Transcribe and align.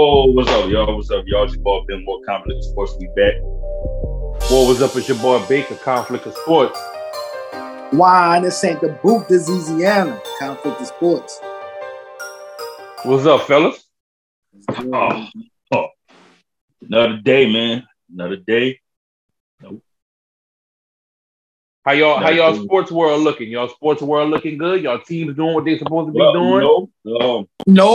Whoa, 0.00 0.32
what's 0.32 0.48
up, 0.48 0.70
y'all? 0.70 0.96
What's 0.96 1.10
up, 1.10 1.24
y'all? 1.26 1.44
It's 1.44 1.52
your 1.56 1.62
boy 1.62 1.84
Ben 1.86 2.02
Moore, 2.06 2.22
Conflict 2.24 2.64
of 2.64 2.74
Sportz. 2.74 2.98
We 2.98 3.06
back. 3.08 3.34
What 4.50 4.66
was 4.66 4.80
up? 4.80 4.96
It's 4.96 5.06
your 5.06 5.18
boy 5.18 5.46
Baker, 5.46 5.74
Conflict 5.74 6.24
of 6.24 6.34
Sportz. 6.36 6.74
Why 7.90 8.40
this 8.40 8.64
ain't 8.64 8.80
the 8.80 8.98
boot 9.02 9.28
Louisiana, 9.28 10.18
Conflict 10.38 10.80
of 10.80 10.90
Sportz. 10.90 11.32
What's 13.02 13.26
up, 13.26 13.42
fellas? 13.42 13.84
Oh, 14.70 15.28
oh. 15.72 15.88
Another 16.80 17.18
day, 17.18 17.52
man. 17.52 17.86
Another 18.10 18.36
day. 18.36 18.80
Nope. 19.60 19.82
How 21.90 21.96
y'all? 21.96 22.20
How 22.20 22.30
y'all 22.30 22.54
day. 22.54 22.62
sports 22.62 22.92
world 22.92 23.22
looking? 23.22 23.50
Y'all 23.50 23.68
sports 23.68 24.00
world 24.00 24.30
looking 24.30 24.58
good? 24.58 24.80
Y'all 24.80 25.00
teams 25.00 25.34
doing 25.34 25.54
what 25.54 25.64
they 25.64 25.76
supposed 25.76 26.06
to 26.06 26.12
be 26.12 26.20
Well, 26.20 26.32
doing? 26.34 26.62
you 27.04 27.18
know, 27.18 27.48
No, 27.66 27.88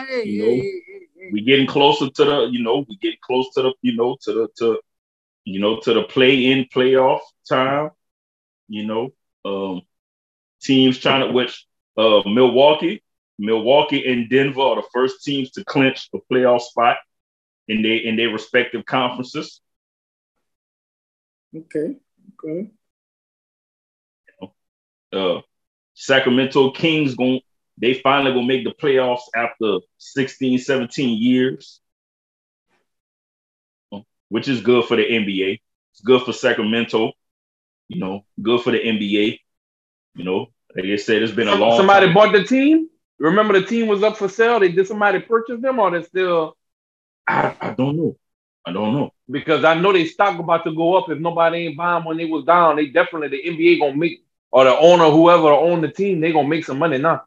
You 0.00 0.06
hey, 0.08 0.24
you 0.24 0.42
know, 0.42 0.50
hey, 0.50 0.60
hey, 0.60 1.08
hey. 1.16 1.30
we 1.30 1.42
getting 1.42 1.68
closer 1.68 2.10
to 2.10 2.24
the, 2.24 2.48
you 2.50 2.64
know, 2.64 2.84
we 2.88 2.96
getting 2.96 3.20
close 3.22 3.54
to 3.54 3.62
the, 3.62 3.74
you 3.82 3.94
know, 3.94 4.16
to 4.22 4.32
the, 4.32 4.48
to, 4.58 4.80
you 5.44 5.60
know, 5.60 5.78
to 5.82 5.94
the 5.94 6.02
play-in 6.02 6.64
playoff 6.64 7.20
time. 7.48 7.90
You 8.66 8.86
know, 8.88 9.12
um, 9.44 9.82
teams 10.60 10.98
trying 10.98 11.28
to, 11.28 11.32
which 11.32 11.64
uh, 11.96 12.22
Milwaukee, 12.26 13.04
Milwaukee 13.38 14.04
and 14.04 14.28
Denver 14.28 14.62
are 14.62 14.76
the 14.76 14.88
first 14.92 15.22
teams 15.22 15.52
to 15.52 15.64
clinch 15.64 16.08
a 16.12 16.18
playoff 16.28 16.62
spot 16.62 16.96
in 17.68 17.82
their 17.82 17.98
in 17.98 18.16
their 18.16 18.30
respective 18.30 18.84
conferences. 18.84 19.60
Okay, 21.56 21.98
okay. 22.34 22.70
uh 25.12 25.40
Sacramento 25.94 26.70
Kings 26.72 27.14
going 27.14 27.40
they 27.78 27.94
finally 27.94 28.32
gonna 28.32 28.46
make 28.46 28.64
the 28.64 28.72
playoffs 28.72 29.22
after 29.34 29.78
16, 29.98 30.58
17 30.58 31.20
years. 31.20 31.80
Which 34.28 34.48
is 34.48 34.62
good 34.62 34.86
for 34.86 34.96
the 34.96 35.04
NBA. 35.04 35.60
It's 35.92 36.00
good 36.00 36.22
for 36.22 36.32
Sacramento, 36.32 37.12
you 37.88 38.00
know, 38.00 38.24
good 38.40 38.60
for 38.62 38.72
the 38.72 38.78
NBA. 38.78 39.38
You 40.14 40.24
know, 40.24 40.46
like 40.74 40.86
I 40.86 40.96
said, 40.96 41.22
it's 41.22 41.32
been 41.32 41.48
a 41.48 41.54
long 41.54 41.76
somebody 41.76 42.06
time. 42.06 42.14
bought 42.14 42.32
the 42.32 42.44
team. 42.44 42.88
Remember 43.18 43.58
the 43.58 43.66
team 43.66 43.86
was 43.86 44.02
up 44.02 44.16
for 44.16 44.28
sale. 44.28 44.58
They 44.58 44.72
did 44.72 44.86
somebody 44.86 45.20
purchase 45.20 45.60
them, 45.60 45.78
or 45.78 45.90
they 45.90 46.04
still? 46.04 46.56
I, 47.26 47.54
I 47.60 47.70
don't 47.70 47.96
know. 47.96 48.16
I 48.66 48.72
don't 48.72 48.94
know. 48.94 49.12
Because 49.30 49.64
I 49.64 49.74
know 49.74 49.92
they 49.92 50.06
stock 50.06 50.38
about 50.38 50.64
to 50.64 50.74
go 50.74 50.94
up. 50.96 51.10
If 51.10 51.18
nobody 51.18 51.66
ain't 51.66 51.76
buying 51.76 52.04
when 52.04 52.16
they 52.16 52.24
was 52.24 52.44
down, 52.44 52.76
they 52.76 52.86
definitely 52.86 53.28
the 53.28 53.42
NBA 53.48 53.78
gonna 53.80 53.96
make 53.96 54.24
or 54.50 54.64
the 54.64 54.76
owner, 54.76 55.10
whoever 55.10 55.48
own 55.48 55.80
the 55.80 55.88
team, 55.88 56.20
they 56.20 56.32
gonna 56.32 56.48
make 56.48 56.64
some 56.64 56.78
money 56.78 56.98
now. 56.98 57.24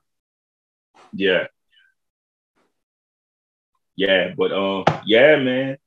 Yeah. 1.14 1.48
Yeah, 3.96 4.34
but 4.38 4.52
uh 4.52 4.84
yeah, 5.06 5.38
man. 5.38 5.78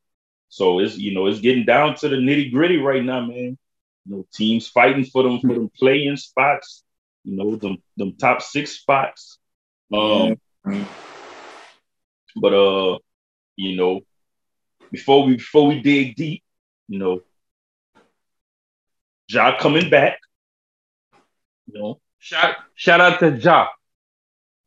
So 0.49 0.81
it's 0.81 0.97
you 0.97 1.15
know 1.15 1.27
it's 1.27 1.41
getting 1.41 1.65
down 1.65 1.95
to 1.97 2.09
the 2.09 2.17
nitty 2.17 2.53
gritty 2.53 2.79
right 2.79 3.05
now, 3.05 3.21
man. 3.21 3.57
You 4.07 4.17
know, 4.17 4.27
teams 4.33 4.69
fighting 4.69 5.05
for 5.05 5.23
them 5.23 5.41
for 5.41 5.55
them 5.55 5.71
playing 5.79 6.17
spots, 6.17 6.85
you 7.25 7.37
know, 7.37 7.57
them 7.57 7.79
them 7.97 8.17
top 8.19 8.43
six 8.43 8.73
spots. 8.73 9.39
Um 9.93 10.37
but 12.37 12.53
uh, 12.53 12.99
you 13.57 13.77
know, 13.77 14.01
before 14.91 15.25
we 15.27 15.37
before 15.37 15.67
we 15.69 15.81
dig 15.81 16.17
deep, 16.17 16.43
you 16.89 16.99
know, 16.99 17.21
Ja 19.29 19.57
coming 19.59 19.91
back. 19.91 20.19
You 21.67 21.79
know, 21.81 22.01
Shout 22.19 22.57
shout 22.75 23.01
out 23.01 23.19
to 23.21 23.31
Ja. 23.39 23.69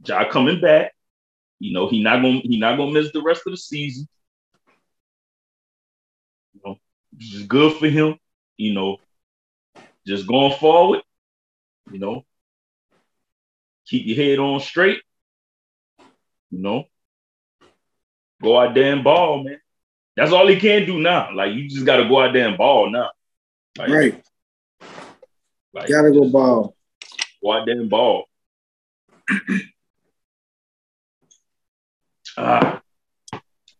Ja 0.05 0.29
coming 0.29 0.59
back. 0.59 0.93
You 1.59 1.73
know, 1.73 1.87
he 1.87 2.01
not 2.01 2.21
gonna 2.21 2.39
he 2.43 2.57
not 2.57 2.77
gonna 2.77 2.91
miss 2.91 3.11
the 3.11 3.21
rest 3.21 3.43
of 3.45 3.53
the 3.53 3.57
season. 3.57 4.07
You 6.53 6.61
know, 6.65 6.79
is 7.19 7.43
good 7.43 7.77
for 7.77 7.87
him. 7.87 8.17
You 8.57 8.73
know, 8.73 8.97
just 10.05 10.27
going 10.27 10.53
forward. 10.57 11.01
You 11.91 11.99
know, 11.99 12.25
keep 13.85 14.05
your 14.07 14.17
head 14.17 14.39
on 14.39 14.59
straight. 14.59 15.01
You 16.51 16.59
know, 16.59 16.85
go 18.41 18.59
out 18.59 18.73
there 18.73 18.93
and 18.93 19.03
ball, 19.03 19.43
man. 19.43 19.59
That's 20.15 20.31
all 20.31 20.47
he 20.47 20.59
can 20.59 20.85
do 20.85 20.99
now. 20.99 21.33
Like 21.33 21.53
you 21.53 21.67
just 21.67 21.85
gotta 21.85 22.07
go 22.07 22.19
out 22.21 22.33
there 22.33 22.47
and 22.47 22.57
ball 22.57 22.89
now. 22.89 23.09
Like, 23.77 23.89
Right, 23.89 24.23
like, 25.73 25.89
gotta 25.89 26.11
go 26.11 26.29
ball. 26.29 26.75
Go 27.43 27.51
out 27.51 27.65
there 27.65 27.79
and 27.79 27.89
ball. 27.89 28.25
Ah, 32.35 32.81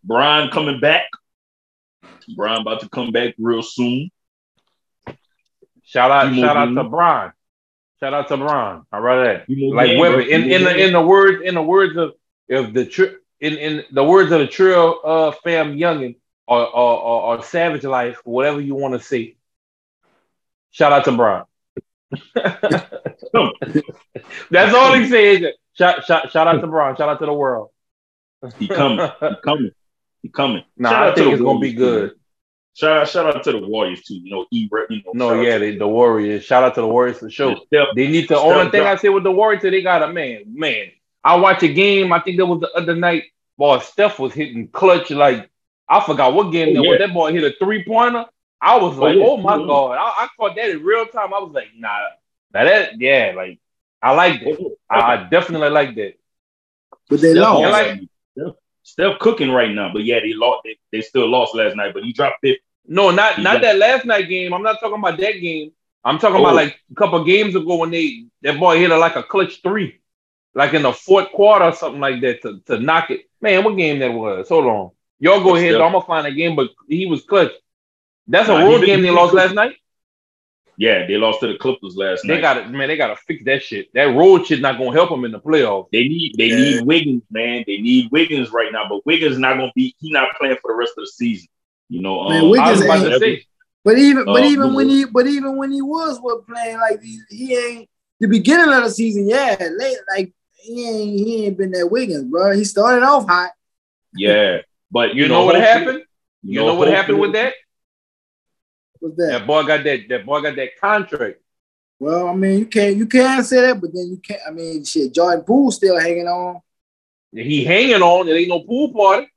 Brian 0.04 0.50
coming 0.52 0.80
back. 0.80 1.06
Brian 2.36 2.62
about 2.62 2.82
to 2.82 2.90
come 2.90 3.12
back 3.12 3.34
real 3.40 3.64
soon. 3.64 4.12
Shout 5.84 6.12
out, 6.12 6.28
Timo 6.28 6.40
shout 6.40 6.58
out 6.58 6.66
Green. 6.66 6.76
to 6.76 6.84
Brian. 6.84 7.32
Shout 8.00 8.14
out 8.14 8.28
to 8.28 8.38
Brian. 8.38 8.84
All 8.92 9.02
right, 9.02 9.24
that. 9.24 9.48
Timo 9.50 9.74
like 9.74 9.92
Webbie. 9.92 10.28
In 10.28 10.44
in 10.44 10.64
the 10.64 10.86
in 10.86 10.94
the 10.94 11.02
words 11.02 11.42
in 11.44 11.56
the 11.56 11.64
words 11.64 11.98
of 11.98 12.14
of 12.52 12.74
the 12.74 12.86
tri- 12.86 13.16
in 13.40 13.54
in 13.58 13.84
the 13.92 14.04
words 14.04 14.32
of 14.32 14.40
the 14.40 14.48
Trill 14.48 15.00
uh 15.04 15.32
fam 15.44 15.76
youngin 15.76 16.16
or 16.48 16.60
or, 16.68 17.00
or 17.00 17.22
or 17.38 17.44
Savage 17.44 17.84
Life, 17.84 18.20
whatever 18.24 18.60
you 18.62 18.76
want 18.76 18.94
to 18.94 19.00
see. 19.06 19.38
Shout 20.72 20.92
out 20.92 21.06
to 21.06 21.12
Brian. 21.12 21.44
That's 24.52 24.74
all 24.74 24.94
he 24.94 25.08
says. 25.10 25.54
Shout, 25.76 26.06
shout, 26.06 26.32
shout 26.32 26.48
out 26.48 26.62
to 26.62 26.68
Brian. 26.68 26.96
Shout 26.96 27.10
out 27.10 27.20
to 27.20 27.26
the 27.26 27.34
world. 27.34 27.70
he 28.60 28.68
coming. 28.68 29.10
He 29.20 29.36
coming. 29.44 29.72
He 30.22 30.30
coming. 30.30 30.64
Nah, 30.78 30.90
Shout 30.90 31.04
I 31.04 31.08
out 31.10 31.16
think 31.16 31.28
the 31.28 31.34
it's 31.34 31.42
gonna 31.42 31.60
be 31.60 31.74
good. 31.74 32.10
too. 32.12 32.16
Shout 32.76 32.98
out, 32.98 33.08
shout 33.08 33.36
out 33.36 33.44
to 33.44 33.52
the 33.52 33.60
Warriors 33.68 34.02
too. 34.04 34.16
You 34.16 34.32
know, 34.32 34.46
E. 34.52 34.68
You 34.90 35.02
know, 35.06 35.12
No, 35.14 35.42
yeah, 35.42 35.58
to- 35.58 35.72
the, 35.72 35.78
the 35.80 35.88
Warriors. 35.88 36.44
Shout 36.44 36.64
out 36.64 36.76
to 36.76 36.82
the 36.82 36.88
Warriors 36.88 37.20
for 37.20 37.30
sure. 37.30 37.56
Steph- 37.68 37.88
They 37.96 38.08
need 38.08 38.22
to. 38.30 38.36
Steph 38.36 38.40
only 38.40 38.72
thing 38.72 38.82
I 38.82 38.86
Curry. 38.96 38.98
say 39.00 39.10
with 39.10 39.24
the 39.24 39.32
Warriors, 39.32 39.62
they 39.64 39.82
got 39.82 40.02
a 40.04 40.12
man, 40.12 40.44
man. 40.48 40.88
I 41.24 41.36
watch 41.38 41.64
a 41.64 41.72
game. 41.72 42.12
I 42.12 42.20
think 42.20 42.38
that 42.38 42.46
was 42.46 42.60
the 42.62 42.72
other 42.74 42.96
night. 42.96 43.24
Boy, 43.58 43.80
Steph 43.80 44.18
was 44.20 44.34
hitting 44.34 44.68
clutch. 44.70 45.12
Like 45.12 45.50
I 45.90 46.04
forgot 46.06 46.34
what 46.34 46.52
game 46.52 46.70
Oh, 46.70 46.74
that 46.82 46.88
was. 46.90 46.98
yeah. 47.00 47.08
That 47.08 47.14
boy 47.14 47.32
hit 47.34 47.44
a 47.44 47.54
three 47.64 47.84
pointer. 47.84 48.26
I 48.62 48.78
was 48.78 48.96
like, 48.98 49.16
oh, 49.16 49.20
yeah. 49.20 49.26
oh, 49.28 49.38
my 49.38 49.58
Yeah. 49.58 49.66
god! 49.68 49.92
I, 49.98 50.24
I 50.24 50.28
caught 50.40 50.56
that 50.56 50.70
in 50.70 50.84
real 50.84 51.06
time. 51.06 51.34
I 51.34 51.40
was 51.40 51.52
like, 51.54 51.68
nah, 51.76 51.98
now 52.54 52.64
that 52.64 53.00
yeah, 53.02 53.34
like 53.36 53.60
I 54.02 54.12
like 54.12 54.40
that. 54.42 54.58
Oh, 54.60 54.76
I, 54.90 55.00
I 55.14 55.28
definitely 55.30 55.70
like 55.70 55.96
that. 55.96 56.14
But 57.10 57.22
they 57.22 57.32
Steph 57.34 57.42
lost. 57.44 57.62
Yeah, 57.62 57.70
like- 57.70 58.00
Steph- 58.36 58.56
Steph 58.86 59.20
cooking 59.20 59.52
right 59.52 59.72
now, 59.74 59.92
but 59.94 60.04
yeah, 60.04 60.20
they 60.20 60.34
lost. 60.34 60.62
They, 60.66 60.78
they 60.92 61.02
still 61.02 61.28
lost 61.30 61.56
last 61.56 61.76
night, 61.76 61.94
but 61.94 62.04
he 62.04 62.14
dropped 62.14 62.38
50. 62.42 62.60
No, 62.88 63.12
not 63.12 63.36
He 63.36 63.44
not 63.44 63.56
got- 63.56 63.62
that 63.64 63.78
last 63.78 64.06
night 64.06 64.28
game. 64.30 64.54
I'm 64.54 64.64
not 64.64 64.80
talking 64.80 65.00
about 65.00 65.18
that 65.20 65.34
game. 65.40 65.72
I'm 66.06 66.20
talking 66.20 66.40
about 66.40 66.52
Oh. 66.54 66.56
like 66.56 66.80
a 66.92 66.96
couple 66.96 67.20
of 67.22 67.26
games 67.28 67.56
ago 67.56 67.78
when 67.78 67.92
they 67.92 68.26
that 68.42 68.60
boy 68.60 68.78
hit 68.78 68.92
a, 68.92 68.98
like 68.98 69.16
a 69.16 69.24
clutch 69.24 69.62
three, 69.62 70.02
like 70.54 70.74
in 70.74 70.82
the 70.84 70.92
fourth 70.94 71.32
quarter 71.32 71.66
or 71.66 71.74
something 71.74 72.02
like 72.02 72.20
that 72.22 72.42
to, 72.42 72.60
to 72.68 72.80
knock 72.80 73.10
it. 73.12 73.22
Man, 73.42 73.64
what 73.64 73.78
game 73.78 74.00
that 74.00 74.12
was? 74.14 74.50
Hold 74.50 74.66
on. 74.66 74.92
Y'all 75.20 75.40
go 75.44 75.52
That's 75.54 75.60
ahead. 75.60 75.74
still- 75.74 75.84
I'm 75.84 75.92
gonna 75.94 76.06
find 76.06 76.28
a 76.28 76.32
game, 76.32 76.56
but 76.56 76.70
he 76.88 77.06
was 77.06 77.24
clutch. 77.24 77.52
That's 78.28 78.50
a 78.50 78.54
Nah, 78.54 78.66
road 78.66 78.86
game 78.86 79.02
they 79.02 79.12
lost 79.12 79.32
clutch. 79.32 79.46
last 79.48 79.56
night. 79.56 79.76
Yeah, 80.76 81.06
they 81.06 81.18
lost 81.18 81.40
to 81.42 81.48
the 81.48 81.58
Clippers 81.58 81.96
last 81.96 82.24
They 82.24 82.30
night. 82.30 82.36
They 82.36 82.42
got 82.42 82.58
it, 82.58 82.70
man. 82.72 82.88
They 82.88 82.98
gotta 82.98 83.16
fix 83.16 83.44
that 83.46 83.62
shit. 83.62 83.94
That 83.94 84.16
road 84.16 84.48
shit 84.48 84.60
not 84.60 84.80
gonna 84.80 84.92
help 84.92 85.12
them 85.12 85.24
in 85.24 85.32
the 85.32 85.40
playoffs. 85.40 85.90
They 85.92 86.08
need 86.08 86.34
they 86.38 86.48
Yeah. 86.48 86.56
need 86.56 86.86
Wiggins, 86.86 87.24
man. 87.30 87.64
They 87.68 87.78
need 87.78 88.10
Wiggins 88.12 88.52
right 88.52 88.72
now, 88.72 88.86
but 88.90 89.06
Wiggins 89.06 89.38
not 89.38 89.58
gonna 89.58 89.72
be. 89.76 89.96
He 90.00 90.12
not 90.12 90.30
playing 90.40 90.58
for 90.62 90.72
the 90.72 90.76
rest 90.76 90.94
of 90.98 91.04
the 91.04 91.08
season. 91.08 91.48
You 91.90 92.02
know, 92.02 92.28
Man, 92.28 92.46
um, 92.46 92.50
Wiggins 92.50 92.68
I 92.68 92.72
was 92.72 92.82
about 92.82 93.02
to 93.04 93.12
ain't- 93.14 93.20
say. 93.22 93.46
But 93.86 93.98
even 94.00 94.26
but 94.26 94.44
Uh, 94.44 94.46
even 94.46 94.74
when 94.74 94.90
he 94.90 95.06
but 95.06 95.28
even 95.28 95.58
when 95.58 95.72
he 95.72 95.82
was 95.82 96.20
what 96.22 96.48
playing 96.48 96.78
like 96.80 97.02
he, 97.04 97.20
he 97.30 97.56
ain't 97.56 97.90
the 98.20 98.28
beginning 98.28 98.74
of 98.74 98.84
the 98.84 98.90
season, 98.90 99.28
yeah, 99.28 99.56
late 99.78 99.98
like 100.16 100.34
he 100.56 100.88
ain't 100.90 101.20
he 101.20 101.46
ain't 101.46 101.58
been 101.58 101.72
that 101.72 101.88
Wiggins, 101.92 102.24
bro. 102.24 102.56
He 102.56 102.64
started 102.64 103.04
off 103.06 103.28
hot. 103.28 103.52
yeah, 104.16 104.62
but 104.94 105.16
You 105.16 105.28
know 105.28 105.46
what 105.46 105.56
happened? 105.56 106.04
You 106.44 106.60
know 106.64 106.76
what 106.76 106.88
happened 106.88 107.20
with 107.20 107.34
that? 107.34 107.54
What's 109.00 109.18
that? 109.18 109.28
That 109.32 109.48
boy 109.48 109.64
got 109.64 109.84
that. 109.84 110.08
That 110.08 110.26
boy 110.26 110.42
got 110.42 110.56
that 110.56 110.80
contract. 110.80 111.40
Well, 112.00 112.28
I 112.28 112.36
mean, 112.36 112.60
you 112.60 112.66
can't 112.66 112.96
you 112.96 113.08
can't 113.08 113.46
say 113.46 113.62
that, 113.62 113.82
but 113.82 113.94
then 113.94 114.08
you 114.08 114.18
can't. 114.18 114.42
I 114.48 114.52
mean, 114.52 114.86
shit, 114.86 115.14
Jordan 115.14 115.44
Poole 115.44 115.72
still 115.72 116.00
hanging 116.00 116.28
on. 116.28 116.62
He 117.34 117.66
hanging 117.66 118.02
on. 118.02 118.28
There 118.28 118.38
ain't 118.38 118.50
no 118.50 118.62
pool 118.62 118.94
party. 118.94 119.28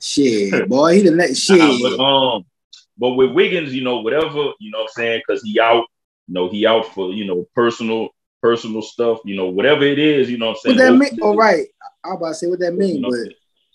Shit, 0.00 0.68
boy, 0.68 0.94
he 0.96 1.02
the 1.02 1.10
next 1.10 1.38
shit. 1.38 1.58
Nah, 1.58 1.78
but 1.82 2.02
um, 2.02 2.44
but 2.96 3.10
with 3.14 3.32
Wiggins, 3.32 3.74
you 3.74 3.82
know, 3.82 4.00
whatever, 4.00 4.52
you 4.60 4.70
know, 4.70 4.78
what 4.78 4.90
I'm 4.90 5.02
saying, 5.02 5.22
because 5.26 5.42
he 5.42 5.58
out, 5.60 5.84
you 6.28 6.34
know, 6.34 6.48
he 6.48 6.66
out 6.66 6.86
for 6.94 7.12
you 7.12 7.24
know 7.26 7.46
personal 7.54 8.10
personal 8.40 8.82
stuff, 8.82 9.20
you 9.24 9.36
know, 9.36 9.48
whatever 9.48 9.84
it 9.84 9.98
is, 9.98 10.30
you 10.30 10.38
know, 10.38 10.48
what 10.48 10.58
I'm 10.66 10.76
saying. 10.76 10.76
what 10.76 10.82
saying. 10.82 10.92
that 10.92 10.98
mean? 10.98 11.10
hopefully- 11.10 11.32
Oh, 11.32 11.36
right. 11.36 11.66
I 12.04 12.08
was 12.08 12.16
about 12.16 12.28
to 12.28 12.34
say 12.34 12.46
what 12.48 12.58
that 12.60 12.72
You 12.72 12.78
mean, 12.78 13.00
know, 13.02 13.10
but 13.10 13.32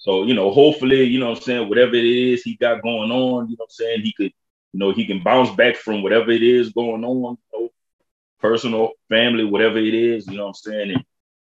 so 0.07 0.23
you 0.23 0.33
know, 0.33 0.51
hopefully, 0.51 1.03
you 1.03 1.19
know 1.19 1.31
what 1.31 1.39
I'm 1.39 1.43
saying, 1.43 1.67
whatever 1.67 1.95
it 1.95 2.05
is 2.05 2.41
he 2.41 2.55
got 2.55 2.81
going 2.81 3.11
on, 3.11 3.49
you 3.49 3.57
know 3.57 3.65
what 3.65 3.65
I'm 3.65 3.69
saying, 3.71 4.01
he 4.03 4.13
could, 4.13 4.31
you 4.71 4.79
know, 4.79 4.93
he 4.93 5.05
can 5.05 5.21
bounce 5.21 5.51
back 5.51 5.75
from 5.75 6.01
whatever 6.01 6.31
it 6.31 6.41
is 6.41 6.69
going 6.71 7.03
on, 7.03 7.37
you 7.53 7.59
know, 7.59 7.69
personal, 8.39 8.91
family, 9.09 9.43
whatever 9.43 9.77
it 9.77 9.93
is, 9.93 10.25
you 10.25 10.37
know 10.37 10.43
what 10.43 10.49
I'm 10.49 10.53
saying, 10.71 10.91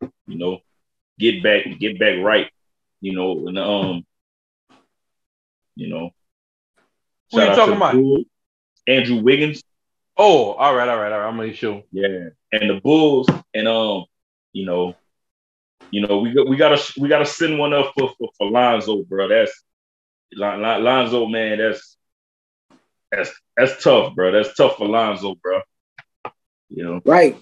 and 0.00 0.10
you 0.26 0.38
know, 0.38 0.60
get 1.18 1.42
back, 1.42 1.66
get 1.78 1.98
back 1.98 2.20
right. 2.20 2.50
You 3.02 3.14
know, 3.14 3.48
and 3.48 3.58
um, 3.58 4.06
you 5.76 5.90
know, 5.90 6.10
Who 7.30 7.40
you 7.42 7.54
talking 7.54 7.74
about? 7.74 7.92
Bulls. 7.92 8.24
Andrew 8.86 9.22
Wiggins, 9.22 9.62
Oh, 10.16 10.54
all 10.54 10.74
right, 10.74 10.88
all 10.88 10.96
right, 10.96 11.12
all 11.12 11.20
right. 11.20 11.28
I'm 11.28 11.36
gonna 11.36 11.52
show. 11.52 11.82
yeah, 11.92 12.30
and 12.50 12.70
the 12.70 12.80
Bulls, 12.82 13.28
and 13.52 13.68
um, 13.68 14.06
you 14.54 14.64
know, 14.64 14.96
you 15.90 16.06
know, 16.06 16.18
we 16.18 16.32
got 16.32 16.48
we 16.48 16.56
gotta 16.56 16.92
we 17.00 17.08
gotta 17.08 17.26
send 17.26 17.58
one 17.58 17.72
up 17.72 17.92
for 17.98 18.12
for, 18.18 18.28
for 18.36 18.50
Lonzo, 18.50 19.02
bro. 19.04 19.28
That's 19.28 19.52
Lon- 20.34 20.60
Lon- 20.62 20.84
Lonzo, 20.84 21.26
man. 21.26 21.58
That's 21.58 21.96
that's 23.10 23.30
that's 23.56 23.82
tough, 23.82 24.14
bro. 24.14 24.30
That's 24.32 24.54
tough 24.54 24.76
for 24.76 24.86
Lonzo, 24.86 25.34
bro. 25.42 25.60
You 26.68 26.84
know, 26.84 27.00
Right. 27.04 27.36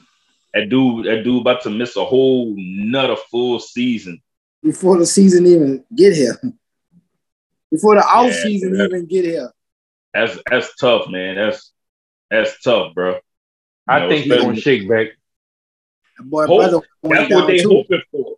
that 0.54 0.69
dude, 0.69 1.06
that 1.06 1.25
dude 1.25 1.40
about 1.40 1.62
to 1.62 1.70
miss 1.70 1.96
a 1.96 2.04
whole 2.04 2.54
nother 2.56 3.16
full 3.16 3.58
season. 3.58 4.22
Before 4.62 4.96
the 4.98 5.06
season 5.06 5.46
even 5.46 5.84
get 5.94 6.14
here. 6.14 6.37
Before 7.70 7.96
the 7.96 8.04
off 8.04 8.32
season 8.32 8.76
yeah. 8.76 8.84
even 8.84 9.06
get 9.06 9.25
here. 9.25 9.50
That's 10.14 10.38
that's 10.48 10.75
tough, 10.76 11.08
man. 11.08 11.34
That's 11.37 11.72
that's 12.31 12.62
tough, 12.62 12.94
bro. 12.94 13.14
You 13.14 13.20
I 13.88 13.98
know, 14.00 14.08
think 14.08 14.22
he's 14.25 14.32
especially- 14.32 14.46
gonna 14.52 14.60
shake 14.60 14.88
back. 14.88 15.06
That 16.16 16.24
boy 16.24 16.46
Hope- 16.46 16.58
brother 16.58 16.86
That's 17.02 17.34
what 17.34 17.46
they 17.46 17.58
too. 17.58 17.68
hoping 17.68 18.02
for. 18.10 18.36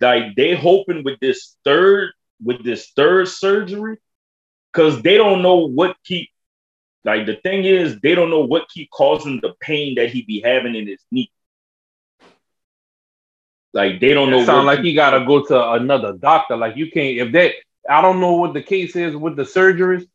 Like 0.00 0.34
they 0.34 0.54
hoping 0.54 1.04
with 1.04 1.20
this 1.20 1.56
third 1.64 2.12
with 2.42 2.64
this 2.64 2.90
third 2.96 3.28
surgery, 3.28 3.98
because 4.72 5.02
they 5.02 5.16
don't 5.16 5.42
know 5.42 5.66
what 5.68 5.96
keep. 6.04 6.30
Like 7.04 7.26
the 7.26 7.36
thing 7.36 7.64
is, 7.64 7.98
they 8.00 8.14
don't 8.14 8.30
know 8.30 8.44
what 8.44 8.68
keep 8.68 8.90
causing 8.90 9.40
the 9.40 9.54
pain 9.60 9.94
that 9.96 10.10
he 10.10 10.22
be 10.22 10.40
having 10.40 10.74
in 10.74 10.86
his 10.86 11.02
knee. 11.10 11.30
Like 13.72 14.00
they 14.00 14.14
don't 14.14 14.30
know. 14.30 14.40
It 14.40 14.46
sound 14.46 14.66
like 14.66 14.80
he 14.80 14.94
gotta 14.94 15.24
go 15.24 15.44
to 15.46 15.72
another 15.72 16.14
doctor. 16.14 16.56
Like 16.56 16.76
you 16.76 16.90
can't 16.90 17.18
if 17.18 17.32
that 17.32 17.52
I 17.88 18.00
don't 18.02 18.20
know 18.20 18.34
what 18.34 18.54
the 18.54 18.62
case 18.62 18.96
is 18.96 19.14
with 19.14 19.36
the 19.36 19.44
surgeries, 19.44 20.06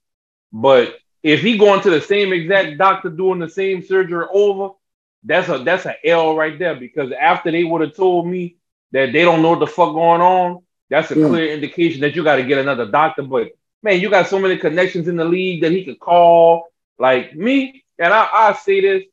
but 0.52 0.96
if 1.24 1.42
he 1.42 1.58
going 1.58 1.82
to 1.82 1.90
the 1.90 2.02
same 2.02 2.34
exact 2.34 2.78
doctor 2.78 3.10
doing 3.10 3.40
the 3.40 3.50
same 3.50 3.84
surgery 3.84 4.26
over, 4.32 4.74
that's 5.26 5.50
a 5.50 5.60
that's 5.60 5.86
a 5.86 5.96
L 6.08 6.36
right 6.36 6.58
there. 6.58 6.76
Because 6.76 7.12
after 7.12 7.52
they 7.52 7.64
would 7.64 7.82
have 7.82 7.96
told 7.96 8.28
me 8.28 8.58
that 8.92 9.12
they 9.12 9.24
don't 9.24 9.42
know 9.42 9.52
what 9.52 9.60
the 9.60 9.68
fuck 9.68 9.94
going 9.94 10.22
on, 10.22 10.62
that's 10.90 11.12
a 11.12 11.20
Yeah. 11.20 11.28
clear 11.28 11.54
indication 11.54 12.02
that 12.02 12.16
you 12.16 12.24
got 12.24 12.36
to 12.38 12.44
get 12.44 12.60
another 12.60 12.86
doctor. 12.86 13.24
But 13.24 13.50
man, 13.84 14.00
you 14.00 14.10
got 14.10 14.28
so 14.28 14.40
many 14.40 14.58
connections 14.58 15.08
in 15.08 15.16
the 15.16 15.26
league 15.26 15.62
that 15.62 15.72
he 15.72 15.84
could 15.86 16.00
call. 16.00 16.68
Like 16.98 17.36
me, 17.36 17.84
and 18.00 18.14
I, 18.14 18.28
I 18.32 18.54
say 18.54 18.80
this, 18.82 19.04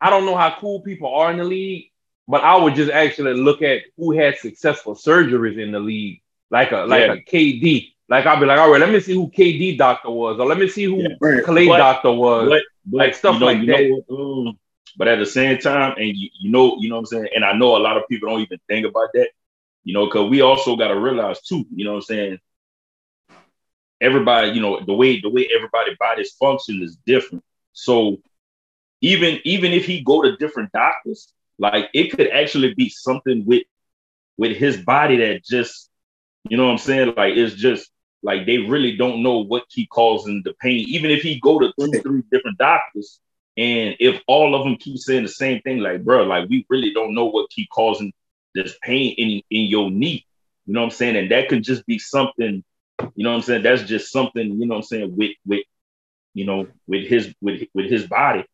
I 0.00 0.08
don't 0.10 0.24
know 0.24 0.36
how 0.36 0.56
cool 0.58 0.80
people 0.80 1.14
are 1.14 1.30
in 1.30 1.38
the 1.38 1.44
league, 1.44 1.90
but 2.26 2.42
I 2.42 2.56
would 2.56 2.74
just 2.74 2.90
actually 2.90 3.34
look 3.34 3.60
at 3.62 3.82
who 3.96 4.12
had 4.12 4.38
successful 4.38 4.94
surgeries 4.94 5.58
in 5.62 5.72
the 5.72 5.80
league, 5.80 6.22
like 6.50 6.72
a 6.72 6.78
like 6.86 7.00
Yeah. 7.06 7.12
a 7.14 7.16
KD. 7.18 7.92
Like 8.08 8.26
I'll 8.26 8.40
be 8.40 8.46
like, 8.46 8.58
all 8.58 8.70
right, 8.70 8.80
let 8.80 8.90
me 8.90 9.00
see 9.00 9.14
who 9.14 9.28
KD 9.30 9.76
doctor 9.76 10.10
was, 10.10 10.40
or 10.40 10.46
let 10.46 10.58
me 10.58 10.68
see 10.68 10.84
who 10.84 11.02
Yeah. 11.02 11.08
Right. 11.20 11.44
Clay 11.44 11.68
But- 11.68 11.78
doctor 11.78 12.12
was. 12.12 12.48
But, 12.48 12.62
but 12.84 13.06
Like, 13.06 13.14
stuff 13.14 13.36
you 13.36 13.40
know, 13.40 13.50
like 13.50 13.64
you 13.64 13.66
that. 13.66 13.86
what, 13.88 14.04
um, 14.10 14.58
but 14.96 15.08
at 15.08 15.18
the 15.18 15.26
same 15.26 15.58
time, 15.58 15.94
and 15.98 16.08
you, 16.16 16.28
you 16.40 16.50
know, 16.50 16.76
you 16.78 16.88
know 16.88 16.96
what 16.96 17.00
I'm 17.00 17.06
saying, 17.06 17.28
and 17.34 17.44
I 17.44 17.52
know 17.52 17.76
a 17.76 17.78
lot 17.78 17.96
of 17.96 18.04
people 18.08 18.28
don't 18.30 18.40
even 18.42 18.58
think 18.68 18.86
about 18.86 19.08
that, 19.14 19.30
you 19.84 19.94
know, 19.94 20.06
because 20.06 20.30
we 20.30 20.40
also 20.42 20.76
got 20.76 20.88
to 20.88 20.98
realize 20.98 21.40
too, 21.42 21.64
you 21.74 21.84
know 21.84 21.92
what 21.92 21.96
I'm 21.98 22.02
saying. 22.02 22.38
Everybody, 24.00 24.50
you 24.50 24.60
know, 24.60 24.80
the 24.84 24.92
way 24.94 25.20
the 25.20 25.28
way 25.30 25.48
everybody 25.54 25.94
bodies 25.98 26.32
function 26.32 26.82
is 26.82 26.96
different. 27.06 27.44
So 27.72 28.18
even 29.00 29.38
even 29.44 29.72
if 29.72 29.86
he 29.86 30.02
go 30.02 30.22
to 30.22 30.36
different 30.36 30.72
doctors, 30.72 31.32
like 31.58 31.88
it 31.94 32.10
could 32.12 32.28
actually 32.28 32.74
be 32.74 32.88
something 32.88 33.44
with 33.46 33.64
with 34.38 34.56
his 34.56 34.78
body 34.78 35.16
that 35.18 35.44
just, 35.44 35.90
you 36.48 36.56
know 36.56 36.66
what 36.66 36.72
I'm 36.72 36.78
saying, 36.78 37.14
like 37.16 37.34
it's 37.36 37.54
just 37.54 37.90
like 38.22 38.46
they 38.46 38.58
really 38.58 38.96
don't 38.96 39.22
know 39.22 39.38
what 39.38 39.68
keep 39.68 39.88
causing 39.90 40.42
the 40.44 40.54
pain. 40.54 40.86
Even 40.88 41.10
if 41.10 41.22
he 41.22 41.40
go 41.40 41.58
to 41.58 41.72
two, 41.80 42.00
three 42.02 42.22
different 42.30 42.58
doctors, 42.58 43.20
and 43.56 43.96
if 44.00 44.20
all 44.26 44.54
of 44.54 44.64
them 44.64 44.76
keep 44.76 44.98
saying 44.98 45.22
the 45.22 45.28
same 45.28 45.60
thing, 45.62 45.78
like 45.78 46.04
bro, 46.04 46.24
like 46.24 46.48
we 46.48 46.66
really 46.68 46.92
don't 46.92 47.14
know 47.14 47.26
what 47.26 47.50
keep 47.50 47.68
causing 47.70 48.12
this 48.54 48.76
pain 48.82 49.14
in 49.16 49.42
in 49.50 49.66
your 49.66 49.90
knee. 49.90 50.26
You 50.66 50.74
know 50.74 50.80
what 50.80 50.86
I'm 50.86 50.90
saying? 50.92 51.16
And 51.16 51.30
that 51.30 51.48
could 51.48 51.64
just 51.64 51.86
be 51.86 51.98
something. 51.98 52.62
You 53.14 53.24
know 53.24 53.30
what 53.30 53.36
I'm 53.36 53.42
saying? 53.42 53.62
That's 53.62 53.82
just 53.82 54.12
something. 54.12 54.46
You 54.60 54.66
know 54.66 54.74
what 54.74 54.76
I'm 54.76 54.82
saying? 54.82 55.16
With 55.16 55.32
with 55.46 55.64
you 56.34 56.46
know 56.46 56.66
with 56.86 57.06
his 57.06 57.34
with 57.40 57.62
with 57.74 57.90
his 57.90 58.06
body. 58.06 58.44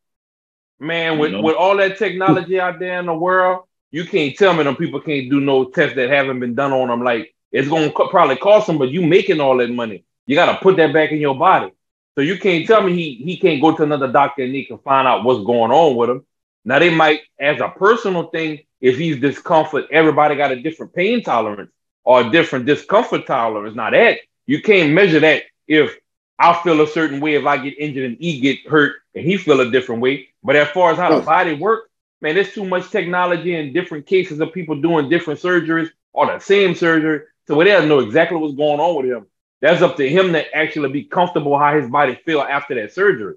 Man, 0.78 1.18
You 1.20 1.20
with, 1.20 1.32
know? 1.32 1.42
with 1.42 1.56
all 1.56 1.76
that 1.76 1.98
technology 1.98 2.60
out 2.60 2.78
there 2.78 2.98
in 2.98 3.06
the 3.06 3.14
world, 3.14 3.64
you 3.90 4.04
can't 4.04 4.36
tell 4.36 4.54
me 4.54 4.64
them 4.64 4.76
people 4.76 5.00
can't 5.00 5.30
do 5.30 5.40
no 5.40 5.64
tests 5.66 5.96
that 5.96 6.10
haven't 6.10 6.40
been 6.40 6.54
done 6.54 6.72
on 6.72 6.88
them. 6.88 7.02
Like 7.02 7.34
it's 7.56 7.68
gonna 7.68 7.90
co- 7.90 8.08
probably 8.08 8.36
cost 8.36 8.68
him, 8.68 8.78
but 8.78 8.90
you 8.90 9.02
making 9.02 9.40
all 9.40 9.56
that 9.58 9.70
money, 9.70 10.04
you 10.26 10.34
gotta 10.34 10.58
put 10.60 10.76
that 10.76 10.92
back 10.92 11.12
in 11.12 11.18
your 11.18 11.36
body. 11.36 11.72
So 12.14 12.20
you 12.20 12.38
can't 12.38 12.66
tell 12.66 12.82
me 12.82 12.94
he 12.94 13.14
he 13.24 13.36
can't 13.38 13.60
go 13.60 13.76
to 13.76 13.82
another 13.82 14.10
doctor 14.12 14.42
and 14.42 14.54
he 14.54 14.64
can 14.64 14.78
find 14.78 15.06
out 15.08 15.24
what's 15.24 15.44
going 15.44 15.70
on 15.70 15.96
with 15.96 16.10
him. 16.10 16.24
Now 16.64 16.78
they 16.78 16.90
might, 16.90 17.20
as 17.38 17.60
a 17.60 17.68
personal 17.68 18.28
thing, 18.28 18.60
if 18.80 18.98
he's 18.98 19.20
discomfort, 19.20 19.86
everybody 19.90 20.34
got 20.34 20.52
a 20.52 20.60
different 20.60 20.94
pain 20.94 21.22
tolerance 21.22 21.70
or 22.04 22.22
a 22.22 22.30
different 22.30 22.66
discomfort 22.66 23.26
tolerance. 23.26 23.76
Now 23.76 23.90
that 23.90 24.18
you 24.46 24.62
can't 24.62 24.92
measure 24.92 25.20
that 25.20 25.44
if 25.66 25.96
I 26.38 26.60
feel 26.62 26.80
a 26.82 26.86
certain 26.86 27.20
way 27.20 27.34
if 27.34 27.46
I 27.46 27.56
get 27.56 27.78
injured 27.78 28.04
and 28.04 28.16
he 28.18 28.40
get 28.40 28.66
hurt 28.66 28.96
and 29.14 29.24
he 29.24 29.36
feel 29.36 29.60
a 29.60 29.70
different 29.70 30.02
way. 30.02 30.28
But 30.42 30.56
as 30.56 30.68
far 30.68 30.92
as 30.92 30.98
how 30.98 31.10
the 31.10 31.24
body 31.24 31.54
works, 31.54 31.88
man, 32.20 32.34
there's 32.34 32.52
too 32.52 32.64
much 32.66 32.90
technology 32.90 33.54
and 33.54 33.72
different 33.72 34.06
cases 34.06 34.40
of 34.40 34.52
people 34.52 34.80
doing 34.80 35.08
different 35.08 35.40
surgeries 35.40 35.90
or 36.12 36.26
the 36.26 36.38
same 36.38 36.74
surgery. 36.74 37.20
So 37.48 37.56
we 37.56 37.64
don't 37.64 37.88
know 37.88 38.00
exactly 38.00 38.38
what's 38.38 38.54
going 38.54 38.80
on 38.80 38.96
with 38.96 39.06
him. 39.06 39.26
That's 39.60 39.82
up 39.82 39.96
to 39.96 40.08
him 40.08 40.32
to 40.32 40.54
actually 40.54 40.90
be 40.90 41.04
comfortable 41.04 41.58
how 41.58 41.78
his 41.78 41.88
body 41.90 42.14
feel 42.26 42.40
after 42.40 42.74
that 42.74 42.92
surgery. 42.92 43.36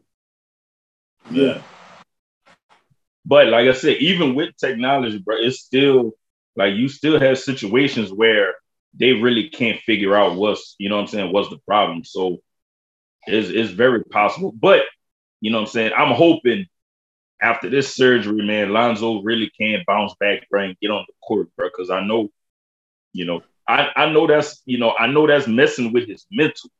Yeah. 1.31 1.61
But 3.25 3.47
like 3.47 3.67
I 3.67 3.73
said, 3.73 3.97
even 3.97 4.35
with 4.35 4.57
technology, 4.57 5.19
bro, 5.19 5.37
it's 5.37 5.59
still 5.59 6.13
like 6.55 6.73
you 6.73 6.89
still 6.89 7.19
have 7.19 7.37
situations 7.37 8.11
where 8.11 8.55
they 8.93 9.13
really 9.13 9.49
can't 9.49 9.79
figure 9.81 10.15
out 10.15 10.35
what's, 10.35 10.75
you 10.79 10.89
know 10.89 10.95
what 10.95 11.03
I'm 11.03 11.07
saying, 11.07 11.31
what's 11.31 11.49
the 11.49 11.59
problem. 11.59 12.03
So 12.03 12.39
it's, 13.27 13.49
it's 13.49 13.69
very 13.69 14.03
possible. 14.03 14.51
But, 14.51 14.81
you 15.41 15.51
know 15.51 15.59
what 15.59 15.67
I'm 15.67 15.71
saying, 15.71 15.91
I'm 15.95 16.15
hoping 16.15 16.65
after 17.41 17.69
this 17.69 17.95
surgery, 17.95 18.45
man, 18.45 18.73
Lonzo 18.73 19.21
really 19.21 19.51
can 19.57 19.83
bounce 19.87 20.13
back, 20.19 20.49
bro, 20.49 20.63
and 20.63 20.79
get 20.81 20.91
on 20.91 21.05
the 21.07 21.13
court, 21.25 21.47
bro. 21.55 21.69
Cause 21.69 21.89
I 21.89 22.01
know, 22.01 22.29
you 23.13 23.25
know, 23.25 23.43
I, 23.69 23.89
I 23.95 24.11
know 24.11 24.27
that's, 24.27 24.61
you 24.65 24.79
know, 24.79 24.93
I 24.99 25.07
know 25.07 25.27
that's 25.27 25.47
messing 25.47 25.93
with 25.93 26.09
his 26.09 26.25
mental. 26.31 26.71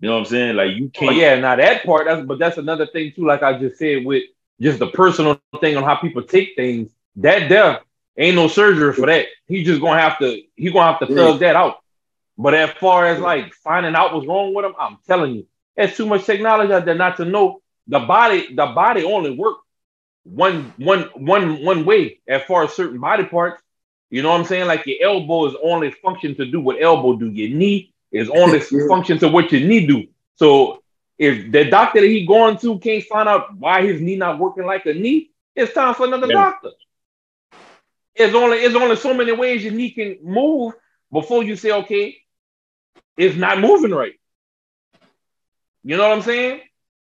You 0.00 0.08
know 0.10 0.14
what 0.14 0.20
I'm 0.20 0.26
saying? 0.26 0.56
Like 0.56 0.76
you 0.76 0.90
Oh, 0.98 1.10
can't 1.10 1.16
yeah, 1.16 1.36
now 1.36 1.56
that 1.56 1.84
part, 1.84 2.06
that's 2.06 2.26
but 2.26 2.38
that's 2.38 2.58
another 2.58 2.86
thing 2.86 3.12
too, 3.14 3.26
like 3.26 3.42
I 3.42 3.58
just 3.58 3.78
said, 3.78 4.04
with 4.04 4.24
just 4.60 4.78
the 4.80 4.88
personal 4.88 5.36
thing 5.36 5.54
on 5.56 5.60
how 5.64 5.74
people 5.74 6.00
take 6.00 6.30
things. 6.34 6.70
That 7.16 7.48
death 7.48 7.60
ain't 8.18 8.18
no 8.36 8.48
surgery 8.48 8.78
for 8.80 8.94
that. 8.94 9.14
He 9.46 9.52
just 9.64 9.80
gonna 9.80 10.00
have 10.00 10.18
to 10.18 10.40
he 10.56 10.70
gonna 10.70 10.90
have 10.92 11.00
to 11.00 11.06
thug 11.06 11.40
that 11.40 11.56
out. 11.56 11.76
But 12.36 12.54
as 12.54 12.70
far 12.72 13.06
as 13.06 13.20
like 13.20 13.52
finding 13.54 13.94
out 13.94 14.14
what's 14.14 14.26
wrong 14.26 14.54
with 14.54 14.64
him, 14.64 14.74
I'm 14.78 14.98
telling 15.06 15.34
you, 15.34 15.46
there's 15.76 15.96
too 15.96 16.06
much 16.06 16.24
technology 16.24 16.72
out 16.72 16.84
there 16.84 16.94
not 16.94 17.16
to 17.18 17.24
know. 17.24 17.60
The 17.88 18.00
body, 18.00 18.54
the 18.54 18.66
body 18.66 19.04
only 19.04 19.30
work 19.36 19.56
one 20.24 20.72
one 20.78 21.02
one 21.14 21.64
one 21.64 21.84
way 21.84 22.20
as 22.28 22.42
far 22.44 22.64
as 22.64 22.74
certain 22.74 23.00
body 23.00 23.24
parts. 23.24 23.62
You 24.12 24.22
know 24.22 24.30
what 24.30 24.40
I'm 24.40 24.46
saying? 24.46 24.68
Like 24.68 24.86
your 24.86 24.98
elbow 25.02 25.46
is 25.48 25.56
only 25.64 25.92
function 25.92 26.36
to 26.36 26.46
do 26.46 26.60
what 26.60 26.82
elbow 26.82 27.16
do. 27.16 27.30
Your 27.30 27.56
knee 27.58 27.94
is 28.12 28.30
only 28.30 28.60
function 28.88 29.18
to 29.20 29.28
what 29.28 29.52
your 29.52 29.62
knee 29.62 29.86
do. 29.86 30.04
So 30.36 30.82
if 31.18 31.52
the 31.52 31.64
doctor 31.70 32.00
that 32.02 32.08
he 32.08 32.26
going 32.26 32.58
to 32.58 32.78
can't 32.80 33.04
find 33.04 33.28
out 33.28 33.56
why 33.56 33.82
his 33.86 34.00
knee 34.02 34.16
not 34.16 34.38
working 34.40 34.66
like 34.66 34.86
a 34.86 34.94
knee, 34.94 35.30
it's 35.56 35.74
time 35.74 35.94
for 35.94 36.06
another 36.06 36.30
Yeah. 36.30 36.32
doctor. 36.32 36.70
It's 38.16 38.34
only 38.34 38.58
it's 38.58 38.76
only 38.76 38.96
so 38.96 39.14
many 39.14 39.32
ways 39.32 39.64
your 39.64 39.72
knee 39.74 39.90
can 39.92 40.18
move 40.22 40.74
before 41.12 41.44
you 41.44 41.56
say, 41.56 41.72
okay, 41.72 42.16
it's 43.16 43.36
not 43.36 43.60
moving 43.60 43.92
right. 43.92 44.14
You 45.84 45.96
know 45.96 46.08
what 46.08 46.16
I'm 46.16 46.22
saying? 46.22 46.60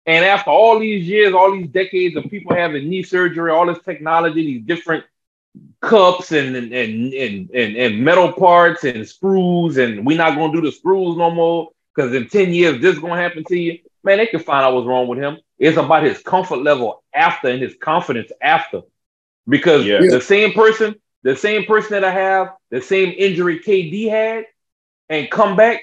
And 0.06 0.24
after 0.24 0.50
all 0.50 0.80
these 0.80 1.06
years, 1.08 1.34
all 1.34 1.52
these 1.52 1.68
decades 1.68 2.16
of 2.16 2.30
people 2.30 2.54
having 2.54 2.88
knee 2.88 3.02
surgery, 3.02 3.50
all 3.50 3.66
this 3.66 3.82
technology, 3.84 4.42
these 4.44 4.66
different 4.66 5.04
cups 5.84 6.32
and 6.32 6.56
and 6.56 6.72
and 6.72 7.12
and, 7.14 7.50
and, 7.50 7.76
and 7.76 8.00
metal 8.04 8.32
parts 8.32 8.84
and 8.84 9.06
screws, 9.06 9.76
and 9.76 10.04
we're 10.06 10.16
not 10.18 10.36
gonna 10.36 10.52
do 10.52 10.60
the 10.60 10.72
screws 10.72 11.16
no 11.16 11.30
more 11.30 11.70
because 11.94 12.14
in 12.14 12.28
10 12.28 12.52
years 12.52 12.80
this 12.80 12.94
is 12.96 13.00
gonna 13.00 13.20
happen 13.20 13.44
to 13.44 13.56
you. 13.56 13.78
Man, 14.02 14.18
they 14.18 14.26
can 14.26 14.40
find 14.40 14.64
out 14.64 14.74
what's 14.74 14.86
wrong 14.86 15.08
with 15.08 15.18
him. 15.18 15.38
It's 15.58 15.76
about 15.78 16.02
his 16.02 16.18
comfort 16.18 16.58
level 16.58 17.02
after 17.14 17.48
and 17.48 17.62
his 17.62 17.74
confidence 17.80 18.30
after. 18.42 18.82
Because 19.48 19.86
Yeah. 19.86 20.00
the 20.00 20.20
same 20.20 20.52
person, 20.52 20.96
the 21.22 21.36
same 21.36 21.64
person 21.64 21.92
that 21.92 22.04
I 22.04 22.10
have, 22.10 22.54
the 22.70 22.80
same 22.80 23.14
injury 23.16 23.60
KD 23.60 24.08
had, 24.08 24.44
and 25.08 25.30
come 25.30 25.56
back 25.56 25.82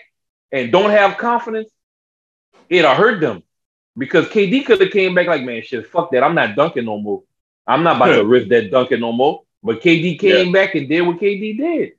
and 0.51 0.71
don't 0.71 0.89
have 0.91 1.17
confidence, 1.17 1.69
it'll 2.69 2.93
hurt 2.95 3.21
them. 3.21 3.43
Because 3.97 4.27
KD 4.27 4.65
could 4.65 4.81
have 4.81 4.91
came 4.91 5.13
back 5.15 5.27
like, 5.27 5.43
man, 5.43 5.61
shit, 5.63 5.87
fuck 5.87 6.11
that. 6.11 6.23
I'm 6.23 6.35
not 6.35 6.55
dunking 6.55 6.85
no 6.85 6.97
more. 6.99 7.23
I'm 7.67 7.83
not 7.83 7.97
about 7.97 8.15
to 8.15 8.25
risk 8.35 8.49
that 8.49 8.71
dunking 8.71 8.99
no 8.99 9.11
more. 9.11 9.43
But 9.63 9.81
KD 9.81 10.19
came 10.19 10.51
back 10.51 10.75
and 10.75 10.89
did 10.89 11.01
what 11.01 11.19
KD 11.19 11.57
did. 11.57 11.91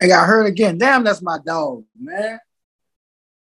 and 0.00 0.10
got 0.10 0.26
hurt 0.26 0.46
again. 0.46 0.78
Damn, 0.78 1.04
that's 1.04 1.22
my 1.22 1.38
dog, 1.44 1.84
man. 1.98 2.38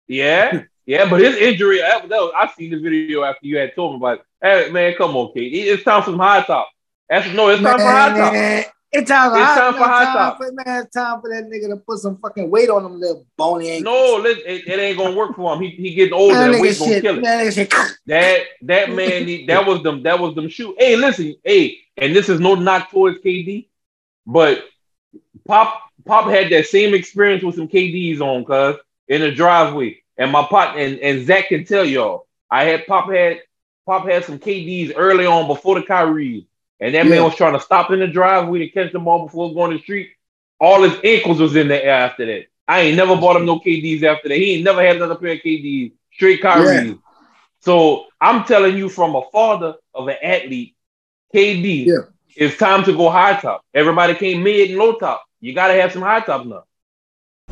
Yeah, 0.06 0.62
yeah, 0.86 1.08
but 1.08 1.20
his 1.20 1.36
injury, 1.36 1.78
that, 1.78 2.08
that 2.08 2.16
was, 2.16 2.32
I 2.36 2.50
seen 2.56 2.70
the 2.70 2.78
video 2.78 3.24
after 3.24 3.46
you 3.46 3.58
had 3.58 3.74
told 3.74 3.92
me 3.92 3.96
about. 3.98 4.24
Hey, 4.40 4.70
man, 4.70 4.94
come 4.96 5.16
on, 5.16 5.32
Kate. 5.34 5.52
It's 5.52 5.82
time 5.82 6.02
for 6.02 6.10
some 6.10 6.18
high 6.18 6.42
top. 6.42 6.68
That's 7.08 7.32
no, 7.34 7.48
it's 7.48 7.62
time 7.62 7.76
man, 7.76 7.78
for 7.78 7.84
high 7.84 8.64
top. 8.64 8.72
It's 8.96 9.10
time 9.10 9.30
for 9.30 9.36
It's 9.36 9.46
high, 9.46 9.56
time 9.56 9.72
for 9.74 9.84
high 9.84 10.04
top. 10.04 10.36
For, 10.38 10.52
man, 10.52 10.82
it's 10.84 10.94
time 10.94 11.20
for 11.20 11.28
that 11.30 11.44
nigga 11.44 11.68
to 11.68 11.76
put 11.76 11.98
some 11.98 12.16
fucking 12.16 12.50
weight 12.50 12.70
on 12.70 12.82
them 12.82 12.98
little 12.98 13.26
bony 13.36 13.70
ankles. 13.70 13.84
No, 13.84 14.24
it, 14.24 14.38
it 14.46 14.78
ain't 14.78 14.96
gonna 14.96 15.14
work 15.14 15.36
for 15.36 15.54
him. 15.54 15.60
He 15.60 15.70
he 15.70 15.94
getting 15.94 16.14
older. 16.14 16.34
that 16.34 16.52
That 16.52 16.60
weight's 16.60 16.78
gonna 16.78 17.00
kill 17.00 17.18
it. 17.22 17.70
That. 18.06 18.40
That 18.62 18.90
man, 18.90 19.26
need, 19.26 19.48
that 19.48 19.66
was 19.66 19.82
them. 19.82 20.02
That 20.02 20.18
was 20.18 20.34
them 20.34 20.48
shoot. 20.48 20.74
Hey, 20.78 20.96
listen, 20.96 21.34
hey, 21.44 21.78
and 21.96 22.16
this 22.16 22.28
is 22.28 22.40
no 22.40 22.54
knock 22.54 22.90
towards 22.90 23.18
KD, 23.18 23.68
but 24.26 24.64
Pop 25.46 25.82
Pop 26.04 26.30
had 26.30 26.50
that 26.50 26.66
same 26.66 26.94
experience 26.94 27.42
with 27.42 27.56
some 27.56 27.68
KDs 27.68 28.20
on, 28.20 28.44
cuz 28.44 28.80
in 29.08 29.20
the 29.20 29.32
driveway. 29.32 30.02
And 30.16 30.32
my 30.32 30.44
pot 30.44 30.78
and, 30.78 30.98
and 31.00 31.26
Zach 31.26 31.48
can 31.48 31.64
tell 31.64 31.84
y'all, 31.84 32.26
I 32.50 32.64
had 32.64 32.86
Pop 32.86 33.10
had 33.10 33.42
Pop 33.84 34.08
had 34.08 34.24
some 34.24 34.38
KDs 34.38 34.94
early 34.96 35.26
on 35.26 35.46
before 35.46 35.78
the 35.78 35.86
Kyrie, 35.86 36.48
and 36.80 36.94
that 36.94 37.06
man 37.06 37.22
was 37.22 37.34
trying 37.34 37.54
to 37.54 37.60
stop 37.60 37.90
in 37.90 38.00
the 38.00 38.06
driveway 38.06 38.60
to 38.60 38.68
catch 38.68 38.92
the 38.92 38.98
ball 38.98 39.24
before 39.26 39.54
going 39.54 39.70
to 39.72 39.76
the 39.78 39.82
street. 39.82 40.10
All 40.60 40.82
his 40.82 40.98
ankles 41.04 41.40
was 41.40 41.56
in 41.56 41.68
the 41.68 41.82
air 41.84 41.94
after 41.94 42.26
that. 42.26 42.46
I 42.68 42.80
ain't 42.80 42.96
never 42.96 43.16
bought 43.16 43.36
him 43.36 43.46
no 43.46 43.60
KDs 43.60 44.02
after 44.02 44.28
that. 44.28 44.36
He 44.36 44.54
ain't 44.54 44.64
never 44.64 44.82
had 44.82 44.96
another 44.96 45.14
pair 45.14 45.32
of 45.32 45.38
KDs. 45.38 45.92
Straight 46.12 46.40
Kyrie. 46.42 46.98
So 47.60 48.06
I'm 48.20 48.44
telling 48.44 48.76
you 48.76 48.88
from 48.88 49.14
a 49.14 49.22
father 49.30 49.74
of 49.94 50.08
an 50.08 50.16
athlete, 50.22 50.74
KD, 51.34 51.86
Yeah. 51.86 51.94
it's 52.36 52.56
time 52.56 52.84
to 52.84 52.92
go 52.92 53.10
high 53.10 53.38
top. 53.40 53.62
Everybody 53.74 54.14
came 54.14 54.42
mid 54.42 54.70
and 54.70 54.78
low 54.78 54.94
top. 54.94 55.24
You 55.40 55.52
gotta 55.54 55.74
have 55.74 55.92
some 55.92 56.02
high 56.02 56.20
top 56.20 56.46
now. 56.46 56.64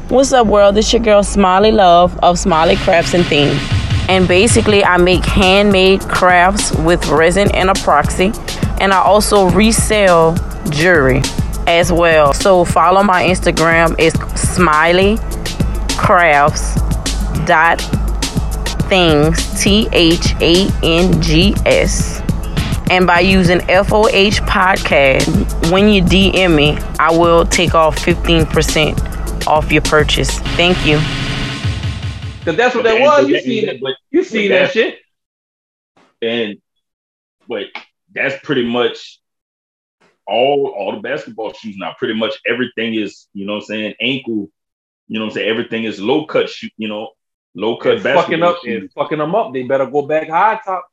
What's 0.08 0.32
up, 0.32 0.46
world? 0.46 0.76
It's 0.76 0.92
your 0.92 1.02
girl 1.02 1.22
Smiley 1.22 1.72
Love 1.72 2.18
of 2.22 2.38
Smiley 2.38 2.76
Crafts 2.76 3.14
and 3.14 3.24
Things. 3.26 3.60
And 4.08 4.28
basically, 4.28 4.84
I 4.84 4.96
make 4.98 5.24
handmade 5.24 6.00
crafts 6.02 6.72
with 6.72 7.06
resin 7.08 7.50
and 7.52 7.70
epoxy. 7.70 8.32
And 8.80 8.92
I 8.92 8.98
also 8.98 9.48
resell 9.50 10.34
jewelry 10.70 11.22
as 11.66 11.90
well. 11.92 12.32
So 12.32 12.64
follow 12.64 13.02
my 13.02 13.24
Instagram. 13.24 13.94
It's 13.98 14.18
Smiley 14.40 15.16
Crafts 15.96 16.74
dot 17.46 17.80
things 18.88 19.62
T 19.62 19.88
H 19.92 20.34
A 20.40 20.68
N 20.82 21.20
G 21.22 21.54
S. 21.64 22.20
And 22.90 23.06
by 23.06 23.20
using 23.20 23.60
FOH 23.60 24.44
podcast, 24.46 25.72
when 25.72 25.88
you 25.88 26.02
DM 26.02 26.54
me, 26.54 26.76
I 27.00 27.10
will 27.10 27.46
take 27.46 27.74
off 27.74 27.96
15% 27.96 29.46
off 29.46 29.72
your 29.72 29.80
purchase. 29.82 30.38
Thank 30.56 30.84
you. 30.86 30.98
Cause 32.44 32.56
that's 32.58 32.74
what 32.74 32.84
that 32.84 33.00
was. 33.00 33.26
You 33.26 33.36
and- 33.36 33.44
seen 33.44 33.68
it. 33.68 33.80
You 34.10 34.22
seen 34.22 34.50
that 34.50 34.72
shit. 34.72 34.98
and 36.20 36.56
but 37.48 37.64
that's 38.14 38.36
pretty 38.44 38.64
much 38.66 39.20
all 40.26 40.74
all 40.76 40.92
the 40.94 41.00
basketball 41.00 41.52
shoes 41.52 41.76
now. 41.78 41.94
Pretty 41.98 42.14
much 42.14 42.34
everything 42.46 42.94
is, 42.94 43.26
you 43.34 43.46
know 43.46 43.54
what 43.54 43.58
I'm 43.60 43.66
saying, 43.66 43.94
ankle, 44.00 44.50
you 45.08 45.18
know 45.18 45.26
what 45.26 45.32
I'm 45.32 45.34
saying? 45.34 45.48
Everything 45.48 45.84
is 45.84 46.00
low 46.00 46.26
cut 46.26 46.48
shoe, 46.48 46.68
you 46.76 46.88
know, 46.88 47.10
low 47.54 47.76
cut 47.76 47.94
It's 47.94 48.04
fucking 48.04 48.42
up. 48.42 48.56
shoes. 48.64 48.84
It's 48.84 48.94
fucking 48.94 49.18
them 49.18 49.34
up. 49.34 49.52
They 49.52 49.62
better 49.64 49.86
go 49.86 50.02
back 50.06 50.28
high 50.28 50.60
top. 50.64 50.86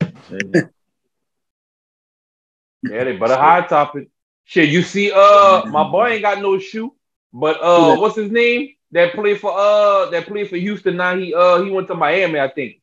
Yeah, 2.82 3.04
they 3.04 3.16
better 3.16 3.36
high 3.36 3.62
top 3.66 3.96
it. 3.96 4.10
Shit, 4.44 4.68
you 4.68 4.82
see, 4.82 5.10
uh, 5.10 5.64
my 5.66 5.90
boy 5.90 6.08
ain't 6.10 6.22
got 6.22 6.40
no 6.40 6.58
shoe, 6.58 6.94
but 7.32 7.58
uh, 7.62 7.96
what's 7.96 8.16
his 8.16 8.30
name? 8.30 8.74
That 8.92 9.14
played 9.14 9.40
for 9.40 9.52
uh, 9.52 10.10
that 10.10 10.26
played 10.26 10.50
for 10.50 10.56
Houston. 10.56 10.96
Now 10.98 11.16
he 11.16 11.34
uh, 11.34 11.62
he 11.62 11.70
went 11.70 11.88
to 11.88 11.94
Miami, 11.94 12.38
I 12.38 12.48
think. 12.48 12.80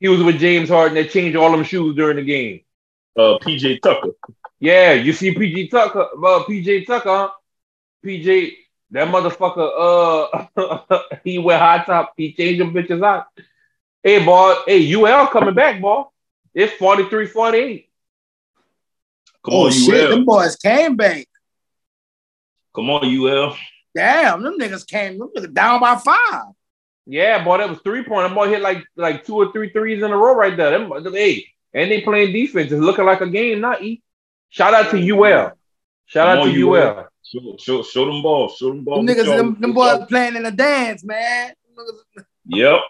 He 0.00 0.08
was 0.08 0.22
with 0.22 0.38
James 0.38 0.68
Harden. 0.68 0.94
That 0.94 1.10
changed 1.10 1.36
all 1.36 1.50
them 1.50 1.64
shoes 1.64 1.96
during 1.96 2.16
the 2.16 2.22
game. 2.22 2.63
Uh 3.16 3.38
PJ 3.38 3.80
Tucker. 3.80 4.10
Yeah, 4.60 4.92
you 4.92 5.12
see 5.12 5.34
PJ 5.34 5.70
Tucker, 5.70 6.08
uh, 6.16 6.44
PJ 6.44 6.86
Tucker. 6.86 7.30
PJ, 8.04 8.52
that 8.90 9.08
motherfucker, 9.08 10.46
uh, 10.56 10.98
he 11.24 11.38
wear 11.38 11.58
high 11.58 11.82
top. 11.84 12.12
He 12.16 12.32
changed 12.32 12.60
them 12.60 12.72
bitches 12.74 13.04
out. 13.04 13.26
Hey, 14.02 14.22
boy, 14.24 14.54
hey, 14.66 14.92
UL 14.94 15.28
coming 15.28 15.54
back, 15.54 15.80
boy. 15.80 16.04
It's 16.54 16.72
43 16.74 17.26
48. 17.26 17.88
Come 19.44 19.54
Oh 19.54 19.66
on, 19.66 19.72
shit, 19.72 20.04
UL. 20.04 20.10
them 20.10 20.24
boys 20.24 20.56
came 20.56 20.96
back. 20.96 21.26
Come 22.74 22.90
on, 22.90 23.04
UL. 23.06 23.56
Damn, 23.94 24.42
them 24.42 24.58
niggas 24.58 24.86
came. 24.86 25.18
Them 25.18 25.30
niggas 25.36 25.52
down 25.54 25.80
by 25.80 25.96
five. 25.96 26.52
Yeah, 27.06 27.44
boy, 27.44 27.58
that 27.58 27.68
was 27.70 27.78
three 27.84 28.02
point. 28.02 28.28
That 28.28 28.34
boy 28.34 28.48
hit 28.48 28.60
like 28.62 28.84
like 28.96 29.24
two 29.24 29.36
or 29.36 29.52
three 29.52 29.70
threes 29.70 30.02
in 30.02 30.10
a 30.10 30.16
row 30.16 30.34
right 30.34 30.56
there. 30.56 30.70
Them, 30.78 30.90
them- 31.02 31.12
hey, 31.14 31.46
and 31.74 31.90
they 31.90 32.00
playing 32.00 32.32
defense. 32.32 32.72
It's 32.72 32.80
looking 32.80 33.04
like 33.04 33.20
a 33.20 33.28
game, 33.28 33.60
not 33.60 33.82
E. 33.82 34.02
Shout 34.48 34.72
out 34.72 34.90
to 34.92 34.96
UL. 34.98 35.52
Shout 36.06 36.38
out 36.38 36.44
to 36.44 36.50
UL. 36.50 36.74
UL. 36.76 37.08
Show, 37.22 37.56
show, 37.58 37.82
show 37.82 38.04
them 38.06 38.22
ball. 38.22 38.48
Show 38.48 38.68
them 38.68 38.84
ball. 38.84 39.02
Them 39.02 39.06
niggas, 39.14 39.24
y'all- 39.24 39.36
them, 39.36 39.60
them 39.60 39.72
boys 39.72 39.98
y'all. 39.98 40.06
playing 40.06 40.36
in 40.36 40.44
the 40.44 40.52
dance, 40.52 41.02
man. 41.04 41.54
Yep. 42.46 42.80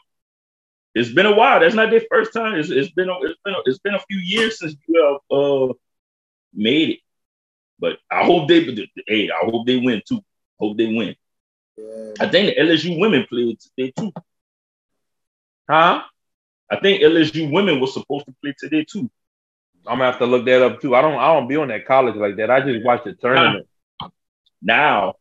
It's 0.95 1.11
been 1.11 1.27
a 1.27 1.35
while. 1.35 1.61
That's 1.61 1.75
not 1.75 1.91
their 1.91 2.03
first 2.11 2.33
time. 2.33 2.55
It's, 2.59 2.71
it's 2.71 2.91
been 2.91 3.09
a, 3.09 3.19
it's 3.23 3.39
been 3.45 3.55
a, 3.55 3.59
it's 3.65 3.79
been 3.79 3.95
a 3.95 4.01
few 4.01 4.19
years 4.19 4.59
since 4.59 4.77
UL 4.89 5.71
uh 5.71 5.73
made 6.53 6.91
it. 6.91 6.99
But 7.79 7.99
I 8.11 8.25
hope 8.25 8.49
they 8.49 8.89
hey, 9.07 9.31
I 9.31 9.45
hope 9.45 9.67
they 9.67 9.77
win 9.77 10.03
too. 10.07 10.21
Hope 10.61 10.77
they 10.77 10.87
win. 10.87 11.17
I 12.21 12.29
think 12.29 12.55
the 12.55 12.61
LSU 12.61 12.99
women 13.01 13.27
played 13.29 13.59
today 13.61 13.93
too. 13.99 14.13
Huh? 15.69 16.03
I 16.71 16.77
think 16.81 17.03
LSU 17.03 17.51
women 17.51 17.81
was 17.81 17.93
supposed 17.93 18.27
to 18.27 18.35
play 18.43 18.55
today 18.59 18.85
too. 18.85 19.11
I'm 19.87 19.99
gonna 19.99 20.11
have 20.11 20.19
to 20.21 20.27
look 20.27 20.47
that 20.47 20.63
up 20.63 20.81
too. 20.81 20.95
I 20.95 21.03
don't 21.03 21.19
I 21.19 21.35
don't 21.35 21.49
be 21.49 21.57
on 21.57 21.69
that 21.69 21.87
college 21.87 22.17
like 22.17 22.37
that. 22.37 22.51
I 22.51 22.61
just 22.61 22.85
watch 22.85 23.05
the 23.05 23.15
tournament. 23.15 23.67
Now, 24.63 25.15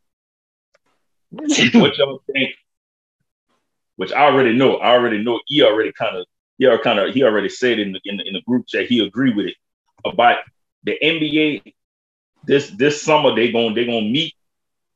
what 1.30 1.98
y'all 1.98 2.24
think? 2.32 2.52
Which 3.98 4.14
I 4.14 4.24
already 4.24 4.54
know. 4.54 4.78
I 4.78 4.92
already 4.92 5.22
know. 5.22 5.42
He 5.48 5.64
already 5.64 5.92
kind 5.92 6.18
of 6.18 6.26
he 6.58 6.66
already 6.66 6.84
kind 6.84 7.00
of 7.00 7.14
he 7.14 7.24
already 7.24 7.50
said 7.50 7.80
in 7.80 7.92
the, 7.92 8.00
in 8.06 8.18
the 8.18 8.28
in 8.28 8.34
the 8.34 8.42
group 8.42 8.68
chat 8.68 8.88
he 8.88 9.06
agreed 9.06 9.36
with 9.36 9.48
it 9.48 9.56
about 10.06 10.38
the 10.84 10.98
NBA. 11.02 11.74
This 12.46 12.70
this 12.70 13.02
summer 13.02 13.36
they 13.36 13.52
going 13.52 13.76
they 13.76 13.86
gonna 13.86 14.02
meet 14.02 14.34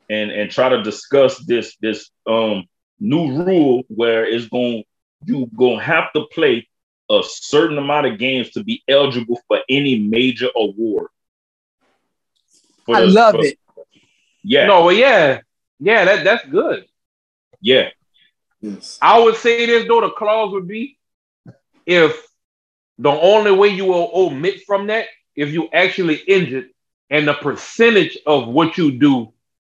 and 0.10 0.32
and 0.32 0.50
try 0.50 0.70
to 0.70 0.82
discuss 0.82 1.38
this 1.39 1.75
this 1.82 2.10
um 2.25 2.66
new 3.00 3.44
rule 3.44 3.84
where 3.89 4.25
it's 4.25 4.48
going 4.48 4.84
you 5.25 5.50
gonna 5.57 5.81
have 5.81 6.12
to 6.13 6.25
play 6.33 6.67
a 7.09 7.21
certain 7.25 7.77
amount 7.77 8.05
of 8.07 8.17
games 8.17 8.51
to 8.51 8.63
be 8.63 8.83
eligible 8.88 9.39
for 9.47 9.62
any 9.69 10.00
major 10.00 10.50
award. 10.55 11.07
For 12.86 12.95
I 12.95 13.01
the- 13.01 13.07
love 13.07 13.36
for- 13.36 13.45
it. 13.45 13.59
Yeah, 14.43 14.67
No, 14.67 14.86
well, 14.86 14.95
yeah, 14.95 15.41
yeah, 15.79 16.05
that 16.05 16.24
that's 16.24 16.45
good. 16.47 16.86
yeah. 17.62 17.89
Yes. 18.62 18.97
I 19.01 19.19
would 19.19 19.36
say 19.36 19.65
this 19.65 19.88
though, 19.88 20.01
the 20.01 20.09
clause 20.09 20.51
would 20.53 20.67
be 20.67 20.97
if 21.86 22.25
the 22.97 23.09
only 23.12 23.51
way 23.51 23.67
you 23.69 23.86
will 23.86 24.09
omit 24.13 24.63
from 24.65 24.88
that 24.88 25.07
if 25.36 25.50
you 25.50 25.69
actually 25.71 26.15
injured 26.15 26.69
and 27.09 27.27
the 27.27 27.33
percentage 27.36 28.17
of 28.25 28.47
what 28.47 28.77
you 28.77 28.91
do 28.91 29.31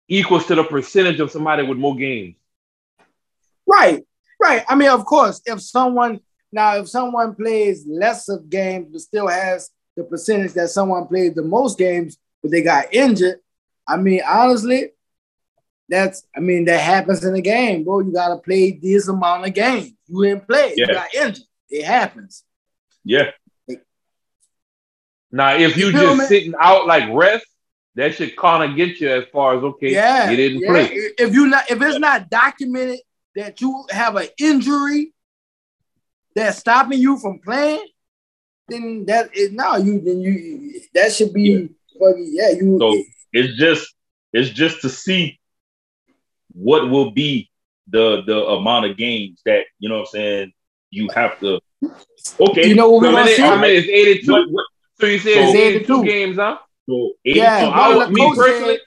equals 0.08 0.46
to 0.48 0.56
the 0.56 0.64
percentage 0.64 1.20
of 1.20 1.32
somebody 1.32 1.64
with 1.64 1.78
more 1.78 1.96
games. 1.96 2.36
Right, 3.66 4.04
right. 4.44 4.64
I 4.70 4.76
mean, 4.76 4.90
of 4.90 5.06
course, 5.06 5.42
if 5.46 5.62
someone 5.62 6.20
now, 6.52 6.78
if 6.78 6.88
someone 6.90 7.34
plays 7.36 7.86
less 7.88 8.30
of 8.30 8.50
games 8.50 8.90
but 8.92 9.02
still 9.02 9.28
has 9.28 9.72
the 9.98 10.04
percentage 10.04 10.54
that 10.54 10.70
someone 10.70 11.08
played 11.08 11.36
the 11.36 11.42
most 11.44 11.78
games, 11.78 12.18
but 12.42 12.52
they 12.52 12.62
got 12.62 12.94
injured, 12.94 13.40
I 13.88 13.98
mean, 13.98 14.22
honestly, 14.28 14.92
that's 15.90 16.26
I 16.36 16.40
mean, 16.40 16.66
that 16.66 16.80
happens 16.80 17.24
in 17.26 17.36
a 17.36 17.42
game, 17.42 17.84
bro. 17.84 18.00
You 18.02 18.14
gotta 18.14 18.38
play 18.38 18.72
this 18.72 19.08
amount 19.08 19.48
of 19.48 19.54
games. 19.54 19.92
You 20.08 20.24
didn't 20.26 20.48
play, 20.48 20.74
you 20.78 20.88
got 20.88 21.14
injured. 21.14 21.46
It 21.70 21.86
happens. 21.86 22.44
Yeah, 23.04 23.32
Now, 25.32 25.56
if 25.56 25.76
you 25.78 25.88
You 25.88 25.92
just 25.94 26.20
me? 26.20 26.26
sitting 26.26 26.54
out 26.60 26.86
like 26.88 27.10
rest, 27.12 27.46
that 27.96 28.16
should 28.16 28.36
kind 28.36 28.70
of 28.70 28.78
get 28.78 29.00
you 29.02 29.10
as 29.10 29.26
far 29.34 29.58
as 29.58 29.64
okay, 29.64 29.92
Yeah, 29.94 30.30
you 30.30 30.38
didn't 30.38 30.62
yeah. 30.62 30.70
play. 30.70 30.86
If 31.18 31.34
you 31.34 31.48
not, 31.48 31.70
if 31.70 31.82
it's 31.82 32.00
not 32.00 32.30
documented 32.30 33.00
that 33.36 33.62
you 33.62 33.86
have 33.90 34.16
an 34.16 34.28
injury 34.38 35.14
that's 36.36 36.60
stopping 36.60 37.00
you 37.00 37.18
from 37.20 37.40
playing, 37.40 37.86
then 38.68 39.06
that 39.06 39.36
is 39.36 39.52
no, 39.52 39.76
you 39.78 40.00
then 40.02 40.22
you 40.22 40.82
that 40.94 41.12
should 41.12 41.34
be 41.34 41.70
fucking 42.00 42.32
yeah. 42.34 42.50
You 42.52 42.78
So 42.80 43.04
it's 43.32 43.58
just 43.58 43.94
it's 44.32 44.50
just 44.50 44.82
to 44.82 44.90
see 44.90 45.40
what 46.54 46.90
will 46.90 47.12
be 47.12 47.50
the 47.88 48.22
the 48.26 48.46
amount 48.46 48.86
of 48.86 48.98
games 48.98 49.42
that 49.46 49.66
you 49.80 49.90
know 49.90 49.96
what 50.00 50.02
I'm 50.02 50.08
saying 50.08 50.54
you 50.90 51.10
have 51.14 51.40
to 51.42 51.60
okay 52.40 52.68
You 52.68 52.76
know 52.76 52.90
what 52.90 53.02
we 53.02 53.08
How 53.08 53.14
gonna 53.14 53.26
many, 53.26 53.36
see? 53.36 53.42
how 53.42 53.56
many 53.58 53.74
is 53.74 53.86
82? 53.86 54.32
what, 54.32 54.52
what, 54.52 54.66
So 55.00 55.08
you 55.08 55.20
said 55.20 55.34
So- 55.34 55.40
it's 55.50 55.56
82 55.56 55.94
82. 56.02 56.04
games, 56.06 56.36
huh? 56.38 56.58
so 56.88 57.12
80 57.26 57.40
Yeah, 57.40 57.60
So 57.62 57.70
I 57.72 57.96
would, 57.98 58.10
me 58.12 58.36
personally, 58.36 58.80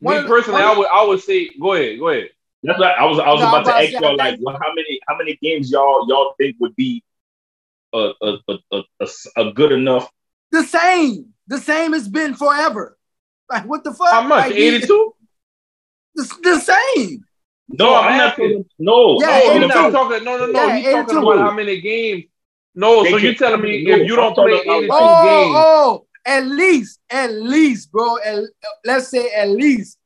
Me 0.00 0.22
personally, 0.26 0.62
I 0.62 0.76
would 0.78 0.86
I 0.88 1.04
would 1.04 1.20
say 1.22 1.50
go 1.60 1.72
ahead, 1.72 1.98
go 1.98 2.08
ahead. 2.10 2.28
That's 2.64 2.78
what 2.78 2.98
I 2.98 3.04
was. 3.04 3.18
I 3.18 3.30
was 3.30 3.40
No, 3.40 3.48
about 3.48 3.64
to 3.64 3.70
about 3.70 3.78
to 3.80 3.84
ask 3.84 3.92
y'all 4.02 4.16
like, 4.16 4.38
well, 4.40 4.58
how 4.60 4.72
many 4.74 4.98
how 5.06 5.16
many 5.16 5.38
games 5.42 5.70
y'all 5.70 6.06
y'all 6.08 6.34
think 6.38 6.56
would 6.60 6.74
be 6.76 7.02
a 7.92 8.12
a 8.22 8.38
a, 8.48 8.58
a, 8.72 8.82
a, 9.00 9.06
a 9.36 9.52
good 9.52 9.72
enough? 9.72 10.10
the 10.50 10.62
same. 10.62 11.26
The 11.46 11.58
same 11.58 11.92
has 11.92 12.08
been 12.08 12.34
forever. 12.34 12.96
Like 13.50 13.66
what 13.66 13.84
the 13.84 13.92
fuck? 13.92 14.10
How 14.10 14.22
much? 14.22 14.46
Like, 14.46 14.54
Eighty 14.54 14.86
two? 14.86 15.14
The, 16.14 16.22
the 16.42 16.58
same. 16.60 17.24
No, 17.68 17.86
No, 17.86 17.94
I'm 17.96 18.12
I'm 18.12 18.18
not. 18.18 18.26
asking- 18.32 18.50
talking- 18.52 18.66
No, 18.78 19.20
Yeah, 19.20 19.26
No, 19.26 19.32
talking 19.40 19.60
he's 19.62 19.68
not 19.68 19.90
talking. 19.92 20.24
No, 20.24 20.36
no, 20.38 20.46
no. 20.46 20.66
Yeah, 20.66 20.76
he's 20.76 20.84
talking 20.86 21.16
82. 21.16 21.18
about 21.18 21.38
how 21.38 21.50
many 21.52 21.80
games. 21.80 22.24
No, 22.74 23.02
They 23.04 23.10
so 23.10 23.16
you're 23.18 23.34
telling 23.34 23.60
me 23.62 23.84
no, 23.84 23.94
if 23.96 24.06
you 24.08 24.16
don't 24.16 24.28
I'm 24.28 24.34
play 24.34 24.52
about- 24.52 24.66
eighty 24.76 24.86
two 24.86 24.92
oh, 24.92 24.98
oh, 25.00 25.24
games, 25.44 25.56
oh, 25.58 26.06
at 26.26 26.44
least, 26.46 27.00
at 27.10 27.32
least, 27.32 27.92
bro. 27.92 28.18
At, 28.18 28.44
let's 28.84 29.08
say 29.08 29.30
at 29.32 29.48
least. 29.50 29.98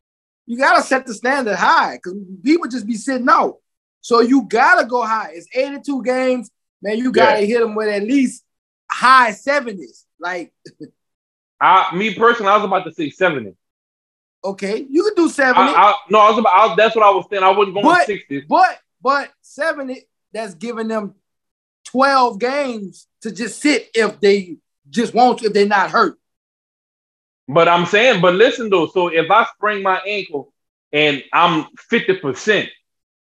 You 0.49 0.57
gotta 0.57 0.83
set 0.83 1.05
the 1.07 1.13
standard 1.13 1.57
high 1.57 1.97
because 1.97 2.15
people 2.43 2.69
just 2.69 2.87
be 2.87 2.95
sitting 2.95 3.29
out. 3.29 3.57
So 4.01 4.21
you 4.21 4.43
gotta 4.49 4.87
go 4.87 5.03
high. 5.03 5.33
It's 5.35 5.47
82 5.55 6.03
games, 6.03 6.51
man. 6.81 6.97
You 6.97 7.13
gotta 7.13 7.41
hit 7.45 7.61
them 7.61 7.75
with 7.75 7.89
at 7.89 8.03
least 8.03 8.45
high 8.91 9.33
70s. 9.33 10.05
Like, 10.19 10.53
I, 11.61 11.95
me 11.95 12.15
personally, 12.15 12.51
I 12.51 12.57
was 12.57 12.65
about 12.65 12.85
to 12.85 12.95
say 12.95 13.11
seventy. 13.11 13.55
okay, 14.43 14.87
you 14.89 15.03
can 15.05 15.15
do 15.17 15.29
70, 15.29 15.61
I, 15.61 15.65
I, 15.73 15.95
no, 16.09 16.19
I 16.21 16.31
was 16.31 16.39
about. 16.39 16.55
I, 16.55 16.75
that's 16.77 16.97
what 16.97 17.05
I 17.05 17.11
was 17.11 17.27
saying. 17.31 17.43
I 17.43 17.51
wasn't 17.51 17.75
going 17.75 17.85
But- 17.85 18.07
sixty. 18.07 18.41
but 18.49 18.79
but 19.03 19.31
70, 19.43 20.03
that's 20.33 20.55
giving 20.55 20.89
them 20.89 21.15
12 21.87 22.39
games 22.39 23.07
to 23.23 23.31
just 23.31 23.61
sit 23.61 23.89
if 23.95 24.19
they 24.21 24.57
just 24.89 25.13
want 25.15 25.39
to, 25.41 25.47
if 25.47 25.53
they're 25.53 25.67
not 25.67 25.91
hurt. 25.91 26.19
But 27.49 27.67
I'm 27.69 27.87
saying, 27.87 28.21
but 28.21 28.35
listen 28.35 28.69
though. 28.71 28.87
So 28.89 29.09
if 29.09 29.31
I 29.31 29.47
sprain 29.57 29.83
my 29.83 29.99
ankle 30.07 30.53
and 30.93 31.23
I'm 31.33 31.67
fifty 31.79 32.17
percent, 32.17 32.69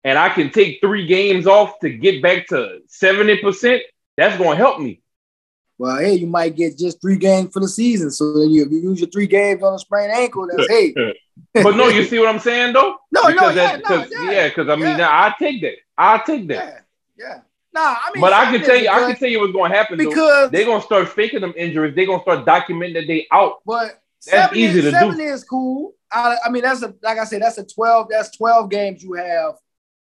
and 0.04 0.18
I 0.18 0.30
can 0.30 0.50
take 0.52 0.80
three 0.82 1.06
games 1.06 1.46
off 1.48 1.80
to 1.82 1.90
get 1.90 2.22
back 2.22 2.48
to 2.48 2.80
seventy 2.88 3.38
percent, 3.38 3.84
that's 4.16 4.38
going 4.38 4.52
to 4.52 4.56
help 4.58 4.80
me. 4.80 5.02
Well, 5.80 6.00
hey, 6.00 6.16
you 6.16 6.26
might 6.26 6.56
get 6.56 6.76
just 6.76 7.00
three 7.00 7.18
games 7.18 7.54
for 7.54 7.60
the 7.60 7.68
season. 7.68 8.10
So 8.10 8.34
then 8.40 8.50
you, 8.50 8.66
if 8.66 8.72
you 8.72 8.80
use 8.80 9.00
your 9.00 9.10
three 9.10 9.28
games 9.28 9.62
on 9.62 9.76
a 9.76 9.80
sprained 9.80 10.12
ankle, 10.12 10.48
that's 10.52 10.68
hey. 10.68 10.96
But 11.54 11.76
no, 11.76 11.88
you 11.90 12.04
see 12.04 12.18
what 12.18 12.30
I'm 12.30 12.40
saying 12.40 12.74
though? 12.74 12.98
No, 13.12 13.22
no, 13.22 13.28
Because 13.30 13.56
yeah, 13.56 13.78
that- 13.78 13.90
no, 13.90 14.06
yeah, 14.24 14.32
yeah, 14.32 14.48
because 14.50 14.70
I 14.70 14.76
mean, 14.76 14.98
yeah. 14.98 15.08
I 15.10 15.36
take 15.38 15.62
that. 15.62 15.74
I 15.98 16.18
take 16.26 16.48
that. 16.48 16.84
Yeah, 17.18 17.26
yeah. 17.28 17.40
Nah, 17.74 17.96
I 18.04 18.12
mean, 18.14 18.22
But 18.22 18.34
I 18.34 18.50
can 18.52 18.64
tell 18.64 18.76
you, 18.76 18.90
I 18.90 19.00
can 19.12 19.16
tell 19.16 19.30
you 19.30 19.40
what's 19.40 19.54
going 19.54 19.72
to 19.72 19.78
happen. 19.78 20.00
Though. 20.00 20.10
because 20.10 20.50
They're 20.52 20.66
gonna 20.66 20.82
start 20.82 21.10
faking 21.10 21.42
them 21.42 21.54
injuries. 21.56 21.94
They're 21.96 22.08
gonna 22.08 22.24
start 22.24 22.44
documenting 22.46 22.96
that 22.96 23.06
they 23.08 23.28
out. 23.32 23.60
but 23.66 24.02
That's 24.26 24.52
70, 24.54 24.60
easy 24.62 24.82
to 24.82 24.92
do. 24.92 25.20
is 25.22 25.44
cool. 25.44 25.94
I, 26.12 26.38
I 26.46 26.50
mean, 26.50 26.64
that's 26.64 26.82
a 26.84 26.94
like 27.04 27.18
I 27.18 27.24
said, 27.26 27.42
that's 27.42 27.58
a 27.58 27.66
12, 27.66 28.08
that's 28.10 28.36
12 28.38 28.70
games 28.70 29.04
you 29.04 29.14
have 29.14 29.56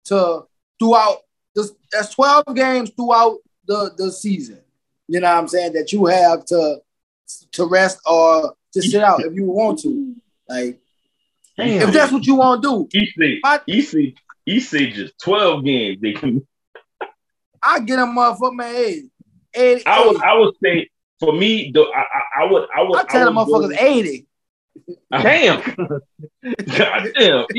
to 0.06 0.44
throughout 0.78 1.18
this 1.54 1.72
that's 1.90 2.10
12 2.14 2.44
games 2.54 2.90
throughout 2.90 3.38
the, 3.66 3.92
the 3.96 4.12
season. 4.12 4.60
You 5.08 5.20
know 5.20 5.32
what 5.32 5.38
I'm 5.38 5.48
saying? 5.48 5.72
That 5.74 5.92
you 5.92 6.06
have 6.06 6.44
to 6.46 6.78
to 7.52 7.66
rest 7.66 8.00
or 8.06 8.54
to 8.72 8.82
sit 8.82 9.02
out 9.02 9.24
if 9.24 9.34
you 9.34 9.44
want 9.44 9.78
to. 9.80 10.14
Like 10.48 10.78
Damn. 11.56 11.88
if 11.88 11.94
that's 11.94 12.12
what 12.12 12.26
you 12.26 12.36
want 12.36 12.62
to 12.62 12.68
do. 12.68 12.88
He 12.92 13.06
say, 13.18 13.40
I- 13.44 13.60
he 14.46 14.60
say, 14.60 14.90
just 14.90 15.18
twelve 15.18 15.64
games. 15.64 15.98
They 16.02 16.12
can. 16.12 16.46
I 17.62 17.80
get 17.80 17.98
a 17.98 18.02
motherfucker, 18.02 18.54
man. 18.54 18.74
Hey, 18.74 19.72
80, 19.76 19.86
I 19.86 20.06
would, 20.06 20.22
I 20.22 20.34
would 20.34 20.54
say 20.62 20.90
for 21.20 21.32
me, 21.32 21.70
though, 21.72 21.92
I, 21.92 22.00
I, 22.00 22.42
I 22.42 22.50
would, 22.50 22.68
I 22.74 22.82
would, 22.82 22.98
I 23.00 23.04
tell 23.04 23.24
the 23.24 23.32
would 23.32 23.46
go- 23.46 23.68
motherfuckers 23.68 23.80
80. 23.80 24.26
Damn. 25.12 25.62
God 26.76 27.12
damn. 27.14 27.46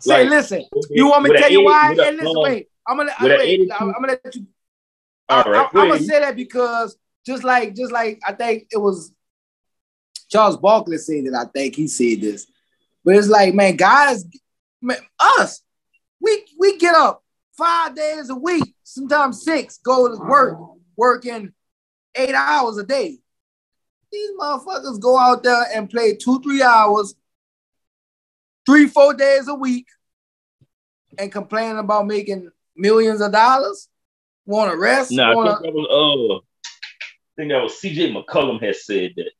Say, 0.00 0.24
Like, 0.24 0.28
listen, 0.28 0.64
you 0.90 1.08
want 1.08 1.24
me 1.24 1.30
to 1.30 1.38
tell 1.38 1.50
you 1.50 1.62
why? 1.64 1.94
Hey, 1.94 2.10
listen, 2.12 2.34
wait. 2.36 2.68
I'm 2.86 2.96
gonna 2.98 3.12
with 3.22 3.32
a 3.32 3.36
wait, 3.36 3.48
82 3.48 3.72
I'm, 3.72 3.88
I'm 3.88 3.94
gonna 3.94 4.18
let 4.24 4.34
you 4.34 4.46
All 5.28 5.42
I, 5.46 5.50
right, 5.50 5.68
am 5.74 5.88
gonna 5.88 5.98
say 6.00 6.20
that 6.20 6.36
because 6.36 6.98
just 7.24 7.44
like 7.44 7.74
just 7.74 7.92
like 7.92 8.20
I 8.26 8.32
think 8.32 8.66
it 8.70 8.76
was 8.76 9.12
Charles 10.28 10.58
Barkley 10.58 10.98
said 10.98 11.24
it. 11.24 11.32
I 11.34 11.44
think 11.46 11.76
he 11.76 11.88
said 11.88 12.20
this, 12.20 12.46
but 13.04 13.14
it's 13.16 13.28
like 13.28 13.54
man, 13.54 13.76
guys, 13.76 14.26
man, 14.82 14.98
us, 15.38 15.62
we 16.20 16.44
we 16.58 16.76
get 16.76 16.94
up 16.94 17.22
five 17.56 17.94
days 17.94 18.28
a 18.28 18.34
week, 18.34 18.74
sometimes 18.82 19.42
six, 19.42 19.78
go 19.78 20.08
to 20.14 20.22
work, 20.22 20.58
working 20.96 21.52
eight 22.14 22.34
hours 22.34 22.78
a 22.78 22.84
day. 22.84 23.18
These 24.10 24.30
motherfuckers 24.38 25.00
go 25.00 25.18
out 25.18 25.42
there 25.42 25.66
and 25.74 25.90
play 25.90 26.14
two, 26.14 26.40
three 26.40 26.62
hours, 26.62 27.14
three, 28.64 28.86
four 28.86 29.14
days 29.14 29.48
a 29.48 29.54
week, 29.54 29.86
and 31.18 31.32
complain 31.32 31.76
about 31.76 32.06
making 32.06 32.50
millions 32.76 33.20
of 33.20 33.32
dollars. 33.32 33.88
Want 34.46 34.70
to 34.70 34.76
rest? 34.76 35.10
Nah, 35.10 35.32
I 35.32 35.34
wanna, 35.34 35.50
think 35.60 35.62
that 35.62 35.72
was 35.74 35.86
uh, 35.90 36.36
I 36.36 37.34
think 37.36 37.50
that 37.50 37.62
was 37.62 37.78
C.J. 37.80 38.12
McCollum 38.12 38.62
has 38.62 38.84
said 38.86 39.14
that. 39.16 39.30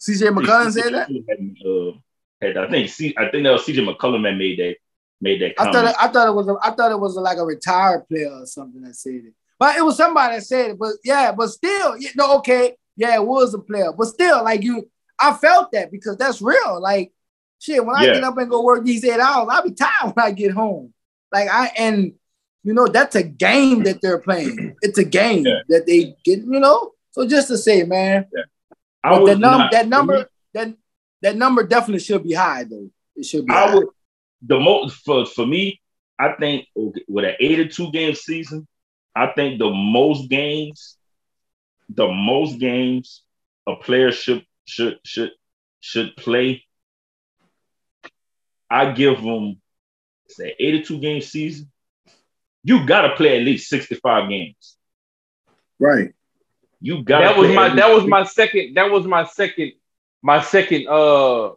CJ 0.00 0.34
McCollum 0.36 0.72
said 0.72 0.94
that. 0.94 1.08
Had, 1.08 1.68
uh, 1.68 1.92
had, 2.40 2.56
I 2.56 2.70
think 2.70 2.88
C, 2.88 3.14
I 3.16 3.30
think 3.30 3.44
that 3.44 3.52
was 3.52 3.66
C.J. 3.66 3.84
McCollum 3.84 4.22
that 4.22 4.32
made 4.32 4.58
that 4.58 4.76
made 5.20 5.42
that 5.42 5.52
I 5.58 5.64
comment. 5.64 5.74
thought 5.74 5.84
it, 5.86 5.96
I 5.98 6.08
thought 6.08 6.28
it 6.28 6.34
was 6.34 6.48
a, 6.48 6.56
I 6.62 6.70
thought 6.70 6.92
it 6.92 6.98
was 6.98 7.16
like 7.16 7.38
a 7.38 7.44
retired 7.44 8.08
player 8.08 8.30
or 8.30 8.46
something 8.46 8.82
that 8.82 8.94
said 8.94 9.22
it. 9.26 9.34
But 9.62 9.76
it 9.76 9.84
was 9.84 9.96
somebody 9.96 10.34
that 10.34 10.42
said 10.42 10.70
it. 10.72 10.78
But 10.80 10.94
yeah, 11.04 11.30
but 11.30 11.46
still, 11.50 11.96
you 11.96 12.08
know, 12.16 12.38
okay, 12.38 12.74
yeah, 12.96 13.14
it 13.14 13.24
was 13.24 13.54
a 13.54 13.60
player. 13.60 13.92
But 13.96 14.06
still, 14.06 14.42
like 14.42 14.64
you, 14.64 14.90
I 15.20 15.34
felt 15.34 15.70
that 15.70 15.92
because 15.92 16.16
that's 16.16 16.42
real. 16.42 16.80
Like 16.80 17.12
shit, 17.60 17.86
when 17.86 17.94
I 17.96 18.06
Yeah. 18.06 18.14
get 18.14 18.24
up 18.24 18.36
and 18.38 18.50
go 18.50 18.64
work 18.64 18.84
these 18.84 19.04
eight 19.04 19.20
hours, 19.20 19.46
I'll 19.52 19.62
be 19.62 19.70
tired 19.70 20.14
when 20.16 20.26
I 20.26 20.32
get 20.32 20.50
home. 20.50 20.92
Like 21.30 21.48
I 21.48 21.70
and 21.78 22.14
you 22.64 22.74
know 22.74 22.88
that's 22.88 23.14
a 23.14 23.22
game 23.22 23.84
that 23.84 24.00
they're 24.02 24.18
playing. 24.18 24.74
It's 24.82 24.98
a 24.98 25.04
game 25.04 25.46
Yeah. 25.46 25.60
that 25.68 25.86
they 25.86 26.16
get. 26.24 26.40
You 26.40 26.58
know, 26.58 26.90
so 27.12 27.24
just 27.28 27.46
to 27.46 27.56
say, 27.56 27.84
man, 27.84 28.26
I 29.04 29.10
but 29.10 29.22
would 29.22 29.30
that, 29.30 29.38
num- 29.38 29.58
not- 29.60 29.70
that 29.70 29.86
number 29.86 30.26
that 30.54 30.74
that 31.20 31.36
number 31.36 31.62
definitely 31.62 32.00
should 32.00 32.24
be 32.24 32.32
high 32.34 32.64
though. 32.64 32.90
It 33.14 33.26
should 33.26 33.46
be. 33.46 33.52
I 33.54 33.68
high. 33.68 33.74
would 33.76 33.86
the 34.44 34.58
most 34.58 34.96
for 35.04 35.24
for 35.24 35.46
me. 35.46 35.80
I 36.18 36.32
think 36.32 36.66
okay, 36.76 37.04
with 37.06 37.24
an 37.26 37.36
eight 37.38 37.60
or 37.60 37.68
two 37.68 37.92
game 37.92 38.16
season, 38.16 38.66
I 39.14 39.28
think 39.34 39.58
the 39.58 39.70
most 39.70 40.28
games, 40.28 40.96
the 41.88 42.08
most 42.08 42.58
games 42.58 43.22
a 43.66 43.76
player 43.76 44.12
should 44.12 44.46
should 44.64 44.98
should 45.04 45.32
should 45.80 46.16
play. 46.16 46.64
I 48.70 48.92
give 48.92 49.22
them 49.22 49.60
say 50.28 50.54
82 50.58 50.98
game 51.00 51.20
season. 51.20 51.70
You 52.64 52.86
got 52.86 53.02
to 53.02 53.16
play 53.16 53.36
at 53.38 53.44
least 53.44 53.68
65 53.68 54.28
games. 54.30 54.76
right. 55.78 56.12
You 56.80 57.04
got 57.04 57.20
that 57.20 57.36
was 57.36 57.54
my 57.54 57.68
that 57.74 57.90
was 57.94 58.06
my 58.06 58.24
second 58.24 58.74
that 58.74 58.90
was 58.90 59.06
my 59.06 59.24
second 59.24 59.72
my 60.20 60.42
second 60.42 60.88
uh 60.88 61.52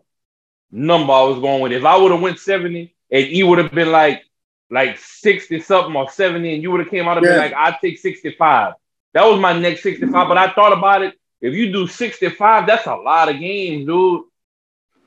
number 0.72 1.13
I 1.13 1.24
was 1.24 1.39
going 1.39 1.62
with. 1.62 1.72
If 1.72 1.84
I 1.86 1.98
would 1.98 2.12
have 2.12 2.22
went 2.22 2.39
70 2.39 2.94
and 3.12 3.28
you 3.28 3.48
would 3.48 3.58
have 3.58 3.72
been 3.72 3.91
like 3.91 4.25
like 4.71 4.97
60 4.97 5.60
something 5.60 5.95
or 5.95 6.10
70 6.10 6.54
and 6.56 6.63
you 6.63 6.71
would 6.71 6.82
have 6.82 6.89
came 6.89 7.08
out 7.08 7.17
and 7.17 7.25
Yeah. 7.25 7.32
been 7.34 7.38
like 7.38 7.54
I'd 7.54 7.78
take 7.82 7.97
65. 7.99 8.73
That 9.13 9.25
was 9.25 9.39
my 9.39 9.58
next 9.58 9.84
65. 9.84 10.28
But 10.28 10.38
I 10.38 10.51
thought 10.54 10.73
about 10.73 11.04
it. 11.04 11.15
If 11.41 11.54
you 11.54 11.71
do 11.71 11.88
65, 11.88 12.65
that's 12.67 12.88
a 12.88 12.95
lot 12.95 13.30
of 13.30 13.39
games, 13.39 13.86
dude. 13.86 14.23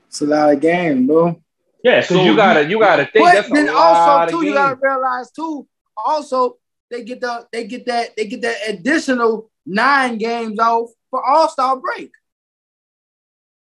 It's 0.07 0.21
a 0.21 0.25
lot 0.25 0.53
of 0.53 0.59
games, 0.61 1.05
bro. 1.07 1.41
yeah. 1.83 2.01
So 2.01 2.15
So 2.15 2.23
you 2.25 2.35
gotta 2.35 2.67
you 2.67 2.79
gotta 2.79 3.05
think 3.05 3.25
But 3.25 3.33
that's 3.33 3.51
a 3.51 3.53
then 3.53 3.67
lot 3.67 3.75
also 3.75 4.25
of 4.25 4.29
too, 4.31 4.45
you 4.47 4.53
gotta 4.53 4.77
realize 4.81 5.31
too. 5.31 5.67
Also, 5.97 6.57
they 6.89 7.03
get 7.03 7.21
the 7.21 7.47
they 7.51 7.67
get 7.67 7.85
that 7.85 8.15
they 8.15 8.25
get 8.27 8.41
that 8.41 8.57
additional 8.69 9.51
nine 9.65 10.17
games 10.17 10.57
off 10.59 10.89
for 11.11 11.23
All 11.23 11.49
Star 11.49 11.75
break. 11.77 12.11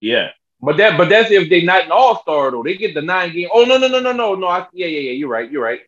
yeah. 0.02 0.30
But 0.62 0.78
that, 0.78 0.98
but 0.98 1.08
that's 1.10 1.32
if 1.32 1.50
they're 1.50 1.64
not 1.64 1.86
an 1.86 1.92
all 1.92 2.22
star 2.22 2.52
though. 2.52 2.64
They 2.64 2.76
get 2.76 2.94
the 2.94 3.02
nine 3.02 3.32
game. 3.34 3.48
Oh 3.54 3.64
no, 3.64 3.78
no, 3.78 3.88
no, 3.88 4.00
no, 4.00 4.12
no, 4.12 4.36
no. 4.36 4.48
I, 4.48 4.68
yeah, 4.74 4.88
yeah, 4.88 5.00
yeah. 5.00 5.12
You're 5.12 5.30
right. 5.30 5.50
You're 5.50 5.64
right. 5.64 5.82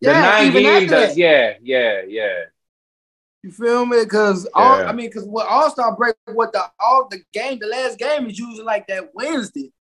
The 0.00 0.10
Yeah, 0.12 0.20
nine 0.22 0.46
even 0.48 0.62
games. 0.62 0.76
after 0.82 0.90
That, 0.90 1.08
that. 1.08 1.16
yeah, 1.16 1.54
yeah, 1.62 2.02
yeah. 2.06 2.38
You 3.42 3.52
feel 3.52 3.86
me? 3.86 4.04
Because 4.04 4.46
all 4.54 4.80
Yeah. 4.80 4.88
I 4.88 4.92
mean, 4.92 5.06
because 5.08 5.24
what 5.24 5.46
All 5.48 5.70
Star 5.70 5.96
break, 5.96 6.14
what 6.26 6.52
the 6.52 6.62
all 6.78 7.08
the 7.10 7.20
game, 7.32 7.58
the 7.58 7.66
last 7.68 7.98
game 7.98 8.28
is 8.28 8.38
usually 8.38 8.64
like 8.64 8.86
that 8.88 9.14
Wednesday, 9.14 9.72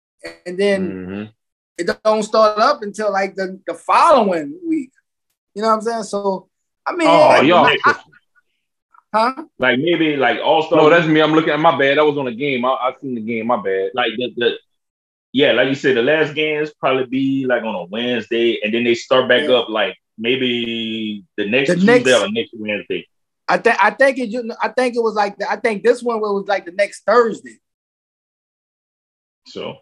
and 0.45 0.57
then 0.57 0.91
Mhm. 0.91 1.33
it 1.77 1.99
don't 2.03 2.23
start 2.23 2.57
up 2.59 2.81
until 2.83 3.11
like 3.11 3.35
the, 3.35 3.59
the 3.67 3.73
following 3.73 4.57
week. 4.65 4.91
You 5.53 5.61
know 5.61 5.69
what 5.69 5.73
I'm 5.75 5.81
saying? 5.81 6.03
So 6.03 6.47
I 6.85 6.95
mean, 6.95 7.07
Oh, 7.09 7.21
I- 7.23 7.41
y'all. 7.41 7.65
I- 7.65 7.95
huh? 9.13 9.43
Like 9.59 9.79
maybe 9.79 10.15
like 10.17 10.39
all 10.43 10.63
star. 10.63 10.77
No, 10.79 10.89
that's 10.89 11.07
me. 11.07 11.21
I'm 11.21 11.33
looking 11.33 11.51
at 11.53 11.59
my 11.59 11.77
bad. 11.77 11.97
That 11.97 12.05
was 12.05 12.17
on 12.17 12.25
the 12.25 12.35
game. 12.35 12.65
I, 12.65 12.69
I 12.69 12.93
seen 12.99 13.15
the 13.15 13.21
game. 13.21 13.47
My 13.47 13.57
bad. 13.61 13.91
like 13.93 14.11
the, 14.17 14.33
the 14.37 14.51
yeah, 15.33 15.51
like 15.51 15.67
you 15.69 15.75
said, 15.75 15.97
the 15.97 16.01
last 16.03 16.33
games 16.33 16.71
probably 16.79 17.05
be 17.05 17.45
like 17.45 17.63
on 17.63 17.75
a 17.75 17.85
Wednesday, 17.85 18.59
and 18.63 18.73
then 18.73 18.83
they 18.83 18.95
start 18.95 19.27
back 19.29 19.43
Yeah. 19.47 19.55
up 19.57 19.69
like 19.69 19.95
maybe 20.17 21.23
the 21.37 21.49
next 21.49 21.69
The 21.69 21.75
Tuesday 21.75 21.93
next- 22.03 22.13
or 22.23 22.31
next 22.31 22.51
Wednesday. 22.53 23.07
I 23.49 23.57
think 23.57 23.77
I 23.81 23.91
think 23.91 24.17
it. 24.19 24.55
I 24.61 24.69
think 24.69 24.95
it 24.95 25.01
was 25.01 25.15
like 25.15 25.37
the, 25.37 25.49
I 25.49 25.55
think 25.57 25.83
this 25.83 26.03
one 26.03 26.19
was 26.19 26.45
like 26.47 26.65
the 26.65 26.71
next 26.73 27.03
Thursday. 27.05 27.57
So 29.45 29.77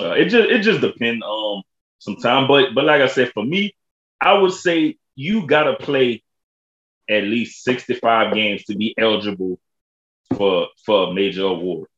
Uh, 0.00 0.10
it 0.12 0.24
just 0.24 0.50
it 0.50 0.60
just 0.62 0.80
depends 0.80 1.24
um 1.24 1.62
sometime. 1.98 2.48
But 2.48 2.74
but 2.74 2.84
like 2.84 3.00
I 3.00 3.06
said, 3.06 3.30
for 3.32 3.44
me, 3.44 3.76
I 4.20 4.32
would 4.34 4.52
say 4.52 4.96
you 5.14 5.46
gotta 5.46 5.74
play 5.76 6.24
at 7.08 7.24
least 7.24 7.64
65 7.64 8.34
games 8.34 8.64
to 8.64 8.76
be 8.76 8.94
eligible 8.98 9.58
for 10.36 10.68
for 10.84 11.10
a 11.10 11.14
major 11.14 11.44
award. 11.44 11.88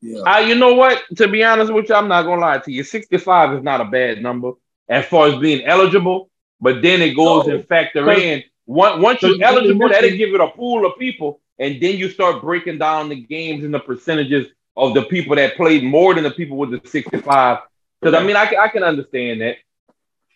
Yeah. 0.00 0.20
Uh, 0.20 0.38
you 0.38 0.54
know 0.54 0.74
what? 0.74 1.02
To 1.16 1.28
be 1.28 1.44
honest 1.44 1.72
with 1.72 1.88
you, 1.88 1.94
I'm 1.94 2.08
not 2.08 2.22
gonna 2.22 2.40
lie 2.40 2.58
to 2.58 2.72
you. 2.72 2.84
65 2.84 3.58
is 3.58 3.62
not 3.62 3.80
a 3.80 3.84
bad 3.84 4.22
number 4.22 4.52
as 4.88 5.06
far 5.06 5.28
as 5.28 5.38
being 5.38 5.64
eligible, 5.64 6.30
but 6.60 6.82
then 6.82 7.00
it 7.00 7.14
goes 7.14 7.46
no. 7.46 7.54
and 7.54 7.66
factor 7.66 8.10
in 8.10 8.42
once, 8.66 9.02
once 9.02 9.22
you're 9.22 9.42
eligible, 9.42 9.88
that'll 9.88 10.10
give 10.10 10.34
it 10.34 10.40
a 10.40 10.48
pool 10.48 10.86
of 10.86 10.98
people, 10.98 11.40
and 11.58 11.80
then 11.82 11.96
you 11.96 12.08
start 12.08 12.42
breaking 12.42 12.78
down 12.78 13.08
the 13.08 13.20
games 13.20 13.64
and 13.64 13.74
the 13.74 13.80
percentages 13.80 14.48
of 14.76 14.94
the 14.94 15.02
people 15.02 15.36
that 15.36 15.56
played 15.56 15.84
more 15.84 16.14
than 16.14 16.24
the 16.24 16.30
people 16.30 16.56
with 16.56 16.70
the 16.70 16.80
65. 16.88 17.58
Because 18.00 18.14
I 18.14 18.24
mean, 18.24 18.36
I, 18.36 18.54
I 18.58 18.68
can 18.68 18.82
understand 18.82 19.40
that. 19.40 19.56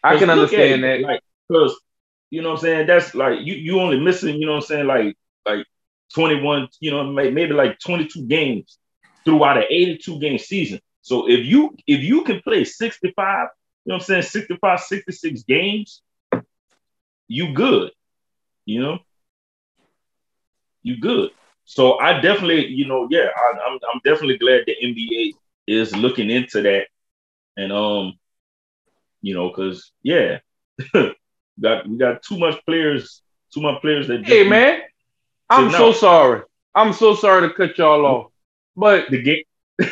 I 0.03 0.17
can 0.17 0.31
understand 0.31 0.85
that. 0.85 1.01
Like, 1.01 1.21
because 1.49 1.79
you 2.31 2.43
know 2.43 2.51
what 2.51 2.59
I'm 2.59 2.63
saying? 2.63 2.87
That's 2.87 3.15
like 3.15 3.41
you 3.41 3.55
you 3.55 3.81
only 3.81 4.01
missing, 4.01 4.37
you 4.37 4.47
know 4.47 4.53
what 4.55 4.65
I'm 4.65 4.67
saying, 4.67 4.87
like 4.87 5.17
like 5.47 5.67
21, 6.15 6.69
you 6.81 6.91
know, 6.91 7.05
maybe 7.05 7.49
like 7.49 7.79
22 7.81 8.27
games 8.27 8.79
throughout 9.25 9.59
an 9.59 9.65
82 9.71 10.19
game 10.21 10.39
season. 10.39 10.81
So 11.03 11.29
if 11.29 11.47
you 11.47 11.77
if 11.87 12.03
you 12.03 12.23
can 12.25 12.41
play 12.43 12.65
65, 12.65 13.49
you 13.85 13.91
know 13.91 13.95
what 13.95 14.03
I'm 14.03 14.05
saying, 14.05 14.23
65, 14.23 14.81
66 14.81 15.43
games, 15.45 16.03
you 17.29 17.53
good. 17.53 17.93
You 18.67 18.83
know, 18.83 18.99
you 20.83 20.99
good. 21.01 21.31
So 21.65 21.99
I 21.99 22.21
definitely, 22.21 22.67
you 22.67 22.87
know, 22.87 23.09
yeah, 23.11 23.29
I, 23.37 23.53
I'm, 23.67 23.79
I'm 23.93 24.01
definitely 24.05 24.39
glad 24.39 24.65
the 24.67 24.77
NBA 24.83 25.33
is 25.67 25.95
looking 25.97 26.31
into 26.31 26.63
that, 26.63 26.87
and 27.57 27.73
um, 27.73 28.15
you 29.23 29.35
know, 29.35 29.51
cause 29.51 29.93
yeah, 30.03 30.39
got 31.61 31.89
we 31.89 31.97
got 31.97 32.23
too 32.23 32.39
much 32.39 32.65
players, 32.65 33.23
too 33.53 33.61
much 33.61 33.81
players 33.81 34.09
that. 34.09 34.27
Hey 34.27 34.49
man, 34.49 34.81
I'm 35.49 35.71
so 35.71 35.93
sorry. 35.93 36.43
I'm 36.75 36.93
so 36.93 37.15
sorry 37.15 37.49
to 37.49 37.55
cut 37.55 37.77
y'all 37.79 38.05
off, 38.07 38.33
but 38.77 39.11
the 39.11 39.23
game. 39.23 39.45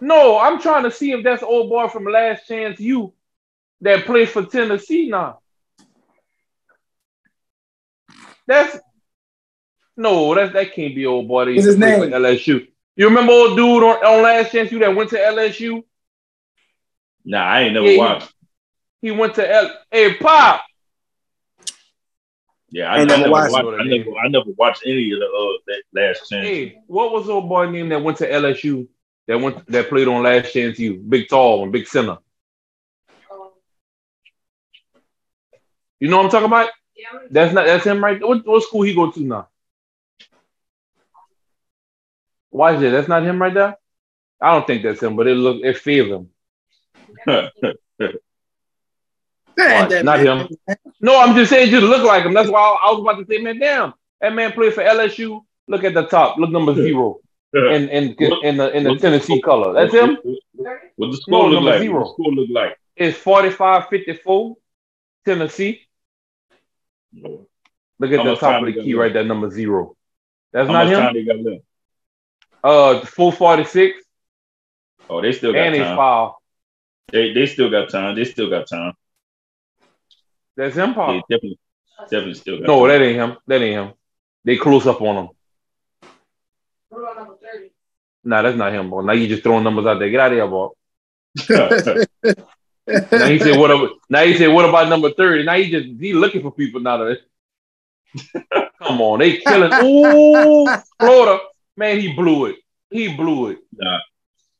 no, 0.00 0.38
I'm 0.38 0.60
trying 0.60 0.84
to 0.84 0.90
see 0.90 1.12
if 1.12 1.24
that's 1.24 1.42
old 1.42 1.68
boy 1.68 1.88
from 1.88 2.04
Last 2.04 2.46
Chance 2.46 2.80
U 2.80 3.12
that 3.80 4.06
plays 4.06 4.30
for 4.30 4.44
Tennessee 4.44 5.08
now. 5.08 5.40
That's 8.46 8.78
no, 9.96 10.34
that 10.34 10.52
that 10.54 10.72
can't 10.72 10.94
be 10.94 11.06
old 11.06 11.28
boy. 11.28 11.54
What's 11.54 11.66
his 11.66 11.76
name? 11.76 12.00
LSU. 12.00 12.68
You 12.96 13.08
remember 13.08 13.32
old 13.32 13.56
dude 13.56 13.82
on, 13.82 14.04
on 14.04 14.22
Last 14.22 14.52
Chance 14.52 14.72
U 14.72 14.78
that 14.78 14.94
went 14.94 15.10
to 15.10 15.16
LSU? 15.16 15.82
Nah, 17.24 17.44
I 17.44 17.60
ain't 17.62 17.74
never 17.74 17.90
yeah, 17.90 17.98
watched. 17.98 18.32
He, 19.00 19.08
he, 19.08 19.10
went 19.10 19.34
to 19.36 19.50
L. 19.50 19.74
Hey, 19.90 20.14
Pop. 20.14 20.62
Yeah, 22.70 22.92
I, 22.92 22.98
I, 22.98 23.04
never, 23.04 23.30
watched. 23.30 23.52
watched 23.52 23.80
I 23.80 23.84
never, 23.84 24.10
I 24.16 24.28
never 24.28 24.50
watched 24.56 24.82
any 24.84 25.10
of 25.12 25.20
the 25.20 25.26
uh, 25.26 25.58
that 25.66 25.82
Last 25.94 26.28
Chance. 26.28 26.46
Hey, 26.46 26.82
what 26.86 27.12
was 27.12 27.28
old 27.28 27.48
boy 27.48 27.70
name 27.70 27.88
that 27.88 28.02
went 28.02 28.18
to 28.18 28.30
LSU? 28.30 28.86
That 29.26 29.40
went 29.40 29.66
that 29.70 29.88
played 29.88 30.08
on 30.08 30.22
Last 30.22 30.52
Chance 30.52 30.78
U? 30.78 30.96
big 30.96 31.28
tall 31.28 31.60
one, 31.60 31.70
big 31.70 31.86
center. 31.86 32.18
You 36.00 36.08
know 36.08 36.18
what 36.18 36.26
I'm 36.26 36.30
talking 36.30 36.46
about? 36.46 36.70
Yeah. 36.94 37.18
That's 37.30 37.54
not 37.54 37.66
that's 37.66 37.84
him 37.84 38.04
right. 38.04 38.20
What, 38.20 38.46
what 38.46 38.62
school 38.62 38.82
he 38.82 38.94
go 38.94 39.10
to 39.10 39.20
now? 39.20 39.48
Why 42.50 42.74
is 42.74 42.82
it? 42.82 42.90
That's 42.90 43.08
not 43.08 43.22
him 43.22 43.40
right 43.40 43.54
there. 43.54 43.76
I 44.40 44.52
don't 44.52 44.66
think 44.66 44.82
that's 44.82 45.02
him, 45.02 45.16
but 45.16 45.26
it 45.26 45.34
look 45.34 45.62
it 45.64 45.78
feels 45.78 46.28
him. 47.26 47.50
not 49.58 50.20
him. 50.20 50.48
No, 51.00 51.20
I'm 51.20 51.34
just 51.34 51.50
saying, 51.50 51.70
just 51.70 51.84
look 51.84 52.04
like 52.04 52.24
him. 52.24 52.34
That's 52.34 52.48
why 52.48 52.60
I, 52.60 52.90
was 52.90 53.00
about 53.00 53.18
to 53.18 53.26
say, 53.26 53.42
man, 53.42 53.58
damn, 53.58 53.94
that 54.20 54.34
man 54.34 54.52
played 54.52 54.74
for 54.74 54.82
LSU. 54.82 55.40
Look 55.66 55.84
at 55.84 55.94
the 55.94 56.06
top. 56.06 56.38
Look 56.38 56.50
number 56.50 56.74
zero. 56.74 57.20
in 57.52 57.88
in 57.88 58.16
in 58.42 58.56
the 58.56 58.70
in 58.76 58.84
the 58.84 58.96
Tennessee 58.96 59.40
color. 59.40 59.72
That's 59.72 59.92
him. 59.92 60.18
What 60.96 61.10
the 61.10 61.16
score 61.16 61.50
no, 61.50 61.60
look 61.60 61.64
like? 61.64 61.80
Zero. 61.80 62.00
What 62.00 62.04
the 62.04 62.12
score 62.12 62.32
look 62.32 62.48
like? 62.50 62.76
It's 62.96 63.16
45-54, 63.18 64.54
Tennessee. 65.24 65.82
Look 67.12 68.12
at 68.12 68.18
How 68.18 68.24
the 68.24 68.36
top 68.36 68.62
of 68.62 68.66
the 68.66 68.82
key 68.82 68.94
right 68.94 69.12
there, 69.12 69.24
number 69.24 69.50
zero. 69.50 69.96
That's 70.52 70.66
How 70.68 70.84
not 70.84 71.14
him. 71.14 71.60
Uh, 72.62 73.00
full 73.00 73.30
forty 73.30 73.64
six. 73.64 73.98
Oh, 75.08 75.20
they 75.22 75.32
still 75.32 75.52
got 75.52 75.60
and 75.60 75.76
time. 75.76 75.96
foul. 75.96 76.42
They 77.12 77.32
they 77.32 77.46
still 77.46 77.70
got 77.70 77.90
time. 77.90 78.16
They 78.16 78.24
still 78.24 78.50
got 78.50 78.68
time. 78.68 78.94
That's 80.58 80.76
him, 80.76 80.92
Paul. 80.92 81.14
Yeah, 81.14 81.20
definitely, 81.30 81.58
definitely 82.02 82.34
still 82.34 82.58
got. 82.58 82.66
No, 82.66 82.80
time. 82.80 82.88
that 82.88 83.04
ain't 83.04 83.16
him. 83.16 83.36
That 83.46 83.62
ain't 83.62 83.74
him. 83.74 83.92
They 84.44 84.56
close 84.56 84.86
up 84.86 85.00
on 85.00 85.16
him. 85.16 85.28
What 86.88 87.00
about 87.00 87.16
number 87.16 87.34
thirty? 87.40 87.70
Nah, 88.24 88.42
that's 88.42 88.58
not 88.58 88.72
him, 88.72 88.90
boy. 88.90 89.02
Now 89.02 89.12
you 89.12 89.28
just 89.28 89.42
throwing 89.44 89.64
numbers 89.64 89.86
out 89.86 89.98
there. 90.00 90.10
Get 90.10 90.20
out 90.20 90.32
of 90.32 90.36
here, 90.36 90.46
boy. 90.48 90.68
now 93.12 93.26
he 93.28 93.38
said, 93.38 93.56
"What 93.58 93.70
about?" 93.70 93.90
Now 94.10 94.24
he 94.24 94.36
said, 94.36 94.48
"What 94.48 94.68
about 94.68 94.88
number 94.88 95.12
30? 95.12 95.44
Now 95.44 95.54
he 95.54 95.70
just 95.70 95.86
he 96.00 96.12
looking 96.12 96.42
for 96.42 96.50
people 96.50 96.80
now. 96.80 96.98
That 96.98 97.20
come 98.82 99.00
on, 99.00 99.20
they 99.20 99.36
killing. 99.36 99.72
Ooh, 99.72 100.66
Florida 100.98 101.38
man, 101.78 102.00
he 102.00 102.12
blew 102.12 102.46
it. 102.46 102.56
He 102.90 103.14
blew 103.14 103.50
it. 103.50 103.58
Nah, 103.72 104.00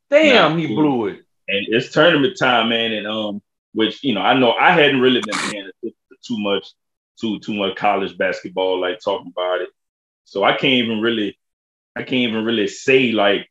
Damn, 0.08 0.52
nah, 0.52 0.58
he 0.58 0.66
blew 0.68 1.08
it. 1.08 1.24
And 1.48 1.66
it's 1.68 1.92
tournament 1.92 2.36
time, 2.38 2.68
man. 2.70 2.92
And 2.92 3.06
um, 3.06 3.42
which 3.74 4.02
you 4.02 4.14
know, 4.14 4.22
I 4.22 4.38
know 4.38 4.52
I 4.52 4.70
hadn't 4.70 5.00
really 5.00 5.20
been 5.20 5.38
paying 5.38 5.70
too 6.26 6.38
much, 6.38 6.72
too 7.20 7.38
too 7.40 7.54
much 7.54 7.76
college 7.76 8.16
basketball, 8.16 8.80
like 8.80 9.00
talking 9.00 9.32
about 9.34 9.60
it. 9.60 9.70
So 10.24 10.44
I 10.44 10.52
can't 10.52 10.74
even 10.74 11.00
really, 11.00 11.38
I 11.96 12.02
can't 12.02 12.28
even 12.28 12.44
really 12.44 12.68
say 12.68 13.12
like, 13.12 13.48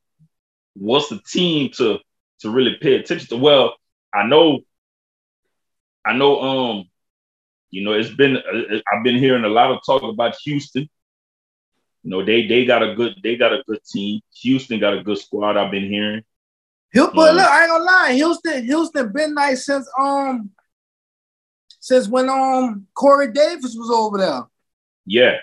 what's 0.76 1.10
the 1.10 1.20
team 1.28 1.72
to 1.78 2.00
to 2.42 2.50
really 2.50 2.76
pay 2.82 2.96
attention 2.96 3.28
to. 3.30 3.38
Well, 3.38 3.76
I 4.14 4.26
know, 4.26 4.60
I 6.06 6.14
know. 6.14 6.42
Um, 6.42 6.90
you 7.70 7.84
know, 7.84 7.94
it's 7.94 8.14
been 8.14 8.38
uh, 8.38 8.80
I've 8.92 9.04
been 9.04 9.18
hearing 9.18 9.44
a 9.44 9.50
lot 9.50 9.72
of 9.72 9.80
talk 9.86 10.04
about 10.04 10.36
Houston. 10.44 10.90
You 12.04 12.12
know, 12.12 12.26
they 12.26 12.48
they 12.48 12.66
got 12.66 12.84
a 12.84 12.96
good 12.96 13.16
they 13.24 13.36
got 13.36 13.54
a 13.54 13.64
good 13.68 13.84
team. 13.84 14.22
Houston 14.42 14.80
got 14.80 14.98
a 14.98 15.04
good 15.04 15.18
squad. 15.18 15.58
I've 15.58 15.72
been 15.72 15.90
hearing. 15.90 16.24
But 16.94 17.32
um, 17.32 17.36
look, 17.36 17.46
I 17.46 17.64
ain't 17.64 17.72
gonna 17.72 17.84
lie, 17.84 18.14
Houston 18.14 18.64
Houston 18.66 19.12
been 19.12 19.34
nice 19.34 19.66
since 19.66 19.90
um 20.00 20.50
since 21.88 22.10
when 22.10 22.28
um 22.28 22.86
Corey 22.94 23.32
Davis 23.32 23.74
was 23.74 23.90
over 23.90 24.18
there. 24.18 24.42
Yeah. 25.06 25.38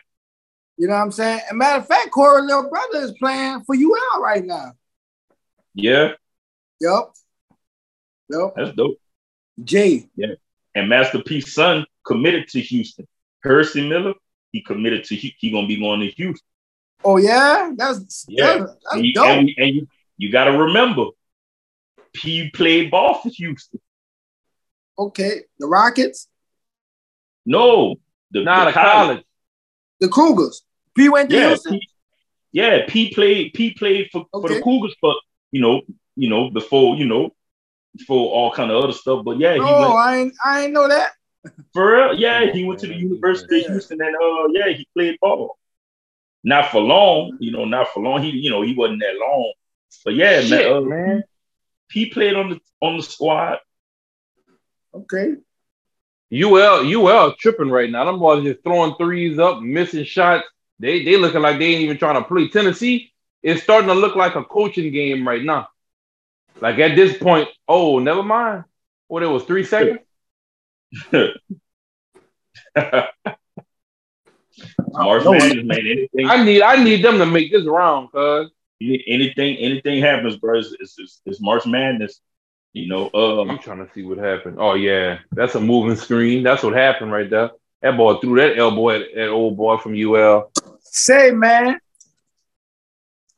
You 0.76 0.88
know 0.88 0.94
what 0.94 1.00
I'm 1.00 1.11
saying? 1.11 1.40
And 1.48 1.57
matter 1.57 1.78
of 1.78 1.87
fact, 1.87 2.11
Corey 2.11 2.42
little 2.42 2.68
brother 2.68 2.98
is 2.98 3.12
playing 3.12 3.64
for 3.64 3.74
UL 3.74 4.20
right 4.20 4.44
now. 4.44 4.72
Yeah. 5.74 6.12
Yep. 6.83 7.12
Yep. 8.28 8.52
That's 8.57 8.76
dope. 8.76 8.98
Jay. 9.62 10.11
Yeah. 10.16 10.35
And 10.74 10.90
Master 10.90 11.22
P's 11.22 11.54
son 11.54 11.87
committed 12.04 12.48
to 12.48 12.61
Houston. 12.61 13.09
Percy 13.42 13.88
Miller, 13.88 14.12
he 14.52 14.61
committed 14.61 15.04
to 15.04 15.16
he 15.16 15.50
gonna 15.50 15.66
be 15.66 15.80
going 15.80 16.00
to 16.00 16.11
Houston. 16.11 16.46
Oh 17.02 17.16
yeah, 17.16 17.70
that's 17.74 18.26
yeah. 18.28 18.59
That's, 18.59 18.72
that's 18.72 18.96
and, 18.96 19.07
you, 19.07 19.24
and, 19.24 19.50
and, 19.57 19.74
you, 19.76 19.88
you 20.18 20.30
got 20.30 20.44
to 20.44 20.59
remember, 20.59 21.07
P 22.12 22.50
played 22.50 22.90
ball 22.90 23.14
for 23.14 23.30
Houston. 23.30 23.80
Okay, 24.98 25.42
the 25.59 25.66
Rockets. 25.66 26.28
No, 27.46 27.96
the, 28.30 28.42
not 28.42 28.66
the 28.66 28.72
college. 28.72 29.07
college. 29.07 29.24
The 30.00 30.09
Cougars. 30.09 30.62
P 30.94 31.09
went 31.09 31.30
to 31.30 31.37
yeah, 31.37 31.48
Houston. 31.48 31.72
P, 31.78 31.88
yeah, 32.52 32.78
P 32.88 33.12
played. 33.14 33.52
P 33.54 33.74
played 33.74 34.09
for, 34.12 34.26
okay. 34.33 34.48
for 34.48 34.54
the 34.54 34.62
Cougars, 34.62 34.94
but 35.02 35.16
you 35.50 35.61
know, 35.61 35.83
you 36.16 36.28
know, 36.28 36.50
before 36.50 36.96
you 36.96 37.07
know, 37.07 37.30
before 37.96 38.30
all 38.30 38.52
kind 38.52 38.70
of 38.70 38.83
other 38.83 38.92
stuff. 38.92 39.24
But 39.24 39.38
yeah, 39.38 39.54
he 39.54 39.61
oh, 39.61 39.80
went, 39.80 39.92
I 39.92 40.16
ain't, 40.16 40.35
I 40.44 40.64
ain't 40.64 40.72
know 40.72 40.88
that. 40.88 41.12
For 41.72 41.94
real, 41.94 42.18
yeah, 42.18 42.50
he 42.52 42.64
went 42.64 42.80
to 42.80 42.87
the 42.87 42.94
University 42.94 43.59
yeah. 43.59 43.66
of 43.66 43.72
Houston, 43.72 44.00
and 44.00 44.16
uh, 44.16 44.48
yeah, 44.52 44.72
he 44.72 44.87
played 44.94 45.18
ball. 45.20 45.59
Not 46.42 46.70
for 46.70 46.80
long, 46.80 47.37
you 47.40 47.52
know, 47.52 47.64
not 47.64 47.88
for 47.88 48.02
long. 48.02 48.22
He, 48.22 48.30
you 48.30 48.50
know, 48.50 48.62
he 48.62 48.74
wasn't 48.74 49.00
that 49.00 49.16
long. 49.18 49.52
But 50.04 50.14
yeah, 50.14 50.40
Shit, 50.40 50.50
man, 50.50 50.72
uh, 50.72 50.80
man, 50.80 51.24
he 51.90 52.07
played 52.07 52.35
on 52.35 52.50
the 52.50 52.61
on 52.80 52.96
the 52.96 53.02
squad. 53.02 53.59
Okay. 54.94 55.35
UL 56.35 56.85
UL 56.87 57.35
tripping 57.37 57.70
right 57.70 57.90
now. 57.90 58.05
Them 58.05 58.18
boys 58.18 58.44
just 58.44 58.62
throwing 58.64 58.94
threes 58.97 59.38
up, 59.38 59.61
missing 59.62 60.05
shots. 60.05 60.44
They 60.79 61.05
they 61.05 61.16
looking 61.16 61.42
like 61.42 61.59
they 61.59 61.66
ain't 61.66 61.83
even 61.83 61.99
trying 61.99 62.20
to 62.20 62.27
play. 62.27 62.49
Tennessee 62.49 63.12
is 63.42 63.62
starting 63.62 63.88
to 63.88 63.94
look 63.94 64.16
like 64.16 64.35
a 64.35 64.44
coaching 64.44 64.92
game 64.92 65.27
right 65.27 65.44
now. 65.44 65.68
Like 66.61 66.79
at 66.79 66.97
this 66.97 67.16
point, 67.18 67.49
oh, 67.68 67.99
never 67.99 68.23
mind. 68.23 68.64
What 69.07 69.23
it 69.23 69.27
was 69.27 69.44
three 69.44 69.64
seconds. 69.64 70.01
March 74.92 75.25
Madness 75.25 75.64
made 75.64 75.87
anything. 75.87 76.27
I 76.29 76.42
need 76.44 76.62
I 76.62 76.83
need 76.83 77.05
them 77.05 77.18
to 77.18 77.27
make 77.27 77.53
this 77.53 77.66
round, 77.66 78.11
cuz. 78.12 78.51
anything 78.81 79.57
anything 79.57 80.01
happens, 80.01 80.37
bro. 80.37 80.59
It's, 80.59 80.75
it's, 80.81 81.20
it's 81.27 81.40
March 81.40 81.66
Madness. 81.66 82.20
You 82.75 82.89
know, 82.89 83.09
um, 83.15 83.51
I'm 83.51 83.59
trying 83.61 83.87
to 83.87 83.93
see 83.95 84.03
what 84.03 84.19
happened. 84.19 84.57
Oh 84.59 84.75
yeah, 84.75 85.21
that's 85.31 85.55
a 85.55 85.61
moving 85.61 85.95
screen. 85.97 86.43
That's 86.43 86.65
what 86.65 86.75
happened 86.75 87.13
right 87.13 87.31
there. 87.31 87.53
That 87.83 87.97
boy 87.97 88.17
threw 88.17 88.35
that 88.37 88.59
elbow 88.59 88.91
at 88.91 89.15
that 89.15 89.29
old 89.29 89.57
boy 89.57 89.77
from 89.77 89.95
UL. 89.95 90.51
Say, 90.81 91.31
man, 91.31 91.79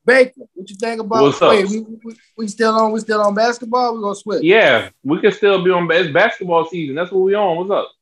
Baker, 0.06 0.32
what 0.54 0.70
you 0.70 0.76
think 0.76 1.00
about? 1.02 1.22
What's 1.22 1.42
up? 1.42 1.50
Wait, 1.50 1.68
we, 1.68 1.80
we, 1.80 2.16
we 2.38 2.48
still 2.48 2.74
on? 2.76 2.92
We 2.92 3.00
still 3.00 3.20
on 3.20 3.34
basketball? 3.34 3.94
We 3.94 4.02
gonna 4.02 4.14
switch? 4.14 4.42
Yeah, 4.42 4.88
we 5.04 5.20
can 5.20 5.32
still 5.32 5.62
be 5.62 5.70
on. 5.70 5.90
It's 5.90 6.12
basketball 6.12 6.64
season. 6.64 6.94
That's 6.94 7.12
what 7.12 7.20
we 7.20 7.34
on. 7.34 7.58
What's 7.58 7.70
up? 7.70 7.92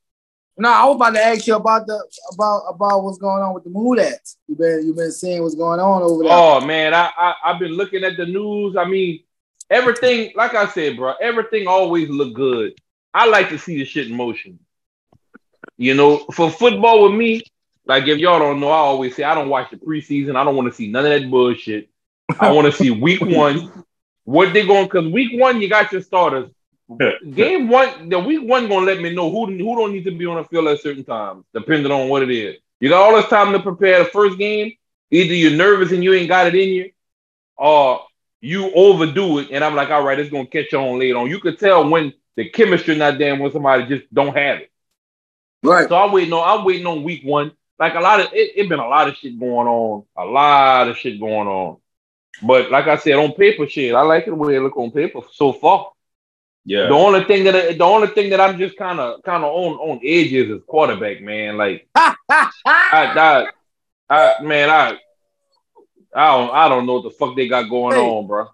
No, 0.56 0.68
I 0.68 0.84
was 0.84 0.94
about 0.94 1.14
to 1.14 1.24
ask 1.24 1.48
you 1.48 1.56
about 1.56 1.84
the 1.88 2.00
about 2.32 2.62
about 2.68 3.02
what's 3.02 3.18
going 3.18 3.42
on 3.42 3.54
with 3.54 3.64
the 3.64 3.70
mood 3.70 3.98
ats. 3.98 4.36
You 4.46 4.54
been 4.54 4.86
you 4.86 4.94
been 4.94 5.10
seeing 5.10 5.42
what's 5.42 5.56
going 5.56 5.80
on 5.80 6.02
over 6.02 6.22
there? 6.22 6.32
Oh 6.32 6.64
man, 6.64 6.94
I, 6.94 7.10
I 7.16 7.34
I've 7.44 7.58
been 7.58 7.72
looking 7.72 8.04
at 8.04 8.16
the 8.16 8.26
news. 8.26 8.76
I 8.76 8.84
mean, 8.84 9.24
everything. 9.70 10.32
Like 10.34 10.54
I 10.54 10.68
said, 10.68 10.96
bro, 10.96 11.14
everything 11.20 11.66
always 11.66 12.08
look 12.08 12.34
good. 12.34 12.74
I 13.12 13.26
like 13.26 13.48
to 13.50 13.58
see 13.58 13.78
the 13.78 13.84
shit 13.84 14.08
in 14.08 14.16
motion. 14.16 14.58
You 15.76 15.94
know, 15.94 16.18
for 16.32 16.50
football 16.50 17.04
with 17.04 17.14
me, 17.14 17.42
like 17.86 18.06
if 18.06 18.18
y'all 18.18 18.38
don't 18.38 18.60
know, 18.60 18.68
I 18.68 18.78
always 18.78 19.14
say 19.16 19.24
I 19.24 19.34
don't 19.34 19.48
watch 19.48 19.70
the 19.70 19.76
preseason. 19.76 20.36
I 20.36 20.44
don't 20.44 20.56
want 20.56 20.68
to 20.68 20.74
see 20.74 20.90
none 20.90 21.04
of 21.04 21.10
that 21.10 21.30
bullshit. 21.30 21.90
I 22.38 22.52
want 22.52 22.66
to 22.66 22.72
see 22.72 22.90
week 22.90 23.20
one. 23.22 23.84
What 24.24 24.52
they 24.52 24.66
going? 24.66 24.84
Because 24.84 25.12
week 25.12 25.38
one, 25.40 25.60
you 25.60 25.68
got 25.68 25.92
your 25.92 26.02
starters. 26.02 26.50
Game 27.30 27.68
one, 27.68 28.08
the 28.08 28.18
week 28.18 28.42
one 28.42 28.68
gonna 28.68 28.86
let 28.86 29.00
me 29.00 29.14
know 29.14 29.30
who 29.30 29.46
who 29.46 29.76
don't 29.76 29.92
need 29.92 30.04
to 30.04 30.10
be 30.10 30.26
on 30.26 30.36
the 30.36 30.44
field 30.44 30.68
at 30.68 30.80
certain 30.80 31.04
times, 31.04 31.44
depending 31.54 31.90
on 31.90 32.08
what 32.08 32.22
it 32.22 32.30
is. 32.30 32.56
You 32.80 32.90
got 32.90 33.02
all 33.02 33.16
this 33.16 33.30
time 33.30 33.52
to 33.52 33.60
prepare 33.60 34.04
the 34.04 34.10
first 34.10 34.38
game. 34.38 34.72
Either 35.10 35.34
you're 35.34 35.56
nervous 35.56 35.92
and 35.92 36.04
you 36.04 36.12
ain't 36.12 36.28
got 36.28 36.46
it 36.46 36.54
in 36.54 36.68
you, 36.68 36.90
or 37.56 38.00
you 38.44 38.70
overdo 38.74 39.38
it. 39.38 39.48
And 39.50 39.64
I'm 39.64 39.74
like, 39.74 39.88
all 39.88 40.04
right, 40.04 40.18
it's 40.18 40.30
gonna 40.30 40.46
catch 40.46 40.74
on 40.74 40.98
later 40.98 41.16
on. 41.16 41.30
You 41.30 41.40
could 41.40 41.58
tell 41.58 41.88
when 41.88 42.12
the 42.36 42.50
chemistry 42.50 42.94
not 42.94 43.18
there, 43.18 43.34
when 43.40 43.50
somebody 43.50 43.86
just 43.86 44.12
don't 44.12 44.36
have 44.36 44.58
it. 44.58 44.70
right. 45.62 45.88
So 45.88 45.96
I'm 45.96 46.12
waiting 46.12 46.32
on 46.34 46.46
I'm 46.46 46.64
waiting 46.64 46.86
on 46.86 47.02
week 47.02 47.22
one. 47.24 47.52
Like 47.78 47.94
a 47.94 48.00
lot 48.00 48.20
of 48.20 48.26
it, 48.34 48.52
it 48.54 48.68
been 48.68 48.80
a 48.80 48.86
lot 48.86 49.08
of 49.08 49.16
shit 49.16 49.40
going 49.40 49.66
on, 49.66 50.04
a 50.16 50.26
lot 50.26 50.88
of 50.88 50.98
shit 50.98 51.18
going 51.18 51.48
on. 51.48 51.78
But 52.42 52.70
like 52.70 52.86
I 52.86 52.96
said, 52.96 53.14
on 53.14 53.32
paper, 53.32 53.66
shit, 53.66 53.94
I 53.94 54.02
like 54.02 54.26
it 54.26 54.30
the 54.30 54.36
way 54.36 54.56
it 54.56 54.60
look 54.60 54.76
on 54.76 54.90
paper 54.90 55.20
so 55.32 55.52
far. 55.54 55.92
yeah. 56.66 56.88
The 56.88 56.94
only 56.94 57.24
thing 57.24 57.44
that 57.44 57.78
the 57.78 57.84
only 57.84 58.08
thing 58.08 58.28
that 58.30 58.40
I'm 58.40 58.58
just 58.58 58.76
kind 58.76 59.00
of 59.00 59.22
kind 59.22 59.42
of 59.42 59.52
on 59.52 59.72
on 59.76 60.00
edges 60.04 60.50
is 60.50 60.62
quarterback, 60.66 61.22
man. 61.22 61.56
Like 61.56 61.88
I, 61.94 62.50
I, 62.66 63.46
I 64.10 64.42
man, 64.42 64.68
I 64.68 64.98
I 66.14 66.36
don't 66.36 66.50
I 66.54 66.68
don't 66.68 66.86
know 66.86 66.94
what 66.94 67.02
the 67.04 67.10
fuck 67.10 67.36
they 67.36 67.48
got 67.48 67.68
going 67.68 67.96
Hey. 67.96 68.08
on, 68.08 68.26
bro. 68.26 68.46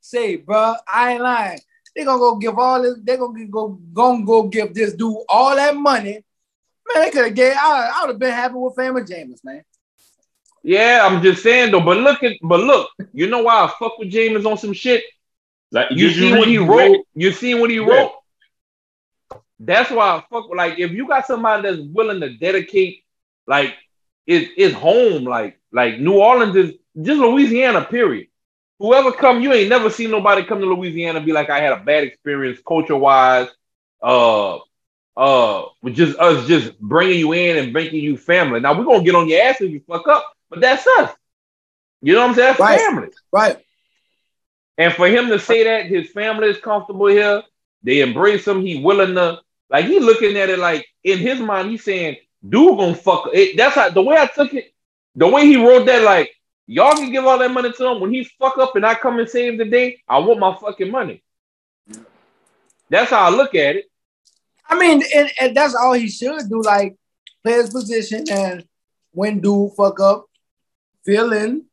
Say, 0.00 0.36
bro, 0.36 0.74
I 0.88 1.12
ain't 1.12 1.22
lying. 1.22 1.60
They 1.94 2.04
gonna 2.04 2.18
go 2.18 2.36
give 2.36 2.58
all 2.58 2.82
this. 2.82 2.96
They 3.02 3.16
gonna 3.16 3.46
go 3.46 3.68
gonna 3.92 4.24
go 4.24 4.44
give 4.44 4.74
this 4.74 4.94
dude 4.94 5.16
all 5.28 5.54
that 5.54 5.76
money. 5.76 6.24
Man, 6.94 7.04
they 7.04 7.10
could 7.10 7.24
have 7.26 7.34
gave. 7.34 7.52
I, 7.54 7.90
I 7.94 8.00
would 8.02 8.10
have 8.12 8.18
been 8.18 8.32
happy 8.32 8.54
with 8.54 8.74
Famous 8.74 9.08
Jameis, 9.10 9.44
man. 9.44 9.62
Yeah, 10.64 11.00
I'm 11.04 11.22
just 11.22 11.42
saying 11.42 11.70
though. 11.72 11.80
But 11.80 11.98
look 11.98 12.22
at 12.22 12.36
but 12.42 12.60
look, 12.60 12.88
you 13.12 13.28
know 13.28 13.42
why 13.42 13.64
I 13.64 13.72
fuck 13.78 13.98
with 13.98 14.10
Jameis 14.10 14.46
on 14.50 14.56
some 14.58 14.72
shit. 14.72 15.04
Like 15.70 15.88
You 15.90 16.08
did 16.08 16.16
see 16.16 16.32
what 16.32 16.48
he 16.48 16.58
wrote. 16.58 17.06
You 17.14 17.32
see 17.32 17.54
what 17.54 17.70
he 17.70 17.76
Yeah. 17.78 17.86
wrote. 17.86 18.12
That's 19.58 19.90
why 19.90 20.16
I 20.16 20.24
fuck 20.30 20.48
with 20.48 20.56
like 20.56 20.78
if 20.78 20.90
you 20.92 21.06
got 21.06 21.26
somebody 21.26 21.62
that's 21.62 21.80
willing 21.92 22.20
to 22.20 22.34
dedicate 22.36 23.04
like 23.46 23.74
it 24.26 24.56
is 24.56 24.72
home 24.72 25.24
like 25.24 25.60
like 25.72 25.98
New 25.98 26.18
Orleans 26.18 26.56
is 26.56 26.74
just 27.00 27.20
Louisiana 27.20 27.84
period. 27.84 28.28
Whoever 28.78 29.12
come, 29.12 29.40
you 29.40 29.52
ain't 29.52 29.68
never 29.68 29.90
seen 29.90 30.10
nobody 30.10 30.44
come 30.44 30.60
to 30.60 30.66
Louisiana 30.66 31.20
be 31.20 31.32
like 31.32 31.50
I 31.50 31.60
had 31.60 31.72
a 31.72 31.84
bad 31.84 32.04
experience 32.04 32.58
culture 32.66 32.96
wise. 32.96 33.48
Uh, 34.02 34.58
uh, 35.16 35.66
with 35.82 35.94
just 35.94 36.18
us 36.18 36.46
just 36.46 36.78
bringing 36.80 37.18
you 37.18 37.32
in 37.32 37.58
and 37.58 37.72
making 37.72 38.00
you 38.00 38.16
family. 38.16 38.60
Now 38.60 38.76
we're 38.76 38.84
gonna 38.84 39.04
get 39.04 39.14
on 39.14 39.28
your 39.28 39.42
ass 39.42 39.60
if 39.60 39.70
you 39.70 39.80
fuck 39.86 40.08
up, 40.08 40.24
but 40.48 40.60
that's 40.60 40.86
us. 40.86 41.10
You 42.00 42.14
know 42.14 42.20
what 42.20 42.30
I'm 42.30 42.34
saying? 42.34 42.48
That's 42.48 42.60
Right. 42.60 42.80
family. 42.80 43.08
Right. 43.30 43.58
And 44.78 44.92
for 44.92 45.06
him 45.06 45.28
to 45.28 45.38
say 45.38 45.64
that 45.64 45.86
his 45.86 46.10
family 46.10 46.48
is 46.48 46.58
comfortable 46.58 47.06
here, 47.06 47.42
they 47.82 48.00
embrace 48.00 48.46
him, 48.48 48.64
he 48.64 48.82
willing 48.82 49.14
to 49.14 49.40
like 49.70 49.84
he 49.84 50.00
looking 50.00 50.36
at 50.36 50.50
it 50.50 50.58
like 50.58 50.86
in 51.04 51.18
his 51.18 51.40
mind, 51.40 51.70
he's 51.70 51.84
saying, 51.84 52.16
dude 52.46 52.78
gonna 52.78 52.94
fuck 52.94 53.28
it. 53.32 53.56
That's 53.56 53.74
how 53.74 53.90
the 53.90 54.02
way 54.02 54.16
I 54.16 54.26
took 54.26 54.54
it, 54.54 54.72
the 55.14 55.28
way 55.28 55.46
he 55.46 55.56
wrote 55.56 55.86
that, 55.86 56.02
like, 56.02 56.30
y'all 56.66 56.94
can 56.94 57.10
give 57.10 57.24
all 57.24 57.38
that 57.38 57.50
money 57.50 57.72
to 57.72 57.86
him. 57.86 58.00
When 58.00 58.12
he 58.12 58.24
fuck 58.38 58.58
up 58.58 58.76
and 58.76 58.86
I 58.86 58.94
come 58.94 59.18
and 59.18 59.28
save 59.28 59.58
the 59.58 59.64
day, 59.64 60.00
I 60.08 60.18
want 60.18 60.40
my 60.40 60.56
fucking 60.56 60.90
money. 60.90 61.22
That's 62.88 63.10
how 63.10 63.22
I 63.22 63.30
look 63.30 63.54
at 63.54 63.76
it. 63.76 63.86
I 64.68 64.78
mean, 64.78 65.02
and, 65.14 65.30
and 65.40 65.56
that's 65.56 65.74
all 65.74 65.92
he 65.92 66.08
should 66.08 66.48
do. 66.48 66.62
Like 66.62 66.96
play 67.42 67.54
his 67.54 67.70
position, 67.70 68.24
and 68.30 68.64
when 69.12 69.40
dude 69.40 69.72
fuck 69.76 70.00
up, 70.00 70.26
fill 71.04 71.32
in, 71.32 71.64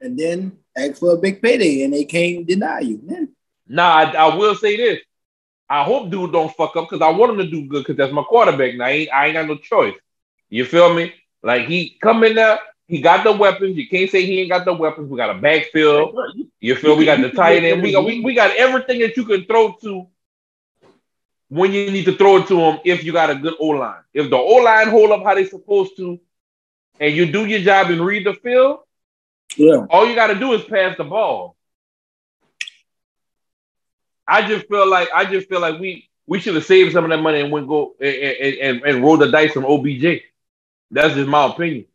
and 0.00 0.18
then 0.18 0.58
ask 0.76 0.98
for 0.98 1.14
a 1.14 1.18
big 1.18 1.42
payday, 1.42 1.82
and 1.82 1.92
they 1.92 2.04
can't 2.04 2.46
deny 2.46 2.80
you. 2.80 3.00
Man. 3.02 3.28
Now 3.66 3.90
I, 3.90 4.04
I 4.12 4.36
will 4.36 4.54
say 4.54 4.76
this. 4.76 5.00
I 5.70 5.84
hope 5.84 6.10
dude 6.10 6.32
don't 6.32 6.54
fuck 6.56 6.76
up 6.76 6.88
because 6.88 7.02
I 7.02 7.10
want 7.10 7.32
him 7.32 7.38
to 7.38 7.50
do 7.50 7.66
good 7.66 7.80
because 7.80 7.96
that's 7.96 8.12
my 8.12 8.22
quarterback. 8.22 8.74
Now 8.74 8.86
I 8.86 8.90
ain't, 8.90 9.12
I 9.12 9.26
ain't 9.26 9.34
got 9.34 9.46
no 9.46 9.56
choice. 9.56 9.94
You 10.48 10.64
feel 10.64 10.94
me? 10.94 11.12
Like 11.42 11.66
he 11.66 11.96
come 12.00 12.24
in 12.24 12.34
there, 12.34 12.58
he 12.88 13.00
got 13.02 13.24
the 13.24 13.32
weapons. 13.32 13.76
You 13.76 13.88
can't 13.88 14.10
say 14.10 14.24
he 14.26 14.40
ain't 14.40 14.50
got 14.50 14.64
the 14.64 14.72
weapons. 14.74 15.10
We 15.10 15.18
got 15.18 15.36
a 15.36 15.38
backfield. 15.40 16.16
You 16.60 16.74
feel 16.74 16.96
we 16.96 17.04
got 17.04 17.20
the 17.20 17.30
tight 17.30 17.64
end. 17.64 17.82
We 17.82 17.92
got 17.92 18.04
we, 18.04 18.20
we 18.20 18.34
got 18.34 18.56
everything 18.56 19.00
that 19.00 19.16
you 19.16 19.24
can 19.24 19.44
throw 19.44 19.74
to 19.82 20.06
when 21.48 21.72
you 21.72 21.90
need 21.90 22.06
to 22.06 22.16
throw 22.16 22.38
it 22.38 22.48
to 22.48 22.58
him 22.58 22.80
if 22.84 23.04
you 23.04 23.12
got 23.12 23.30
a 23.30 23.34
good 23.36 23.54
O 23.60 23.68
line. 23.68 24.02
If 24.14 24.30
the 24.30 24.36
O 24.36 24.56
line 24.56 24.88
hold 24.88 25.10
up 25.12 25.22
how 25.22 25.34
they 25.34 25.44
supposed 25.46 25.96
to, 25.98 26.18
and 27.00 27.14
you 27.14 27.30
do 27.30 27.46
your 27.46 27.60
job 27.60 27.90
and 27.90 28.04
read 28.04 28.26
the 28.26 28.34
field, 28.34 28.80
Yeah. 29.56 29.86
all 29.90 30.06
you 30.08 30.14
got 30.14 30.28
to 30.28 30.34
do 30.38 30.52
is 30.54 30.64
pass 30.64 30.96
the 30.96 31.04
ball. 31.04 31.56
I 34.26 34.46
just 34.46 34.66
feel 34.68 34.88
like 34.88 35.08
I 35.14 35.24
just 35.24 35.48
feel 35.48 35.60
like 35.60 35.80
we 35.80 36.08
we 36.26 36.40
should 36.40 36.54
have 36.54 36.64
saved 36.64 36.92
some 36.92 37.04
of 37.04 37.10
that 37.10 37.22
money 37.22 37.40
and 37.40 37.52
went 37.52 37.68
go 37.68 37.94
and 38.00 38.14
and, 38.14 38.54
and, 38.56 38.82
and 38.84 39.02
roll 39.04 39.16
the 39.18 39.30
dice 39.30 39.56
on 39.56 39.64
OBJ. 39.64 40.22
That's 40.90 41.14
just 41.14 41.28
my 41.28 41.46
opinion. 41.46 41.86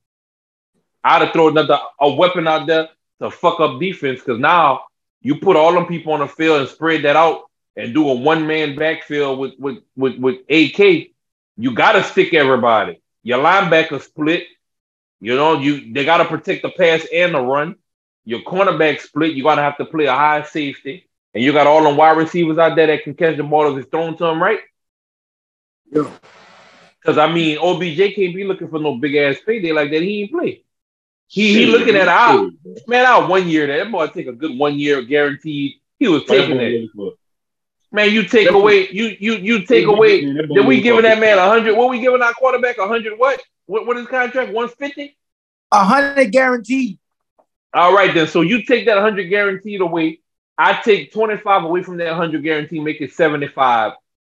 I'd 1.04 1.22
have 1.22 1.34
thrown 1.34 1.52
another 1.52 1.80
a 2.00 2.14
weapon 2.14 2.48
out 2.48 2.68
there 2.68 2.90
to 3.22 3.32
fuck 3.32 3.60
up 3.60 3.80
defense 3.80 4.20
because 4.20 4.40
now 4.40 4.84
you 5.22 5.36
put 5.36 5.56
all 5.56 5.74
them 5.74 5.86
people 5.86 6.14
on 6.14 6.20
the 6.20 6.28
field 6.28 6.62
and 6.62 6.70
spread 6.70 7.04
that 7.04 7.16
out 7.16 7.44
and 7.76 7.94
do 7.94 8.10
a 8.10 8.14
one 8.14 8.46
man 8.48 8.76
backfield 8.76 9.40
with 9.40 9.54
with 9.58 9.80
with 9.96 10.18
with 10.18 10.40
AK. 10.50 11.10
You 11.58 11.74
got 11.74 11.94
to 11.94 12.04
stick 12.04 12.34
everybody. 12.34 13.02
Your 13.24 13.40
linebacker 13.40 14.02
split. 14.02 14.44
You 15.20 15.36
know 15.36 15.60
you 15.60 15.94
they 15.94 16.06
got 16.06 16.18
to 16.18 16.26
protect 16.26 16.64
the 16.64 16.70
pass 16.70 17.06
and 17.14 17.34
the 17.34 17.42
run. 17.42 17.76
Your 18.26 18.42
cornerback 18.42 19.00
split. 19.02 19.34
You 19.34 19.44
got 19.44 19.56
to 19.56 19.62
have 19.62 19.78
to 19.78 19.86
play 19.86 20.06
a 20.06 20.14
high 20.14 20.44
safety, 20.44 21.08
and 21.34 21.44
you 21.44 21.52
got 21.54 21.68
all 21.68 21.84
them 21.84 21.98
wide 21.98 22.18
receivers 22.18 22.58
out 22.58 22.76
there 22.76 22.88
that 22.88 23.04
can 23.04 23.14
catch 23.14 23.38
the 23.38 23.44
ball 23.44 23.72
if 23.72 23.82
it's 23.82 23.92
thrown 23.92 24.18
to 24.18 24.24
them 24.26 24.42
right. 24.42 24.60
Yeah. 25.92 26.10
Because 27.00 27.18
I 27.18 27.32
mean, 27.32 27.58
OBJ 27.58 28.16
can't 28.16 28.36
be 28.36 28.46
looking 28.46 28.70
for 28.70 28.80
no 28.80 28.98
big 28.98 29.16
ass 29.16 29.38
payday 29.46 29.72
like 29.72 29.92
that. 29.92 30.02
He 30.02 30.22
ain't 30.22 30.32
play. 30.32 30.63
He, 31.34 31.52
he 31.52 31.66
looking 31.66 31.96
at 31.96 32.06
man. 32.06 32.10
out. 32.10 32.52
Man, 32.86 33.06
out 33.08 33.28
one 33.28 33.50
year. 33.50 33.66
That 33.66 33.92
boy 33.92 34.06
take 34.06 34.28
a 34.28 34.34
good 34.34 34.56
one 34.56 34.78
year 34.78 35.02
guaranteed. 35.02 35.78
He 35.98 36.08
was 36.08 36.24
taking 36.26 36.60
it. 36.60 36.92
Man, 37.92 38.12
you 38.12 38.22
take 38.22 38.50
That 38.50 38.54
away. 38.54 38.88
You 38.92 39.16
you 39.20 39.34
you 39.38 39.66
take 39.66 39.88
away. 39.88 40.22
Did 40.22 40.68
we 40.68 40.80
giving 40.82 41.02
that 41.02 41.20
man 41.20 41.40
a 41.40 41.48
hundred? 41.48 41.76
What 41.76 41.90
we 41.90 42.00
giving 42.02 42.22
our 42.22 42.34
quarterback 42.34 42.78
a 42.78 42.88
hundred? 42.88 43.18
What? 43.18 43.42
What 43.66 43.88
what 43.88 43.98
is 43.98 44.06
contract? 44.06 44.54
One 44.54 44.70
fifty. 44.70 45.18
A 45.72 45.84
hundred 45.84 46.32
guaranteed. 46.32 47.00
All 47.74 47.96
right 47.96 48.14
then. 48.14 48.28
So 48.28 48.42
you 48.42 48.62
take 48.62 48.86
that 48.86 49.00
hundred 49.00 49.24
guaranteed 49.30 49.82
away. 49.82 50.20
I 50.56 50.80
take 50.84 51.12
twenty 51.12 51.38
five 51.38 51.64
away 51.64 51.82
from 51.82 51.98
that 51.98 52.14
hundred 52.14 52.44
guaranteed, 52.44 52.84
make 52.84 53.02
it 53.02 53.12
seventy 53.12 53.48
five. 53.48 53.94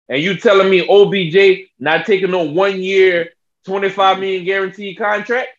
And 0.08 0.20
you 0.20 0.36
telling 0.36 0.68
me 0.68 0.84
OBJ 0.88 1.68
not 1.78 2.06
taking 2.06 2.32
no 2.32 2.42
one 2.42 2.82
year, 2.82 3.30
twenty 3.64 3.88
five 3.88 4.18
million 4.18 4.44
guaranteed 4.44 4.98
contract 4.98 5.50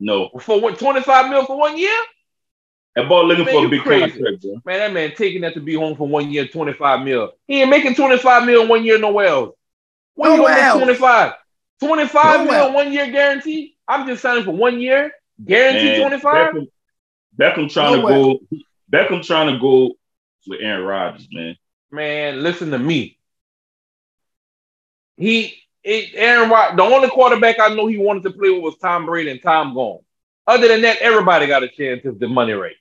No, 0.00 0.30
for 0.40 0.60
what? 0.60 0.78
Twenty 0.78 1.02
five 1.02 1.30
mil 1.30 1.44
for 1.44 1.58
one 1.58 1.76
year? 1.76 1.98
that 2.96 3.08
ball 3.08 3.26
looking 3.26 3.44
Man, 3.44 3.54
for 3.54 3.66
a 3.66 3.68
big 3.68 3.82
crazy. 3.82 4.18
contract, 4.18 4.42
bro. 4.42 4.60
Man, 4.64 4.78
that 4.78 4.92
man 4.92 5.12
taking 5.14 5.42
that 5.42 5.54
to 5.54 5.60
be 5.60 5.74
home 5.74 5.96
for 5.96 6.08
one 6.08 6.30
year, 6.30 6.46
25 6.48 7.04
mil. 7.04 7.32
He 7.46 7.60
ain't 7.60 7.70
making 7.70 7.94
25 7.94 8.44
mil 8.46 8.62
in 8.62 8.68
one 8.68 8.84
year 8.84 8.98
nowhere 8.98 9.26
else. 9.26 9.54
When 10.14 10.32
you 10.32 10.38
gonna 10.38 10.54
else. 10.60 10.74
make 10.76 10.84
25? 10.84 11.32
25 11.80 12.40
Nowhere. 12.40 12.58
mil 12.58 12.74
one 12.74 12.92
year 12.92 13.10
guarantee? 13.10 13.76
I'm 13.86 14.06
just 14.06 14.22
signing 14.22 14.44
for 14.44 14.52
one 14.52 14.80
year, 14.80 15.12
guaranteed 15.44 15.98
Man, 15.98 16.20
25. 16.20 16.54
Beckham, 16.54 16.66
Beckham 17.38 17.72
trying 17.72 18.00
Nowhere. 18.00 18.14
to 18.14 18.38
go. 18.50 18.58
Beckham 18.92 19.24
trying 19.24 19.52
to 19.52 19.58
go 19.60 19.92
with 20.46 20.60
Aaron 20.60 20.84
Rodgers, 20.84 21.28
man. 21.32 21.56
Man, 21.90 22.42
listen 22.42 22.70
to 22.70 22.78
me. 22.78 23.18
He, 25.16 25.54
it, 25.82 26.10
Aaron 26.14 26.50
Rod, 26.50 26.76
the 26.76 26.82
only 26.82 27.08
quarterback 27.08 27.58
I 27.58 27.74
know 27.74 27.86
he 27.86 27.98
wanted 27.98 28.22
to 28.24 28.30
play 28.30 28.50
with 28.50 28.62
was 28.62 28.76
Tom 28.78 29.06
Brady, 29.06 29.30
and 29.30 29.42
Tom 29.42 29.74
gone. 29.74 30.00
Other 30.46 30.68
than 30.68 30.82
that, 30.82 30.98
everybody 30.98 31.46
got 31.46 31.62
a 31.62 31.68
chance 31.68 32.02
if 32.04 32.18
the 32.18 32.28
money 32.28 32.52
rate. 32.52 32.76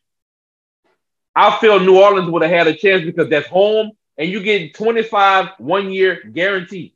I 1.35 1.57
feel 1.59 1.79
New 1.79 1.99
Orleans 1.99 2.29
would 2.29 2.41
have 2.41 2.51
had 2.51 2.67
a 2.67 2.75
chance 2.75 3.03
because 3.03 3.29
that's 3.29 3.47
home 3.47 3.91
and 4.17 4.29
you 4.29 4.41
get 4.43 4.73
25 4.73 5.51
one 5.59 5.91
year 5.91 6.21
guarantee. 6.33 6.93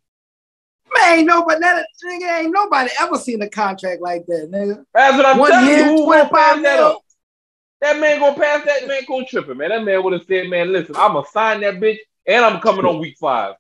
Man, 0.93 1.19
ain't 1.19 1.27
nobody 1.27 1.59
that 1.61 1.85
nigga 2.05 2.39
ain't 2.41 2.51
nobody 2.53 2.89
ever 2.99 3.17
seen 3.17 3.41
a 3.41 3.49
contract 3.49 4.01
like 4.01 4.25
that, 4.27 4.51
nigga. 4.51 4.85
That's 4.93 5.15
what 5.15 5.25
I'm 5.25 5.39
One 5.39 5.51
telling 5.51 5.67
year, 5.69 5.91
you. 5.91 6.03
25 6.03 6.31
pass 6.31 6.55
that 6.55 6.61
mil. 6.61 6.85
up? 6.85 7.01
That 7.81 7.99
man 7.99 8.19
gonna 8.19 8.35
pass 8.35 8.65
that 8.65 8.87
man 8.87 9.01
go 9.07 9.23
tripping, 9.27 9.57
man. 9.57 9.69
That 9.69 9.83
man 9.83 10.03
would 10.03 10.13
have 10.13 10.23
said, 10.27 10.49
man, 10.49 10.71
listen, 10.71 10.95
I'm 10.97 11.13
gonna 11.13 11.25
sign 11.27 11.61
that 11.61 11.75
bitch 11.75 11.97
and 12.27 12.43
I'm 12.45 12.59
coming 12.59 12.85
on 12.85 12.99
week 12.99 13.17
five. 13.19 13.55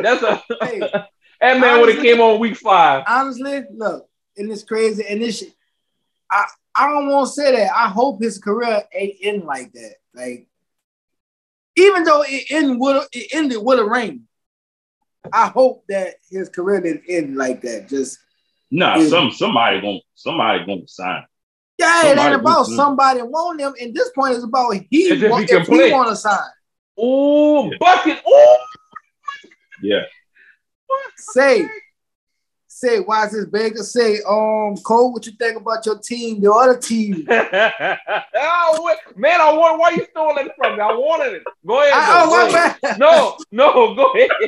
That's 0.00 0.22
a 0.22 0.42
Hey, 0.62 0.80
that 1.40 1.60
man 1.60 1.80
would 1.80 1.94
have 1.94 2.02
came 2.04 2.20
on 2.20 2.38
week 2.40 2.56
five. 2.56 3.04
honestly, 3.06 3.62
look, 3.74 4.08
and 4.36 4.50
it's 4.50 4.62
crazy. 4.62 5.04
And 5.08 5.20
this 5.22 5.38
shit, 5.38 5.52
I 6.30 6.44
I 6.74 6.88
don't 6.90 7.08
want 7.08 7.26
to 7.28 7.32
say 7.32 7.52
that. 7.56 7.72
I 7.74 7.88
hope 7.88 8.22
his 8.22 8.38
career 8.38 8.82
ain't 8.92 9.16
end 9.22 9.44
like 9.44 9.72
that. 9.72 9.94
Like, 10.14 10.46
even 11.76 12.04
though 12.04 12.22
it 12.26 12.44
ended 12.50 12.78
with 12.78 12.96
a, 12.96 13.06
it 13.12 13.28
ended 13.34 13.58
with 13.62 13.78
a 13.80 13.84
ring, 13.84 14.22
I 15.32 15.48
hope 15.48 15.84
that 15.88 16.14
his 16.30 16.48
career 16.48 16.80
didn't 16.80 17.04
end 17.08 17.36
like 17.36 17.62
that. 17.62 17.88
Just 17.88 18.18
Nah, 18.70 18.98
Yeah. 18.98 19.08
some 19.08 19.30
somebody 19.32 19.80
gonna 19.80 20.00
somebody 20.14 20.64
gonna 20.66 20.86
sign. 20.86 21.24
yeah, 21.78 22.06
it 22.08 22.18
ain't 22.18 22.34
about 22.34 22.66
do- 22.66 22.72
somebody 22.76 23.22
wanting 23.22 23.66
him. 23.66 23.74
And 23.80 23.94
this 23.94 24.10
point 24.14 24.34
is 24.34 24.44
about 24.44 24.74
he 24.90 25.10
As 25.10 25.22
if 25.22 25.30
want, 25.30 25.48
he 25.50 25.56
if 25.56 25.66
play. 25.66 25.86
he 25.86 25.92
want 25.92 26.08
to 26.10 26.16
sign. 26.16 26.38
Oh, 26.98 27.70
Yeah. 27.70 27.76
bucket. 27.80 28.18
Ooh. 28.28 28.56
Yeah. 29.82 30.02
Say, 31.16 31.68
say, 32.66 33.00
why 33.00 33.26
is 33.26 33.32
this 33.32 33.46
Baker? 33.46 33.82
Say, 33.82 34.18
um, 34.28 34.76
Cole, 34.84 35.12
what 35.12 35.26
you 35.26 35.32
think 35.32 35.56
about 35.56 35.84
your 35.84 35.98
team, 35.98 36.40
the 36.40 36.50
other 36.52 36.76
team? 36.78 37.26
oh, 37.30 38.96
man, 39.16 39.40
I 39.40 39.52
want. 39.52 39.78
Why 39.78 39.90
you 39.90 40.06
stole 40.10 40.36
it 40.38 40.52
from 40.56 40.76
me? 40.76 40.80
I 40.82 40.92
wanted 40.92 41.34
it. 41.34 41.42
Go 41.66 41.80
ahead. 41.82 41.92
I, 41.94 42.06
though. 42.06 42.32
oh, 42.32 42.46
Go 42.46 42.52
my 42.52 42.64
ahead. 42.82 42.98
No, 42.98 43.36
no, 43.52 43.94
go 43.94 44.12
ahead. 44.12 44.30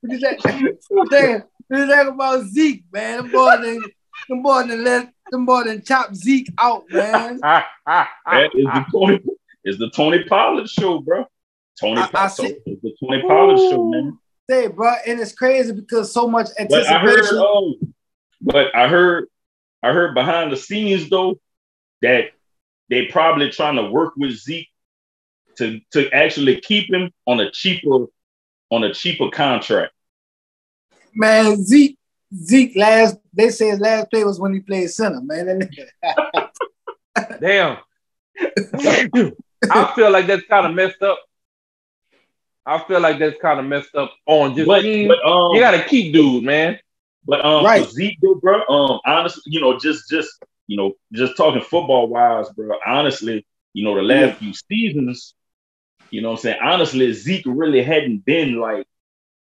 What 0.00 0.12
you 0.12 0.20
think? 0.20 0.44
What 0.44 0.54
you 0.54 1.06
think- 1.10 1.44
you 1.70 1.86
think 1.86 2.08
about 2.08 2.44
Zeke, 2.46 2.84
man? 2.92 3.18
Them 3.18 3.30
boys 3.32 3.60
done, 3.60 3.82
them 4.28 4.42
boys 4.42 4.66
done 4.66 4.84
let 4.84 5.12
them 5.30 5.44
boys 5.44 5.64
done 5.66 5.82
chop 5.84 6.14
Zeke 6.14 6.48
out, 6.58 6.84
man. 6.90 7.40
That 7.86 8.50
is 8.54 8.64
the 8.64 8.84
Tony 8.92 9.20
is 9.64 9.78
the 9.78 9.90
Tony 9.90 10.24
Pollard 10.24 10.68
show, 10.70 11.00
bro. 11.00 11.26
Tony 11.80 12.00
I- 12.00 12.04
I 12.04 12.06
Pollard 12.06 12.30
see- 12.30 12.56
the 12.66 12.96
Tony 13.00 13.22
Pollard 13.22 13.58
show, 13.58 13.84
man. 13.84 14.18
Say, 14.50 14.66
bro, 14.68 14.94
and 15.06 15.20
it's 15.20 15.32
crazy 15.32 15.72
because 15.72 16.12
so 16.12 16.26
much 16.26 16.48
But 16.70 16.86
I 16.86 16.98
heard 16.98 17.18
anticipation. 17.18 17.38
um, 17.38 17.94
but 18.40 18.74
I 18.74 18.88
heard 18.88 19.26
I 19.82 19.92
heard 19.92 20.14
behind 20.14 20.50
the 20.52 20.56
scenes 20.56 21.08
though 21.10 21.38
that 22.02 22.30
they 22.88 23.06
probably 23.06 23.50
trying 23.50 23.76
to 23.76 23.90
work 23.90 24.14
with 24.16 24.32
Zeke 24.32 24.68
to 25.58 25.80
to 25.92 26.10
actually 26.12 26.60
keep 26.60 26.92
him 26.92 27.10
on 27.26 27.40
a 27.40 27.50
cheaper 27.50 28.06
on 28.70 28.84
a 28.84 28.92
cheaper 28.94 29.28
contract. 29.30 29.92
man, 31.14 31.62
Zeke, 31.62 31.98
Zeke 32.34 32.74
last 32.76 33.18
they 33.34 33.50
say 33.50 33.68
his 33.68 33.80
last 33.80 34.10
play 34.10 34.24
was 34.24 34.40
when 34.40 34.54
he 34.54 34.60
played 34.60 34.88
center, 34.90 35.20
man. 35.20 35.68
Damn. 37.40 37.78
I 39.70 39.92
feel 39.94 40.10
like 40.10 40.26
that's 40.26 40.46
kind 40.46 40.66
of 40.66 40.74
messed 40.74 41.02
up. 41.02 41.18
I 42.66 42.78
feel 42.84 43.00
like 43.00 43.18
that's 43.18 43.40
kind 43.40 43.58
of 43.58 43.66
messed 43.66 43.94
up 43.94 44.12
on 44.26 44.54
just 44.54 44.66
But, 44.66 44.82
team. 44.82 45.08
but 45.08 45.24
um 45.24 45.54
you 45.54 45.60
gotta 45.60 45.84
keep 45.84 46.12
dude, 46.12 46.44
man. 46.44 46.78
But 47.24 47.44
um, 47.44 47.64
Right. 47.64 47.86
Zeke, 47.86 48.18
though, 48.22 48.36
bro, 48.36 48.62
um, 48.68 49.00
honestly, 49.04 49.42
you 49.46 49.60
know, 49.60 49.78
just 49.78 50.08
just 50.08 50.30
you 50.66 50.76
know, 50.76 50.92
just 51.12 51.36
talking 51.36 51.62
football 51.62 52.08
wise, 52.08 52.48
bro. 52.50 52.76
Honestly, 52.86 53.46
you 53.72 53.84
know, 53.84 53.94
the 53.94 54.02
last 54.02 54.38
few 54.38 54.52
seasons, 54.54 55.34
you 56.10 56.22
know, 56.22 56.30
what 56.30 56.38
I'm 56.38 56.42
saying, 56.42 56.58
honestly, 56.62 57.12
Zeke 57.12 57.44
really 57.46 57.82
hadn't 57.82 58.24
been 58.24 58.56
like 58.56 58.86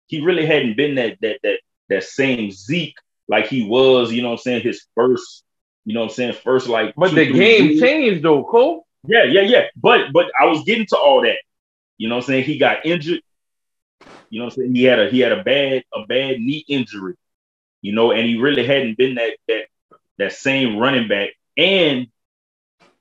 he 0.07 0.21
really 0.23 0.47
hadn't 0.47 0.77
been 0.77 0.95
that 0.97 1.19
that 1.21 1.41
that 1.43 1.61
that 1.89 2.05
same 2.05 2.51
Zeke 2.51 2.97
like 3.29 3.47
he 3.47 3.67
was, 3.69 4.13
you 4.13 4.23
know, 4.23 4.29
what 4.29 4.35
I'm 4.35 4.43
saying, 4.43 4.63
his 4.63 4.87
first, 4.95 5.45
you 5.85 5.95
know, 5.95 6.01
what 6.01 6.11
I'm 6.11 6.15
saying, 6.15 6.33
first 6.33 6.69
like. 6.69 6.95
But 6.97 7.11
two, 7.11 7.17
the 7.17 7.27
three 7.27 7.39
game 7.39 7.67
years. 7.67 7.81
changed 7.81 8.25
though, 8.25 8.45
Cole. 8.45 8.87
Yeah, 9.07 9.25
yeah, 9.25 9.43
yeah. 9.43 9.65
But 9.77 10.13
but 10.13 10.27
I 10.41 10.47
was 10.47 10.65
getting 10.65 10.87
to 10.87 10.97
all 10.97 11.23
that. 11.23 11.39
You 11.99 12.09
know 12.09 12.17
what 12.17 12.25
I'm 12.25 12.27
saying? 12.29 12.45
He 12.45 12.59
got 12.59 12.87
injured. 12.87 13.21
You 14.31 14.39
know 14.39 14.47
what 14.47 14.55
I'm 14.55 14.63
saying? 14.63 14.75
He 14.75 14.85
had 14.85 15.01
a 15.01 15.11
he 15.11 15.21
had 15.21 15.33
a 15.33 15.43
bad 15.43 15.85
a 15.95 16.07
bad 16.07 16.41
knee 16.41 16.65
injury. 16.69 17.15
You 17.83 17.93
know, 17.93 18.13
and 18.13 18.27
he 18.27 18.39
really 18.39 18.67
hadn't 18.67 18.97
been 18.97 19.17
that 19.17 19.37
that 19.49 19.65
that 20.19 20.33
same 20.33 20.79
running 20.79 21.09
back. 21.09 21.31
And 21.57 22.09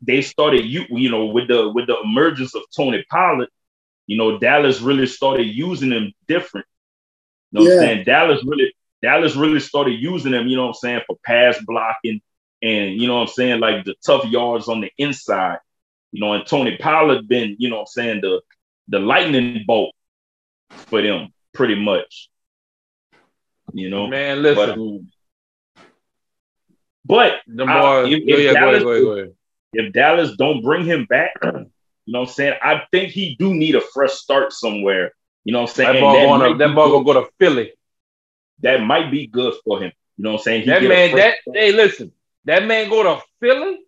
they 0.02 0.22
started 0.22 0.66
you 0.66 0.86
you 0.90 1.10
know 1.10 1.26
with 1.26 1.48
the 1.48 1.70
with 1.70 1.88
the 1.88 2.00
emergence 2.02 2.56
of 2.56 2.64
Tony 2.76 3.06
Pollard, 3.10 3.50
you 4.08 4.18
know, 4.18 4.40
Dallas 4.40 4.82
really 4.82 5.06
started 5.06 5.46
using 5.46 5.92
him 5.92 6.14
different. 6.28 6.66
You 7.52 7.60
know 7.60 7.66
what 7.66 7.74
I'm 7.74 7.80
saying? 7.80 8.06
Dallas 8.06 8.44
really 8.46 8.74
Dallas 9.02 9.36
really 9.36 9.60
started 9.60 10.00
using 10.00 10.34
him, 10.34 10.48
you 10.48 10.56
know 10.56 10.64
what 10.64 10.70
I'm 10.70 10.74
saying, 10.76 11.02
for 11.06 11.18
pass 11.24 11.58
blocking 11.66 12.22
and 12.62 13.00
you 13.00 13.08
know 13.08 13.16
what 13.16 13.22
I'm 13.22 13.28
saying, 13.28 13.60
like 13.60 13.86
the 13.86 13.96
tough 14.04 14.26
yards 14.26 14.68
on 14.68 14.82
the 14.82 14.92
inside. 14.98 15.60
You 16.12 16.22
know, 16.22 16.34
and 16.34 16.48
Tony 16.48 16.78
Pollard 16.78 17.28
been, 17.28 17.58
you 17.60 17.70
know 17.70 17.76
what 17.76 17.82
I'm 17.82 17.88
saying, 17.88 18.22
the 18.22 18.42
the 18.88 19.00
lightning 19.00 19.64
bolt 19.66 19.94
for 20.88 21.02
them 21.02 21.34
pretty 21.54 21.76
much. 21.76 22.30
You 23.74 23.90
know, 23.90 24.08
Man, 24.08 24.38
but, 24.38 24.42
listen. 24.44 24.80
um, 24.80 25.12
but 27.06 27.42
the 27.48 27.64
I- 27.66 28.06
if- 28.08 28.24
if 28.28 28.40
yeah, 28.40 28.54
Dallas 28.54 28.84
go 28.84 28.90
ahead, 28.92 29.04
go 29.04 29.12
ahead. 29.12 29.36
if 29.74 29.94
Dallas 29.94 30.36
don't 30.38 30.62
bring 30.62 30.86
him 30.86 31.06
back, 31.06 31.32
you 31.44 31.50
know 31.52 32.22
what 32.22 32.30
I'm 32.30 32.34
saying? 32.34 32.54
I 32.62 32.84
think 32.92 33.12
he 33.12 33.36
do 33.36 33.54
need 33.54 33.76
a 33.76 33.82
fresh 33.82 34.12
start 34.14 34.54
somewhere. 34.54 35.14
You 35.44 35.54
know 35.54 35.62
what 35.62 35.70
I'm 35.70 35.76
saying? 35.76 35.94
That 35.94 36.00
ball 36.02 36.14
that, 36.14 36.26
going 36.26 36.40
might 36.40 36.52
up, 36.52 36.58
that 36.60 36.76
ball 36.76 36.92
gonna 36.92 37.06
go 37.06 37.26
to 37.26 37.30
Philly. 37.40 37.74
that 38.62 38.82
might 38.82 39.12
be 39.12 39.28
good 39.28 39.54
for 39.66 39.80
him. 39.82 39.92
You 40.18 40.24
know 40.24 40.32
what 40.32 40.38
I'm 40.40 40.44
saying? 40.44 40.62
He 40.62 40.68
That 40.68 40.84
man, 40.84 41.16
that 41.16 41.36
start. 41.42 41.58
hey, 41.58 41.72
listen, 41.74 42.12
that 42.46 42.66
man 42.66 42.90
go 42.90 43.04
to 43.04 43.22
Philly, 43.40 43.80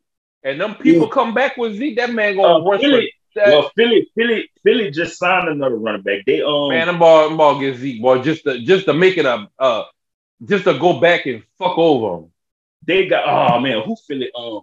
and 0.43 0.59
them 0.61 0.75
people 0.75 1.07
Yeah. 1.07 1.13
come 1.13 1.33
back 1.33 1.57
with 1.57 1.75
Zeke. 1.75 1.95
That 1.97 2.11
man 2.13 2.35
gonna 2.35 2.63
Uh, 2.65 2.77
Philly, 2.77 3.13
that. 3.35 3.47
well, 3.47 3.71
Philly, 3.75 4.09
Philly, 4.15 4.49
Philly 4.63 4.91
just 4.91 5.17
signed 5.17 5.49
another 5.49 5.75
running 5.75 6.01
back. 6.01 6.25
They 6.25 6.41
um 6.41 6.69
man, 6.69 6.87
them 6.87 6.99
ball, 6.99 7.27
them 7.27 7.37
ball 7.37 7.59
get 7.59 7.77
Zeke, 7.77 8.01
boy, 8.01 8.21
just 8.21 8.43
to 8.43 8.59
just 8.59 8.85
to 8.85 8.93
make 8.93 9.17
it 9.17 9.25
a 9.25 9.47
uh, 9.57 9.83
just 10.45 10.63
to 10.65 10.77
go 10.77 10.99
back 10.99 11.25
and 11.25 11.43
fuck 11.57 11.77
over 11.77 12.21
them. 12.21 12.31
they 12.85 13.07
got 13.07 13.23
oh 13.27 13.59
man, 13.59 13.81
who 13.83 13.95
Philly 14.07 14.31
um 14.35 14.61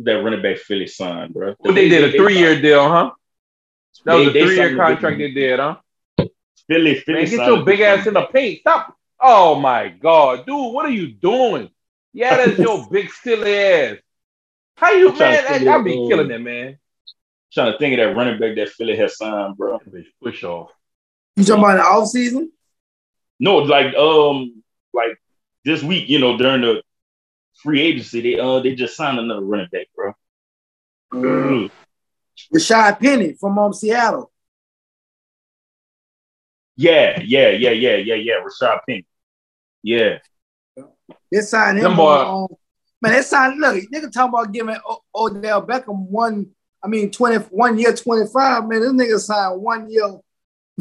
that 0.00 0.14
running 0.14 0.42
back 0.42 0.56
Philly 0.58 0.86
signed, 0.86 1.32
bro? 1.34 1.54
What 1.58 1.74
they 1.74 1.88
did 1.88 2.14
a 2.14 2.16
three 2.18 2.38
year 2.38 2.60
deal, 2.60 2.88
huh? 2.88 3.12
That 4.04 4.14
was 4.14 4.24
They- 4.24 4.30
a 4.30 4.32
they 4.32 4.46
three 4.46 4.56
year 4.56 4.76
contract 4.76 5.18
they 5.18 5.30
did, 5.30 5.58
huh? 5.58 5.76
Philly, 6.68 6.94
Philly. 7.00 7.22
Man, 7.22 7.30
get 7.30 7.46
your 7.46 7.56
big 7.58 7.66
big 7.66 7.80
ass 7.80 8.06
in 8.06 8.14
the 8.14 8.22
paint. 8.26 8.60
Stop. 8.60 8.96
Oh 9.20 9.54
my 9.56 9.88
god, 9.88 10.46
dude, 10.46 10.72
what 10.72 10.86
are 10.86 10.90
you 10.90 11.08
doing? 11.12 11.70
Yeah, 12.12 12.36
that's 12.36 12.58
your 12.58 12.86
big 12.90 13.10
silly 13.10 13.54
ass. 13.54 13.96
How 14.76 14.92
you 14.92 15.10
I'm 15.10 15.16
trying 15.16 15.36
to 15.36 15.42
man? 15.42 15.52
figure 15.52 15.70
I, 15.70 15.74
I 15.74 15.82
be 15.82 15.92
out, 15.92 16.08
killing 16.08 16.28
that 16.28 16.40
man. 16.40 16.78
Trying 17.52 17.72
to 17.72 17.78
think 17.78 17.98
of 17.98 18.06
that 18.06 18.16
running 18.16 18.40
back 18.40 18.56
that 18.56 18.70
Philly 18.70 18.96
has 18.96 19.16
signed, 19.16 19.56
bro. 19.56 19.78
Push 20.22 20.44
off. 20.44 20.70
You 21.36 21.44
talking 21.44 21.64
about 21.64 21.76
the 21.76 21.82
off 21.82 22.08
season? 22.08 22.50
No, 23.38 23.56
like 23.58 23.94
um, 23.94 24.62
like 24.92 25.18
this 25.64 25.82
week, 25.82 26.08
you 26.08 26.18
know, 26.18 26.36
during 26.36 26.62
the 26.62 26.82
free 27.62 27.80
agency, 27.82 28.20
they 28.20 28.38
uh 28.38 28.60
they 28.60 28.74
just 28.74 28.96
signed 28.96 29.18
another 29.18 29.44
running 29.44 29.68
back, 29.70 29.86
bro. 29.94 30.12
Mm. 31.12 31.70
Rashaad 32.54 32.98
Penny 32.98 33.34
from 33.34 33.58
um, 33.58 33.72
Seattle. 33.72 34.30
Yeah, 36.76 37.20
yeah, 37.22 37.50
yeah, 37.50 37.70
yeah, 37.70 37.96
yeah, 37.96 38.14
yeah. 38.14 38.34
Rashaad 38.42 38.80
Penny. 38.88 39.06
Yeah, 39.82 40.18
They 41.30 41.40
signed 41.40 41.78
him 41.78 41.84
Them 41.84 42.00
on, 42.00 42.48
man, 43.02 43.12
they 43.12 43.22
signed 43.22 43.60
look, 43.60 43.74
nigga 43.92 44.10
talking 44.10 44.28
about 44.30 44.52
giving 44.52 44.76
o- 44.88 45.02
Odell 45.14 45.66
Beckham 45.66 46.06
one, 46.08 46.46
I 46.82 46.88
mean 46.88 47.10
20 47.10 47.46
one 47.50 47.78
year 47.78 47.92
25. 47.94 48.68
Man, 48.68 48.80
this 48.80 48.92
nigga 48.92 49.18
signed 49.18 49.60
one 49.60 49.90
year, 49.90 50.18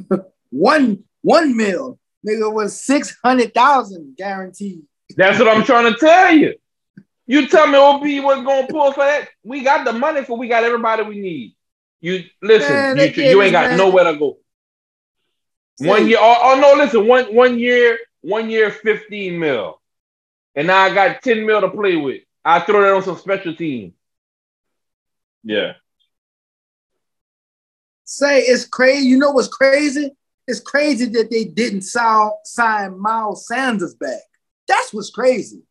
one 0.49 1.03
one 1.22 1.57
mil. 1.57 1.99
Nigga 2.28 2.53
was 2.53 2.80
six 2.80 3.17
hundred 3.24 3.53
thousand 3.53 4.15
guaranteed. 4.15 4.84
That's 5.17 5.39
what 5.39 5.47
I'm 5.47 5.63
trying 5.63 5.91
to 5.91 5.99
tell 5.99 6.34
you. 6.34 6.53
You 7.26 7.47
tell 7.47 7.67
me 7.67 7.78
OB 7.78 8.24
wasn't 8.24 8.45
gonna 8.47 8.67
pull 8.67 8.91
for 8.93 9.03
that. 9.03 9.30
We 9.43 9.63
got 9.63 9.86
the 9.86 9.93
money 9.93 10.24
for 10.24 10.38
we 10.38 10.47
got 10.47 10.63
everybody 10.63 11.03
we 11.03 11.19
need. 11.19 11.55
You 11.99 12.24
listen, 12.41 12.76
Man, 12.76 12.97
you, 12.97 13.11
they 13.11 13.30
you 13.32 13.41
ain't 13.41 13.51
got 13.51 13.69
man- 13.69 13.78
nowhere 13.78 14.05
to 14.05 14.17
go. 14.17 14.38
One 15.80 16.03
See, 16.03 16.09
year, 16.09 16.17
oh, 16.22 16.38
oh 16.41 16.59
no, 16.59 16.74
listen, 16.84 17.07
one 17.07 17.34
one 17.34 17.57
year, 17.57 17.97
one 18.22 18.49
year, 18.49 18.69
15 18.69 19.39
mil. 19.39 19.80
And 20.55 20.67
now 20.67 20.79
I 20.81 20.93
got 20.93 21.21
10 21.21 21.45
mil 21.45 21.61
to 21.61 21.69
play 21.69 21.95
with. 21.95 22.21
I 22.43 22.59
throw 22.59 22.81
that 22.81 22.93
on 22.93 23.03
some 23.03 23.17
special 23.17 23.55
team. 23.55 23.93
yeah. 25.43 25.73
Say 28.03 28.41
it's 28.41 28.65
crazy. 28.65 29.07
You 29.07 29.17
know 29.17 29.31
what's 29.31 29.47
crazy? 29.47 30.11
It's 30.47 30.59
crazy 30.59 31.05
that 31.05 31.29
they 31.31 31.45
didn't 31.45 31.83
sign, 31.83 32.31
sign 32.43 32.99
Miles 32.99 33.47
Sanders 33.47 33.95
back. 33.95 34.19
That's 34.67 34.93
what's 34.93 35.09
crazy. 35.11 35.61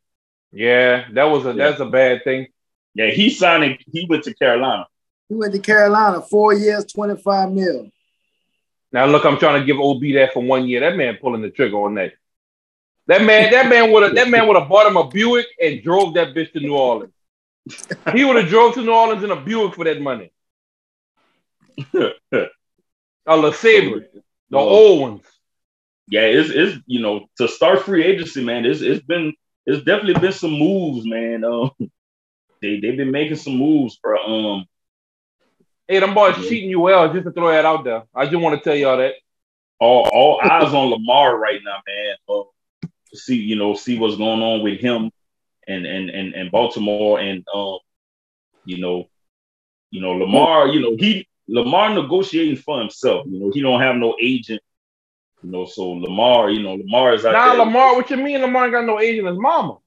Yeah, 0.52 1.06
that 1.12 1.24
was 1.24 1.44
a 1.44 1.48
Yeah. 1.50 1.54
that's 1.68 1.80
a 1.80 1.86
bad 1.86 2.24
thing. 2.24 2.46
Yeah, 2.94 3.10
he 3.10 3.28
signed. 3.30 3.64
It. 3.64 3.82
He 3.92 4.06
went 4.08 4.24
to 4.24 4.34
Carolina. 4.34 4.86
He 5.28 5.34
went 5.34 5.52
to 5.52 5.58
Carolina, 5.60 6.22
four 6.22 6.54
years, 6.54 6.86
25 6.86 7.52
mil. 7.52 7.90
Now 8.90 9.04
look, 9.06 9.24
I'm 9.26 9.38
trying 9.38 9.60
to 9.60 9.66
give 9.66 9.78
OB 9.78 10.00
that 10.14 10.32
for 10.32 10.42
one 10.42 10.66
year. 10.66 10.80
That 10.80 10.96
man 10.96 11.18
pulling 11.20 11.42
the 11.42 11.50
trigger 11.50 11.76
on 11.76 11.94
that. 11.96 12.14
That 13.06 13.24
man, 13.24 13.50
that 13.50 13.68
man 13.68 13.90
would 13.92 14.02
have 14.02 14.14
that 14.14 14.28
man 14.28 14.46
would 14.46 14.56
have 14.56 14.68
bought 14.68 14.86
him 14.86 14.96
a 14.96 15.08
Buick 15.08 15.46
and 15.60 15.82
drove 15.82 16.14
that 16.14 16.34
bitch 16.34 16.52
to 16.52 16.60
New 16.60 16.76
Orleans. 16.76 17.12
He 18.12 18.24
would 18.24 18.36
have 18.36 18.48
drove 18.48 18.74
to 18.74 18.82
New 18.82 18.92
Orleans 18.92 19.24
in 19.24 19.30
a 19.30 19.40
Buick 19.40 19.74
for 19.74 19.84
that 19.84 20.00
money. 20.00 20.32
a 21.94 22.14
LeSabre, 23.26 24.06
the 24.50 24.58
old 24.58 25.00
ones. 25.00 25.22
Yeah, 26.08 26.22
it's 26.22 26.50
it's 26.50 26.78
you 26.86 27.00
know 27.00 27.26
to 27.38 27.48
start 27.48 27.82
free 27.82 28.04
agency, 28.04 28.44
man. 28.44 28.64
It's 28.64 28.80
it's 28.80 29.04
been 29.04 29.32
it's 29.66 29.84
definitely 29.84 30.20
been 30.20 30.32
some 30.32 30.52
moves, 30.52 31.06
man. 31.06 31.44
Um, 31.44 31.70
they 32.62 32.80
they've 32.80 32.96
been 32.96 33.10
making 33.10 33.36
some 33.36 33.56
moves, 33.56 33.96
bro. 33.96 34.18
Um, 34.22 34.66
Hey, 35.90 35.98
them 35.98 36.14
boys 36.14 36.36
cheating 36.48 36.70
you 36.70 36.78
well, 36.78 37.12
just 37.12 37.24
to 37.24 37.32
throw 37.32 37.48
that 37.48 37.64
out 37.64 37.82
there. 37.82 38.04
I 38.14 38.26
just 38.26 38.36
want 38.36 38.56
to 38.56 38.62
tell 38.62 38.76
y'all 38.76 38.98
that. 38.98 39.14
all 39.80 40.08
all 40.12 40.40
eyes 40.40 40.72
on 40.72 40.88
Lamar 40.88 41.36
right 41.36 41.60
now, 41.64 41.78
man. 41.84 42.14
To 42.28 42.44
see 43.14 43.36
you 43.36 43.56
know 43.56 43.74
see 43.74 43.98
what's 43.98 44.16
going 44.16 44.42
on 44.42 44.62
with 44.62 44.80
him 44.80 45.10
and 45.66 45.86
and 45.86 46.10
and 46.10 46.34
and 46.34 46.50
Baltimore 46.50 47.20
and 47.20 47.44
um, 47.54 47.78
you 48.64 48.78
know, 48.80 49.08
you 49.90 50.00
know 50.00 50.12
Lamar. 50.12 50.68
You 50.68 50.80
know 50.80 50.96
he 50.98 51.26
Lamar 51.48 51.94
negotiating 51.94 52.56
for 52.56 52.78
himself. 52.80 53.26
You 53.28 53.40
know 53.40 53.50
he 53.52 53.60
don't 53.60 53.80
have 53.80 53.96
no 53.96 54.16
agent. 54.20 54.60
You 55.42 55.50
know, 55.50 55.64
so 55.64 55.90
Lamar, 55.92 56.50
you 56.50 56.62
know 56.62 56.74
Lamar 56.74 57.14
is 57.14 57.24
out 57.24 57.32
Nah, 57.32 57.48
there. 57.50 57.58
Lamar, 57.58 57.94
what 57.96 58.10
you 58.10 58.16
mean 58.16 58.40
Lamar 58.40 58.64
ain't 58.64 58.72
got 58.72 58.84
no 58.84 59.00
agent? 59.00 59.26
His 59.26 59.38
mama. 59.38 59.78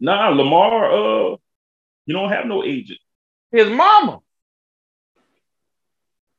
Nah, 0.00 0.28
Lamar. 0.30 0.92
Uh, 0.92 1.36
you 2.06 2.14
don't 2.14 2.30
have 2.30 2.46
no 2.46 2.64
agent. 2.64 2.98
His 3.52 3.68
mama. 3.68 4.20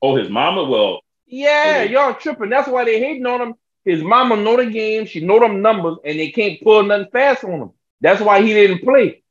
Oh, 0.02 0.16
his 0.16 0.28
mama. 0.28 0.64
Well, 0.64 1.00
Yeah, 1.26 1.82
Okay. 1.82 1.92
y'all 1.92 2.14
tripping. 2.14 2.50
That's 2.50 2.68
why 2.68 2.84
they 2.84 2.98
hating 3.00 3.26
on 3.26 3.40
him. 3.40 3.54
His 3.84 4.02
mama 4.02 4.36
know 4.36 4.56
the 4.56 4.66
game. 4.66 5.06
She 5.06 5.20
know 5.20 5.38
them 5.40 5.62
numbers, 5.62 5.96
and 6.04 6.18
they 6.18 6.30
can't 6.30 6.60
pull 6.60 6.82
nothing 6.82 7.08
fast 7.10 7.44
on 7.44 7.60
him. 7.62 7.70
That's 8.00 8.20
why 8.20 8.42
he 8.42 8.52
didn't 8.52 8.82
play. 8.82 9.22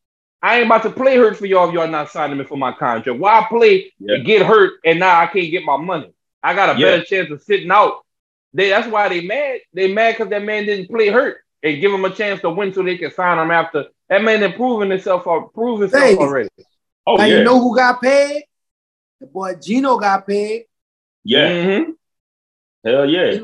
I 0.42 0.58
ain't 0.58 0.68
about 0.68 0.84
to 0.84 0.90
play 0.90 1.18
hurt 1.18 1.38
for 1.38 1.46
y'all 1.46 1.68
if 1.68 1.74
y'all 1.74 1.88
not 1.88 2.10
signing 2.10 2.38
me 2.38 2.46
for 2.46 2.58
my 2.58 2.72
contract. 2.72 3.20
Why 3.20 3.46
play 3.50 3.92
Yeah. 4.00 4.16
and 4.16 4.26
get 4.26 4.42
hurt 4.46 4.74
and 4.86 5.00
now 5.00 5.20
I 5.20 5.28
can't 5.28 5.52
get 5.52 5.66
my 5.66 5.78
money? 5.78 6.14
I 6.42 6.54
got 6.54 6.76
a 6.76 6.80
Yeah. 6.80 6.92
better 6.92 7.04
chance 7.04 7.30
of 7.32 7.42
sitting 7.42 7.70
out. 7.72 8.06
They 8.54 8.70
that's 8.70 8.88
why 8.88 9.10
they 9.10 9.22
mad. 9.22 9.60
They 9.74 9.94
mad 9.94 10.14
because 10.14 10.30
that 10.30 10.44
man 10.44 10.66
didn't 10.66 10.88
play 10.90 11.10
hurt 11.10 11.40
and 11.62 11.80
give 11.82 11.92
him 11.92 12.06
a 12.06 12.10
chance 12.10 12.40
to 12.42 12.50
win 12.50 12.74
so 12.74 12.82
they 12.84 12.98
can 12.98 13.12
sign 13.12 13.38
him 13.38 13.52
after 13.52 13.86
that 14.08 14.24
man 14.24 14.40
done 14.40 14.54
proven 14.54 14.90
himself 14.90 15.28
or 15.28 15.50
prove 15.50 15.82
himself 15.82 16.04
Hey. 16.04 16.16
already. 16.16 16.50
oh 17.06 17.18
now 17.18 17.26
yeah, 17.26 17.38
you 17.40 17.44
know 17.44 17.60
who 17.60 17.76
got 17.76 18.02
paid? 18.02 18.44
The 19.20 19.28
boy 19.28 19.56
Geno 19.56 19.98
got 19.98 20.26
paid. 20.26 20.64
yeah, 21.26 21.50
Mhm. 21.50 21.96
hell 22.86 23.10
yeah. 23.10 23.40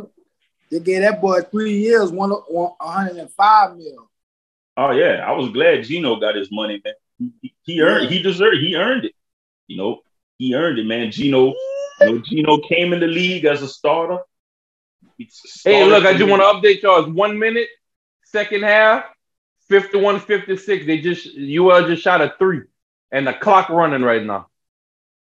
They 0.71 0.79
gave 0.79 1.01
that 1.01 1.21
boy 1.21 1.41
three 1.41 1.77
years, 1.77 2.11
one, 2.11 2.31
one 2.31 2.71
105 2.79 3.77
mil. 3.77 4.09
Oh 4.77 4.91
yeah, 4.91 5.25
I 5.25 5.31
was 5.31 5.49
glad 5.49 5.83
Geno 5.85 6.17
got 6.17 6.35
his 6.35 6.51
money, 6.51 6.81
man. 6.83 6.93
He, 7.17 7.31
he, 7.41 7.55
he 7.63 7.81
earned, 7.81 8.09
he 8.09 8.21
deserved, 8.21 8.57
he 8.57 8.75
earned 8.75 9.05
it. 9.05 9.13
You 9.67 9.77
know, 9.77 10.01
he 10.37 10.53
earned 10.53 10.79
it, 10.79 10.85
man. 10.85 11.11
Geno, 11.11 11.47
you 11.47 11.55
know, 12.01 12.17
Geno 12.19 12.57
came 12.59 12.91
in 12.91 12.99
the 12.99 13.07
league 13.07 13.45
as 13.45 13.61
a 13.61 13.67
starter. 13.67 14.19
He 15.17 15.29
Hey, 15.63 15.85
look, 15.85 16.03
I 16.03 16.13
for 16.13 16.19
just 16.19 16.29
want 16.29 16.41
to 16.41 16.47
update 16.47 16.81
y'all. 16.81 17.05
It's 17.05 17.13
one 17.13 17.39
minute, 17.39 17.69
second 18.25 18.63
half, 18.63 19.05
51 19.69 20.19
56. 20.19 20.85
They 20.85 20.99
just, 20.99 21.27
UL 21.37 21.87
just 21.87 22.03
shot 22.03 22.21
a 22.21 22.33
three, 22.37 22.63
and 23.11 23.27
the 23.27 23.33
clock 23.33 23.69
running 23.69 24.01
right 24.01 24.23
now. 24.23 24.47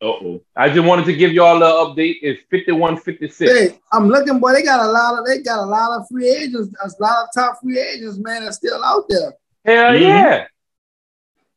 Uh-oh. 0.01 0.41
I 0.55 0.69
just 0.69 0.85
wanted 0.87 1.05
to 1.07 1.13
give 1.13 1.33
y'all 1.33 1.59
the 1.59 1.65
update. 1.65 2.19
It's 2.21 2.41
51 2.49 2.97
56. 2.97 3.51
Hey, 3.51 3.79
I'm 3.91 4.07
looking, 4.07 4.39
boy. 4.39 4.53
They 4.53 4.63
got 4.63 4.79
a 4.79 4.89
lot 4.89 5.19
of 5.19 5.25
they 5.25 5.41
got 5.41 5.59
a 5.59 5.65
lot 5.65 5.99
of 5.99 6.07
free 6.09 6.29
agents, 6.29 6.73
a 6.81 6.89
lot 7.03 7.23
of 7.23 7.29
top 7.35 7.59
free 7.61 7.79
agents, 7.79 8.17
man, 8.17 8.43
that's 8.45 8.57
still 8.57 8.81
out 8.83 9.05
there. 9.09 9.33
Hell 9.65 9.93
Mhm. 9.93 10.01
yeah. 10.01 10.45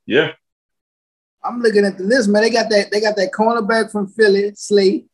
Yeah, 0.05 0.32
I'm 1.45 1.61
looking 1.61 1.84
at 1.84 1.97
the 1.97 2.03
list, 2.03 2.28
man. 2.28 2.43
They 2.43 2.51
got 2.51 2.68
that 2.70 2.90
they 2.90 3.01
got 3.01 3.14
that 3.14 3.30
cornerback 3.32 3.93
from 3.93 4.09
Philly, 4.09 4.53
Slay. 4.57 5.05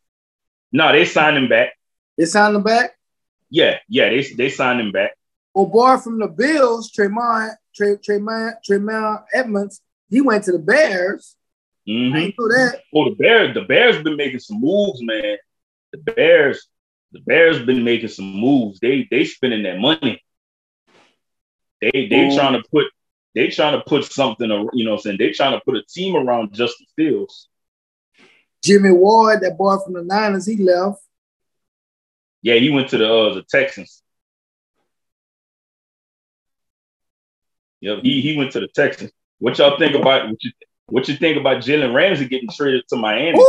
no, 0.72 0.90
they 0.90 1.04
signed 1.04 1.36
him 1.36 1.48
back. 1.48 1.74
They 2.16 2.24
signed 2.24 2.56
him 2.56 2.62
back. 2.62 2.96
Yeah, 3.50 3.78
yeah, 3.90 4.08
they 4.08 4.22
they 4.22 4.48
signed 4.48 4.80
him 4.80 4.90
back. 4.92 5.10
Oh 5.54 5.66
boy, 5.66 5.98
from 5.98 6.18
the 6.18 6.26
Bills, 6.28 6.90
Tremaine, 6.90 7.50
Tre, 7.76 7.96
Tremaine, 8.02 8.54
Tremaine 8.64 9.18
Edmunds, 9.34 9.82
he 10.08 10.22
went 10.22 10.44
to 10.44 10.52
the 10.52 10.58
Bears. 10.58 11.36
I 11.88 11.92
hmm 11.92 12.12
didn't 12.20 12.34
know 12.38 12.48
that. 12.48 12.80
Oh, 12.94 13.08
the 13.10 13.16
Bears, 13.16 13.54
the 13.54 13.62
Bears 13.62 14.02
been 14.02 14.16
making 14.16 14.40
some 14.40 14.60
moves, 14.60 15.02
man. 15.02 15.36
The 15.92 15.98
Bears, 15.98 16.66
the 17.12 17.20
Bears 17.20 17.64
been 17.64 17.84
making 17.84 18.08
some 18.08 18.32
moves. 18.40 18.80
They 18.80 19.06
they 19.10 19.24
spending 19.24 19.62
that 19.64 19.78
money. 19.78 20.22
They 21.80 22.08
they 22.08 22.28
Ooh. 22.28 22.34
trying 22.34 22.54
to 22.54 22.68
put 22.70 22.86
they 23.34 23.48
trying 23.48 23.78
to 23.78 23.84
put 23.86 24.04
something, 24.04 24.50
you 24.72 24.84
know, 24.84 24.90
what 24.92 24.96
I'm 24.96 25.02
saying 25.02 25.18
they 25.18 25.30
trying 25.30 25.52
to 25.52 25.64
put 25.64 25.76
a 25.76 25.82
team 25.84 26.16
around 26.16 26.52
Justin 26.54 26.86
Fields. 26.96 27.48
Jimmy 28.62 28.90
Ward, 28.90 29.40
that 29.42 29.56
boy 29.56 29.78
from 29.78 29.94
the 29.94 30.02
Niners, 30.02 30.46
he 30.46 30.56
left. 30.56 31.02
Yeah, 32.42 32.56
he 32.56 32.70
went 32.70 32.88
to 32.90 32.98
the 32.98 33.12
uh, 33.12 33.34
the 33.34 33.42
Texans. 33.42 34.02
Yep, 37.80 37.98
he 38.02 38.20
he 38.20 38.36
went 38.36 38.52
to 38.52 38.60
the 38.60 38.68
Texans. 38.68 39.12
What 39.38 39.58
y'all 39.58 39.78
think 39.78 39.94
about 39.94 40.28
what 40.28 40.42
you 40.42 40.50
what 40.88 41.08
you 41.08 41.16
think 41.16 41.38
about 41.38 41.58
Jalen 41.62 41.94
Ramsey 41.94 42.28
getting 42.28 42.48
traded 42.48 42.86
to 42.88 42.96
Miami? 42.96 43.38
Ooh, 43.38 43.42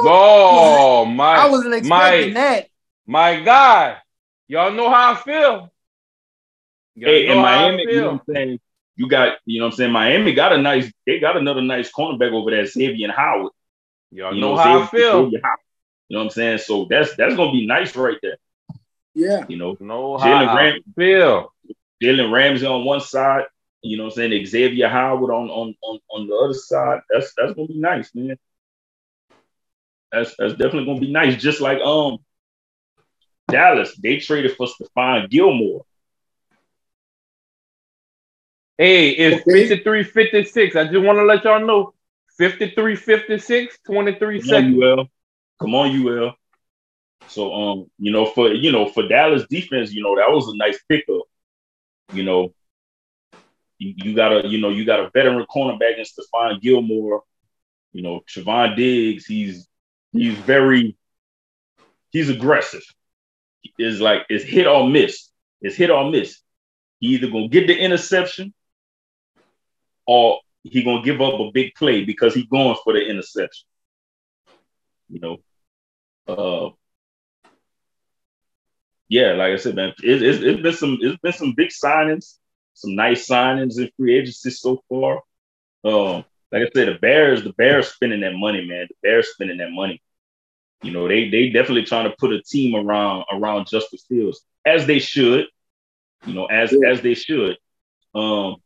Oh, 0.00 1.04
my, 1.04 1.34
I 1.34 1.48
wasn't 1.48 1.74
expecting 1.74 2.34
my, 2.34 2.40
that. 2.40 2.68
my 3.06 3.40
guy. 3.40 3.98
Y'all 4.46 4.72
know 4.72 4.88
how 4.88 5.12
I 5.12 5.16
feel. 5.16 5.72
Y'all 6.94 7.10
Hey, 7.10 7.26
in 7.26 7.36
know 7.36 7.42
how 7.42 7.42
Miami, 7.42 7.82
you 7.88 8.00
know 8.00 8.12
what 8.12 8.22
I'm 8.28 8.34
saying? 8.34 8.60
You 8.96 9.08
got, 9.08 9.38
you 9.44 9.60
know 9.60 9.66
what 9.66 9.72
I'm 9.74 9.76
saying? 9.76 9.92
Miami 9.92 10.32
got 10.34 10.52
a 10.52 10.58
nice, 10.58 10.90
they 11.06 11.18
got 11.20 11.36
another 11.36 11.62
nice 11.62 11.90
cornerback 11.92 12.32
over 12.32 12.50
there, 12.50 12.66
Xavier 12.66 13.12
Howard. 13.12 13.52
Y'all 14.10 14.34
You 14.34 14.40
know, 14.40 14.54
know, 14.54 14.56
how 14.56 14.80
I 14.82 14.86
feel. 14.86 15.24
Xavier 15.26 15.40
Howard. 15.42 15.58
You 16.08 16.16
know 16.16 16.20
what 16.20 16.24
I'm 16.24 16.30
saying? 16.30 16.58
So 16.58 16.86
that's 16.88 17.14
that's 17.16 17.36
gonna 17.36 17.52
be 17.52 17.66
nice 17.66 17.94
right 17.94 18.16
there. 18.22 18.38
Yeah. 19.14 19.44
You 19.48 19.58
know, 19.58 19.76
Know 19.78 20.16
Jalen 20.16 20.56
Ramsey. 20.56 20.82
I 20.96 21.02
Ram- 21.02 21.46
Jalen 22.02 22.32
Ramsey 22.32 22.66
on 22.66 22.84
one 22.84 23.00
side, 23.00 23.44
you 23.82 23.96
know 23.96 24.04
what 24.04 24.18
I'm 24.18 24.30
saying? 24.30 24.46
Xavier 24.46 24.88
Howard 24.88 25.30
on 25.32 25.50
on 25.50 25.74
on, 25.82 25.98
on 26.10 26.26
the 26.26 26.34
other 26.34 26.54
side. 26.54 27.00
That's 27.10 27.32
that's 27.36 27.54
gonna 27.54 27.68
be 27.68 27.78
nice, 27.78 28.14
man. 28.14 28.36
That's 30.12 30.34
that's 30.38 30.54
definitely 30.54 30.86
gonna 30.86 31.00
be 31.00 31.12
nice. 31.12 31.40
Just 31.40 31.60
like 31.60 31.80
um 31.80 32.18
Dallas, 33.50 33.94
they 34.02 34.18
traded 34.18 34.56
for 34.56 34.66
Stephon 34.66 35.30
Gilmore. 35.30 35.84
Hey, 38.78 39.10
it's 39.10 39.42
Okay. 39.42 39.68
53 39.68 40.04
56. 40.04 40.76
I 40.76 40.84
just 40.84 41.04
want 41.04 41.18
to 41.18 41.24
let 41.24 41.44
y'all 41.44 41.64
know 41.66 41.94
53 42.38 42.96
56, 42.96 43.78
23 43.84 44.40
Come 44.40 44.50
on, 44.50 44.64
seconds. 44.64 44.82
UL. 44.82 45.08
Come 45.60 45.74
on, 45.74 46.06
UL. 46.08 46.34
So 47.28 47.52
um, 47.54 47.90
you 47.98 48.12
know, 48.12 48.26
for 48.26 48.52
you 48.52 48.72
know, 48.72 48.86
for 48.88 49.06
Dallas 49.08 49.46
defense, 49.50 49.92
you 49.92 50.02
know, 50.02 50.16
that 50.16 50.30
was 50.30 50.48
a 50.48 50.56
nice 50.56 50.78
pickup. 50.88 51.22
You 52.12 52.22
know, 52.24 52.54
you, 53.78 53.94
you 53.96 54.14
got 54.14 54.32
a 54.32 54.48
you 54.48 54.60
know, 54.60 54.70
you 54.70 54.84
got 54.84 55.00
a 55.00 55.10
veteran 55.10 55.46
cornerback 55.46 55.98
in 55.98 56.04
Stephon 56.04 56.60
Gilmore. 56.60 57.22
You 57.92 58.02
know, 58.02 58.20
Trevon 58.28 58.76
Diggs, 58.76 59.24
he's 59.26 59.66
he's 60.12 60.36
very 60.38 60.96
he's 62.10 62.28
aggressive. 62.28 62.82
It's 63.78 64.00
like 64.00 64.22
it's 64.28 64.44
hit 64.44 64.66
or 64.66 64.88
miss. 64.88 65.28
It's 65.60 65.76
hit 65.76 65.90
or 65.90 66.10
miss. 66.10 66.40
He 67.00 67.08
either 67.08 67.28
gonna 67.28 67.48
get 67.48 67.66
the 67.66 67.76
interception 67.76 68.52
or 70.06 70.40
he 70.62 70.82
gonna 70.82 71.02
give 71.02 71.20
up 71.20 71.40
a 71.40 71.50
big 71.52 71.74
play 71.74 72.04
because 72.04 72.34
he's 72.34 72.46
going 72.46 72.76
for 72.82 72.92
the 72.92 73.00
interception. 73.00 73.66
You 75.08 75.20
know, 75.20 75.36
uh, 76.26 76.70
yeah, 79.08 79.32
like 79.32 79.52
I 79.52 79.56
said, 79.56 79.74
man, 79.74 79.94
it, 80.02 80.22
it's 80.22 80.42
it's 80.42 80.60
been 80.60 80.74
some 80.74 80.98
it's 81.00 81.18
been 81.20 81.32
some 81.32 81.54
big 81.56 81.70
signings, 81.70 82.34
some 82.78 82.94
nice 82.94 83.26
signings 83.28 83.78
in 83.78 83.90
free 83.96 84.16
agency 84.18 84.50
so 84.50 84.82
far. 84.88 85.22
Um, 85.84 86.24
like 86.50 86.62
I 86.62 86.70
said, 86.74 86.88
the 86.88 86.98
Bears, 87.00 87.42
the 87.44 87.52
Bears 87.52 87.88
spending 87.88 88.20
that 88.20 88.34
money, 88.34 88.66
man. 88.66 88.86
The 88.88 88.94
Bears 89.02 89.28
spending 89.32 89.58
that 89.58 89.70
money. 89.70 90.00
You 90.82 90.92
know, 90.92 91.08
they 91.08 91.28
they 91.28 91.50
definitely 91.50 91.84
trying 91.84 92.08
to 92.10 92.16
put 92.18 92.32
a 92.32 92.40
team 92.42 92.74
around 92.74 93.24
around 93.32 93.66
Justin 93.68 93.98
Fields 94.08 94.40
as 94.64 94.86
they 94.86 94.98
should. 95.00 95.46
You 96.26 96.34
know, 96.34 96.46
as 96.46 96.72
Yeah. 96.72 96.90
as 96.90 97.00
they 97.00 97.14
should. 97.14 97.56
Um, 98.14 98.56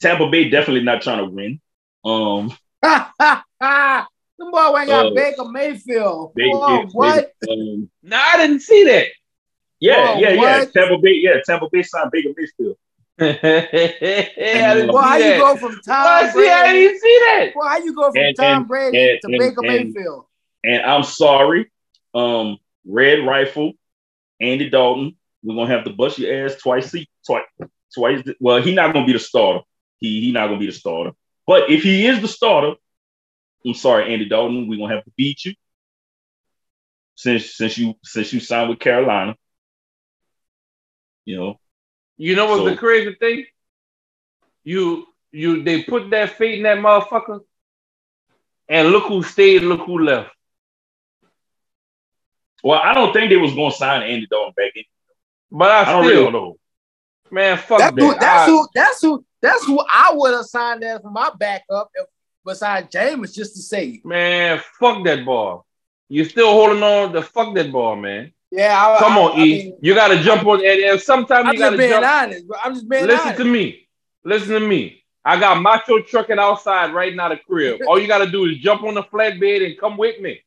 Tampa 0.00 0.28
Bay 0.30 0.48
definitely 0.48 0.82
not 0.84 1.02
trying 1.02 1.18
to 1.18 1.30
win. 1.30 1.60
Um, 2.04 2.50
Ha 2.82 3.12
ha 3.20 3.44
ha. 3.60 4.08
Them 4.38 4.50
boy 4.50 4.78
ain't 4.78 4.88
got 4.88 5.06
Uh, 5.06 5.14
Baker 5.14 5.44
Mayfield. 5.50 6.32
they, 6.34 6.48
Boy, 6.48 6.66
they- 6.66 6.84
what? 6.92 7.32
um, 7.50 7.90
No, 8.02 8.16
I 8.16 8.38
didn't 8.38 8.60
see 8.60 8.84
that. 8.84 9.08
Yeah, 9.80 10.14
Whoa, 10.14 10.20
yeah, 10.20 10.28
yeah. 10.30 10.36
what? 10.60 10.72
Tampa 10.72 10.98
Bay, 10.98 11.14
yeah, 11.14 11.40
Tampa 11.44 11.68
Bay 11.72 11.82
signed 11.82 12.10
Baker 12.12 12.28
Mayfield. 12.36 12.76
yeah, 13.20 14.86
Well, 14.86 14.98
how 15.02 15.16
you 15.16 15.38
go 15.38 15.56
from 15.56 15.78
Tom 15.84 16.04
Well, 16.04 16.32
see, 16.32 16.48
I 16.48 16.62
Brady? 16.70 16.78
didn't 16.86 17.00
see 17.00 17.18
that. 17.24 17.50
Well, 17.54 17.68
how 17.68 17.78
you 17.78 17.94
go 17.94 18.10
from 18.12 18.22
And- 18.22 18.36
Tom 18.36 18.56
and- 18.58 18.68
Brady 18.68 19.10
and- 19.10 19.20
to 19.22 19.26
and- 19.28 19.38
Baker 19.38 19.66
and- 19.66 19.92
Mayfield? 19.94 20.24
And 20.64 20.82
I'm 20.82 21.02
sorry, 21.04 21.70
um, 22.14 22.58
Red 22.86 23.26
Rifle, 23.26 23.72
Andy 24.40 24.68
Dalton. 24.70 25.16
We're 25.42 25.54
gonna 25.54 25.74
have 25.74 25.84
to 25.84 25.90
bust 25.90 26.18
your 26.18 26.44
ass 26.44 26.56
twice, 26.56 26.94
twice, 27.26 27.44
twice. 27.94 28.22
Well, 28.40 28.60
he's 28.62 28.74
not 28.74 28.92
gonna 28.92 29.06
be 29.06 29.14
the 29.14 29.18
starter. 29.18 29.60
He 29.98 30.20
he 30.20 30.32
not 30.32 30.48
gonna 30.48 30.58
be 30.58 30.66
the 30.66 30.72
starter. 30.72 31.12
But 31.46 31.70
if 31.70 31.82
he 31.82 32.06
is 32.06 32.20
the 32.20 32.28
starter, 32.28 32.74
I'm 33.66 33.72
sorry, 33.74 34.12
Andy 34.12 34.28
Dalton. 34.28 34.68
We're 34.68 34.78
gonna 34.78 34.94
have 34.94 35.04
to 35.04 35.10
beat 35.16 35.44
you 35.46 35.54
since 37.14 37.54
since 37.56 37.78
you 37.78 37.94
since 38.04 38.32
you 38.32 38.40
signed 38.40 38.68
with 38.70 38.78
Carolina. 38.80 39.36
You 41.30 41.36
know, 41.36 41.60
You 42.16 42.34
know 42.36 42.46
what's 42.46 42.62
So- 42.62 42.70
the 42.70 42.76
crazy 42.76 43.14
thing? 43.14 43.46
You 44.64 45.06
you 45.32 45.62
they 45.62 45.84
put 45.84 46.10
that 46.10 46.30
fate 46.36 46.58
in 46.58 46.64
that 46.64 46.78
motherfucker, 46.78 47.40
and 48.68 48.88
look 48.88 49.04
who 49.04 49.22
stayed, 49.22 49.62
look 49.62 49.82
who 49.86 49.98
left. 50.00 50.30
well, 52.62 52.80
I 52.82 52.92
don't 52.94 53.12
think 53.12 53.30
they 53.30 53.36
was 53.36 53.54
gonna 53.54 53.70
sign 53.72 54.02
Andy 54.02 54.26
Dalton 54.30 54.52
back 54.56 54.72
in. 54.74 54.84
But 55.50 55.70
I, 55.70 55.80
I 55.82 55.84
don't 55.92 56.04
still, 56.04 56.20
really 56.20 56.32
know. 56.32 56.58
man, 57.30 57.56
fuck 57.58 57.78
That's 57.78 57.94
that. 57.96 58.02
who, 58.02 58.10
that's 58.14 58.24
I- 58.24 58.46
who. 58.46 58.68
That's 58.74 59.02
who. 59.02 59.24
That's 59.42 59.64
who 59.66 59.80
I 59.80 60.12
would 60.14 60.34
have 60.34 60.44
signed 60.44 60.84
as 60.84 61.00
for 61.00 61.10
my 61.10 61.30
backup. 61.38 61.90
If, 61.94 62.06
besides 62.44 62.88
Jameis, 62.94 63.34
just 63.34 63.54
to 63.56 63.62
say, 63.62 64.00
man, 64.04 64.60
fuck 64.78 65.02
that 65.04 65.24
ball. 65.24 65.64
You 66.10 66.24
still 66.24 66.50
holding 66.50 66.82
on 66.82 67.12
to 67.14 67.22
fuck 67.22 67.54
that 67.54 67.72
ball, 67.72 67.96
man. 67.96 68.32
Yeah. 68.50 68.94
I, 68.96 68.98
Come 68.98 69.12
I, 69.12 69.20
on, 69.20 69.40
I 69.40 69.44
E. 69.44 69.48
mean, 69.64 69.76
you 69.80 69.94
got 69.94 70.08
to 70.08 70.22
jump 70.22 70.46
on, 70.46 70.58
and, 70.64 70.80
and 70.80 71.00
sometimes 71.00 71.46
I'm 71.48 71.54
you 71.54 71.58
got 71.60 71.70
just 71.70 71.72
to 71.72 71.78
being 71.78 71.90
jump. 71.90 72.06
honest, 72.06 72.46
bro. 72.48 72.58
I'm 72.64 72.74
just 72.74 72.88
being 72.88 73.06
Listen 73.06 73.20
honest. 73.26 73.38
to 73.38 73.44
me. 73.44 73.88
Listen 74.24 74.48
to 74.50 74.60
me. 74.60 75.04
I 75.24 75.38
got 75.38 75.60
macho 75.60 76.00
trucking 76.00 76.38
outside 76.38 76.94
right 76.94 77.14
now 77.14 77.28
the 77.28 77.36
crib. 77.36 77.80
All 77.86 77.98
you 78.00 78.06
got 78.08 78.24
to 78.24 78.30
do 78.30 78.46
is 78.46 78.56
jump 78.58 78.82
on 78.84 78.94
the 78.94 79.02
flatbed 79.02 79.66
and 79.66 79.78
come 79.78 79.96
with 79.98 80.18
me. 80.20 80.40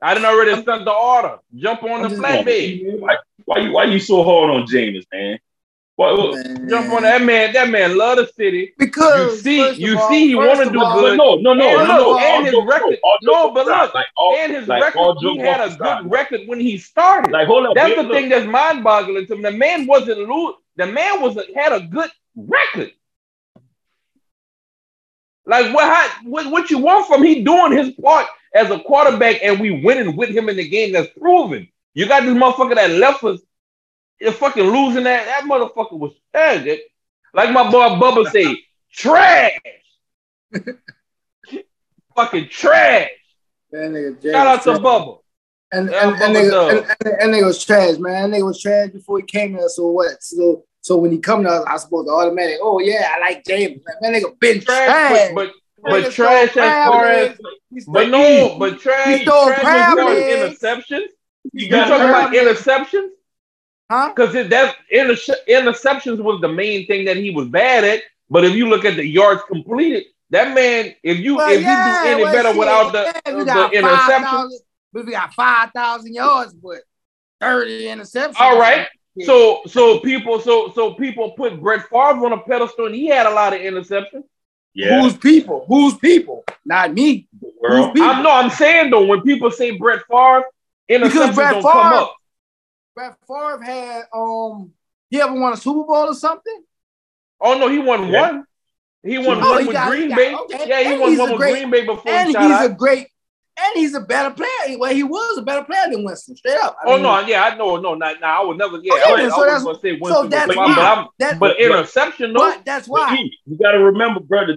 I 0.00 0.14
didn't 0.14 0.26
already 0.26 0.54
sent 0.62 0.84
the 0.84 0.92
order. 0.92 1.38
Jump 1.56 1.82
on 1.82 1.90
I'm 1.90 2.02
the 2.04 2.08
just- 2.10 2.22
flatbed. 2.22 3.00
Why, 3.00 3.16
why 3.44 3.58
you 3.58 3.72
why 3.72 3.84
you 3.84 3.98
so 3.98 4.22
hard 4.22 4.50
on 4.50 4.66
Jameis, 4.68 5.04
man? 5.12 5.39
Why, 6.00 6.12
what- 6.12 6.32
Man. 6.46 6.66
Jump 6.70 6.92
on 6.94 7.02
that 7.02 7.20
man. 7.20 7.52
That 7.52 7.68
man 7.68 7.94
love 7.98 8.16
the 8.16 8.26
city. 8.34 8.72
Because 8.78 9.44
You 9.44 9.70
see- 9.74 9.82
you 9.82 9.98
all- 9.98 10.08
see 10.08 10.28
he 10.28 10.34
first 10.34 10.58
wanna 10.58 10.72
do 10.72 10.80
all- 10.82 10.98
good. 10.98 11.18
No, 11.18 11.34
no, 11.34 11.52
no, 11.52 11.68
And 11.78 11.88
no, 11.88 11.94
no. 11.96 12.16
and 12.16 12.24
all 12.26 12.42
his 12.42 12.52
jokes- 12.52 12.66
record- 12.68 12.98
all 13.04 13.18
no, 13.22 13.50
but 13.50 13.66
look, 13.66 13.92
like, 13.94 14.06
all, 14.16 14.34
And 14.38 14.50
his 14.56 14.66
like, 14.66 14.82
record, 14.82 15.16
he 15.20 15.36
had 15.40 15.60
a 15.60 15.64
aside, 15.64 15.78
good 15.78 16.10
record 16.10 16.40
when 16.46 16.58
he 16.58 16.78
started. 16.78 17.30
Like, 17.32 17.46
hold 17.46 17.66
up. 17.66 17.74
That's 17.74 17.90
wait, 17.90 17.96
the 17.96 18.02
look. 18.04 18.12
thing 18.14 18.28
that's 18.30 18.46
mind-boggling 18.46 19.26
to 19.26 19.36
me. 19.36 19.42
The 19.42 19.50
man 19.50 19.86
wasn't 19.86 20.26
lose. 20.26 20.54
The 20.76 20.86
man 20.86 21.20
was 21.20 21.36
a, 21.36 21.44
had 21.54 21.72
a 21.74 21.80
good 21.80 22.10
record. 22.34 22.92
Like 25.44 25.74
what, 25.74 25.84
how, 25.84 26.08
what? 26.24 26.50
What 26.50 26.70
you 26.70 26.78
want 26.78 27.08
from 27.08 27.22
he 27.24 27.42
doing 27.42 27.72
his 27.72 27.90
part 28.02 28.26
as 28.54 28.70
a 28.70 28.78
quarterback, 28.78 29.40
and 29.42 29.60
we 29.60 29.82
winning 29.82 30.16
with 30.16 30.30
him 30.30 30.48
in 30.48 30.56
the 30.56 30.66
game. 30.66 30.92
That's 30.92 31.10
proven. 31.18 31.68
You 31.92 32.06
got 32.08 32.22
this 32.22 32.32
motherfucker 32.34 32.76
that 32.76 32.90
left 32.92 33.22
us. 33.24 33.40
You're 34.20 34.32
fucking 34.32 34.64
losing 34.64 35.04
that. 35.04 35.24
That 35.26 35.44
motherfucker 35.44 35.98
was 35.98 36.12
trash. 36.32 36.66
It- 36.66 36.82
Like 37.32 37.50
my 37.52 37.70
boy 37.70 37.88
Bubba 38.00 38.26
say, 38.30 38.58
trash. 38.92 39.58
fucking 42.16 42.48
trash. 42.48 43.10
That 43.72 43.90
nigga 43.90 44.32
Shout 44.32 44.46
out 44.46 44.62
to. 44.64 44.70
Bubba. 44.80 45.18
And 45.72 45.88
Yeah, 45.90 46.08
and, 46.12 46.22
and, 46.22 46.34
nigga, 46.36 46.70
and, 46.70 46.96
and, 47.06 47.22
and 47.22 47.34
nigga 47.34 47.46
was 47.46 47.64
trash, 47.64 47.96
man. 47.98 48.30
That 48.30 48.36
nigga 48.38 48.44
was 48.46 48.60
trash 48.60 48.90
before 48.90 49.18
he 49.18 49.24
came 49.24 49.50
here. 49.56 49.68
So 49.68 49.86
what? 49.90 50.20
So 50.22 50.64
so 50.80 50.96
when 50.96 51.12
he 51.12 51.18
come 51.18 51.44
to 51.44 51.48
us, 51.50 51.64
I 51.68 51.76
supposed 51.76 52.08
to 52.08 52.12
automatic. 52.12 52.56
Oh 52.60 52.80
yeah, 52.80 53.12
I 53.14 53.20
like 53.20 53.44
Jameis. 53.44 53.80
Man, 53.84 54.12
that 54.12 54.12
nigga 54.22 54.38
been 54.40 54.60
trash. 54.60 54.86
Trash, 54.86 55.30
but 55.34 55.52
but, 55.82 56.02
but 56.02 56.12
trash 56.12 56.56
as 56.56 56.88
far 56.88 57.06
as 57.06 57.38
but 57.86 58.08
no, 58.08 58.56
but 58.58 58.80
trash, 58.80 59.18
He 59.20 59.24
throwing 59.24 59.46
trash 59.54 59.58
as 59.58 59.64
crab 59.64 59.98
far 59.98 60.12
as 60.12 60.18
legs. 60.18 60.58
interceptions. 60.60 61.06
You 61.52 61.66
You 61.66 61.70
got 61.70 61.88
talking 61.88 62.08
about 62.08 62.32
interceptions? 62.32 63.10
Huh? 63.90 64.12
Because 64.14 64.32
that 64.32 64.76
inter- 64.90 65.36
interceptions 65.48 66.20
was 66.22 66.40
the 66.40 66.48
main 66.48 66.86
thing 66.86 67.04
that 67.06 67.16
he 67.16 67.30
was 67.30 67.48
bad 67.48 67.84
at. 67.84 68.02
But 68.30 68.44
if 68.44 68.54
you 68.54 68.68
look 68.68 68.84
at 68.84 68.96
the 68.96 69.06
yards 69.06 69.42
completed, 69.50 70.04
that 70.30 70.54
man, 70.54 70.94
if 71.02 71.18
you 71.18 71.36
Well, 71.36 71.50
if 71.52 71.60
yeah, 71.62 72.02
you 72.04 72.04
do 72.04 72.08
any 72.14 72.22
well, 72.22 72.32
better 72.32 72.48
shit, 72.50 72.58
without 72.58 72.92
the, 72.92 73.02
yeah, 73.26 73.38
the 73.38 73.44
got 73.44 73.72
interceptions, 73.72 74.52
But 74.92 75.06
we 75.06 75.12
got 75.12 75.34
five 75.34 75.70
thousand 75.72 76.14
yards, 76.14 76.52
but 76.54 76.78
thirty 77.40 77.84
interceptions. 77.86 78.36
all 78.38 78.58
right. 78.58 78.86
Yeah. 79.16 79.26
So 79.26 79.62
so 79.66 79.98
people 79.98 80.38
so 80.40 80.70
so 80.72 80.94
people 80.94 81.32
put 81.32 81.60
Brett 81.60 81.88
Favre 81.88 82.24
on 82.24 82.32
a 82.32 82.38
pedestal, 82.38 82.86
and 82.86 82.94
he 82.94 83.08
had 83.08 83.26
a 83.26 83.30
lot 83.30 83.52
of 83.52 83.60
interceptions. 83.60 84.22
Yeah, 84.72 85.02
Who's 85.02 85.16
people? 85.16 85.64
Who's 85.66 85.94
people? 85.98 86.44
Not 86.64 86.94
me. 86.94 87.26
the 87.40 87.50
world. 87.60 87.92
People. 87.92 88.08
I'm 88.08 88.22
no, 88.22 88.30
I'm 88.30 88.50
saying 88.50 88.90
though, 88.90 89.04
when 89.04 89.22
people 89.22 89.50
say 89.50 89.72
Brett 89.72 90.02
Favre, 90.08 90.44
Because 90.86 91.12
interceptions 91.12 91.34
Brett 91.34 91.52
don't 91.54 91.62
come 91.62 91.92
up. 91.92 92.14
Brett 92.94 93.16
Favre 93.26 93.62
had 93.62 94.02
um. 94.14 94.72
He 95.08 95.20
ever 95.20 95.32
won 95.34 95.52
a 95.52 95.56
Super 95.56 95.84
Bowl 95.86 96.08
or 96.08 96.14
something? 96.14 96.62
Oh 97.40 97.58
no, 97.58 97.68
he 97.68 97.78
won 97.78 98.08
Yeah. 98.08 98.30
one. 98.30 98.44
He 99.02 99.18
won 99.18 99.38
Oh, 99.42 99.50
one 99.50 99.60
he 99.62 99.66
with 99.66 99.74
got- 99.74 99.88
Green 99.88 100.08
got- 100.10 100.16
Bay. 100.18 100.34
okay. 100.34 100.68
Yeah, 100.68 100.80
he 100.82 100.92
And 100.92 101.00
won 101.00 101.18
one 101.18 101.28
a 101.28 101.32
with 101.32 101.40
great- 101.40 101.52
Green 101.52 101.70
Bay 101.70 101.84
before 101.86 102.12
And 102.12 102.28
he 102.28 102.36
he's 102.36 102.48
shot 102.50 102.66
a 102.66 102.68
great. 102.74 103.06
And 103.62 103.72
he's 103.74 103.94
a 103.94 104.00
better 104.00 104.30
player. 104.34 104.78
Well, 104.78 104.92
he 104.94 105.02
was 105.02 105.36
a 105.38 105.42
better 105.42 105.64
player 105.64 105.84
than 105.90 106.04
Winston. 106.04 106.36
Straight 106.36 106.56
up. 106.58 106.76
I 106.82 106.86
Oh 106.86 106.94
mean, 106.94 107.02
no, 107.02 107.20
yeah, 107.20 107.44
I 107.44 107.56
know, 107.56 107.76
no, 107.76 107.94
not 107.94 108.20
now. 108.20 108.42
I 108.42 108.46
would 108.46 108.56
never. 108.56 108.78
Yeah, 108.82 108.92
Okay, 108.94 109.02
I, 109.02 109.28
so 109.28 109.42
I 109.42 109.46
that's- 109.46 109.64
was 109.64 109.64
gonna 109.64 109.78
say 109.80 110.00
So 110.02 110.26
that's 110.28 110.48
was 110.48 110.56
why. 110.56 110.74
but 110.74 110.78
I'm, 110.98 111.06
that, 111.18 111.38
but 111.38 111.60
interception 111.60 112.32
though. 112.32 112.38
but 112.40 112.64
that's 112.64 112.86
But 112.88 112.92
why. 112.92 113.14
E, 113.16 113.38
you 113.46 113.58
got 113.58 113.72
to 113.72 113.78
remember, 113.84 114.20
brother, 114.20 114.56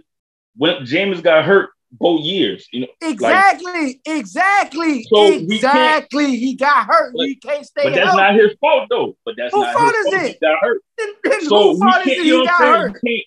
when 0.56 0.84
Jameis 0.84 1.24
got 1.24 1.44
hurt 1.46 1.72
both 2.00 2.22
years, 2.22 2.68
you 2.72 2.82
know, 2.82 2.88
Exactly, 3.02 4.02
exactly, 4.06 5.04
So 5.04 5.32
exactly. 5.34 6.38
He 6.38 6.56
got 6.56 6.88
hurt. 6.88 7.14
But- 7.16 7.26
he 7.28 7.36
can't 7.36 7.66
stay 7.66 7.84
but 7.84 7.94
that's 7.96 8.06
healthy. 8.06 8.18
not 8.22 8.36
his 8.36 8.52
fault 8.60 8.88
though. 8.90 9.16
But 9.26 9.36
that's 9.38 9.54
Whose 9.54 9.62
not 9.64 9.74
fault 9.74 9.96
his 9.96 10.06
is 10.06 10.14
fault. 10.14 10.24
it? 10.26 10.28
He 10.28 10.46
got 10.46 10.60
hurt. 10.62 10.82
Whose 11.24 11.48
So 11.50 11.72
we 11.74 11.80
fault 11.80 11.98
is 12.00 12.04
can't, 12.06 12.08
it 12.20 12.26
you 12.26 12.34
know 12.34 12.40
what 12.40 12.48
got 12.48 12.62
I'm 12.62 12.74
saying? 12.74 12.82
hurt? 12.82 13.02
Can't, 13.06 13.26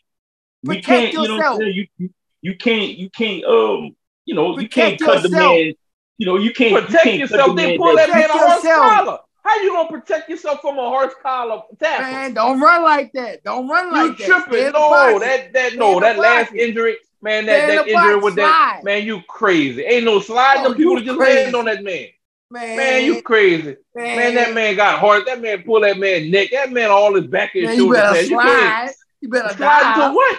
we 0.64 0.74
Protect 0.74 0.86
can't, 0.86 1.12
you 1.12 1.28
know 1.28 1.36
what. 1.36 1.46
I'm 1.46 1.56
saying? 1.58 1.74
You, 1.74 1.86
you, 1.98 2.10
you 2.42 2.54
can't, 2.56 2.90
you 2.98 3.10
can't, 3.10 3.44
um, 3.44 3.96
you 4.24 4.34
know, 4.34 4.58
you 4.58 4.68
can't 4.68 4.98
Protect 4.98 5.00
cut 5.00 5.22
the 5.22 5.28
yourself. 5.28 5.52
man. 5.56 5.72
You 6.18 6.26
know, 6.26 6.36
you 6.38 6.52
can't 6.52 6.70
you 6.72 6.80
Protect 6.80 7.04
can't 7.04 7.18
yourself. 7.20 7.46
Cut 7.48 7.56
the 7.56 7.62
They 7.62 7.78
pull 7.78 7.94
that 7.96 8.08
man 8.08 8.28
Protect 8.28 8.64
a 8.64 8.68
collar. 8.68 9.18
How 9.44 9.60
you 9.62 9.70
gonna 9.70 9.88
protect 9.88 10.28
yourself 10.28 10.60
from 10.60 10.76
a 10.76 10.88
horse 10.88 11.14
collar 11.22 11.62
tackle? 11.78 12.02
Man, 12.10 12.34
don't 12.34 12.58
run 12.60 12.82
like 12.82 13.12
that. 13.12 13.44
Don't 13.44 13.68
run 13.68 13.94
you 13.94 14.08
like 14.08 14.18
that. 14.18 14.24
Stay 14.24 14.26
tripping? 14.50 14.72
No, 14.72 15.18
that 15.20 15.52
that 15.52 15.74
no, 15.76 16.00
that 16.00 16.18
last 16.18 16.52
injury, 16.52 16.96
man, 17.26 17.46
that 17.46 17.66
that 17.66 17.88
injury 17.88 18.16
with 18.16 18.36
that 18.36 18.84
man, 18.84 19.04
you 19.04 19.20
crazy. 19.28 19.82
Ain't 19.82 20.04
no 20.04 20.20
slide. 20.20 20.58
Oh, 20.60 20.68
Them 20.68 20.74
people 20.76 21.00
just 21.00 21.18
crazy. 21.18 21.42
land 21.44 21.56
on 21.56 21.64
that 21.66 21.82
man. 21.82 22.06
man, 22.50 22.76
Man, 22.76 23.04
you 23.04 23.22
crazy. 23.22 23.76
Man, 23.94 24.34
that 24.34 24.54
man 24.54 24.76
got 24.76 24.98
hard. 25.00 25.26
That 25.26 25.40
man 25.42 25.62
pull 25.62 25.80
that 25.80 25.98
man 25.98 26.30
neck. 26.30 26.50
That 26.52 26.72
man 26.72 26.90
all 26.90 27.14
his 27.14 27.26
back 27.26 27.54
and 27.54 27.64
Man, 27.64 27.76
you 27.76 27.92
better 27.92 28.14
Man, 28.14 28.22
you 28.22 28.28
slide. 28.30 28.94
You 29.20 29.28
better 29.28 29.54
Slide 29.54 29.80
dive. 29.80 30.10
to 30.10 30.14
what? 30.14 30.38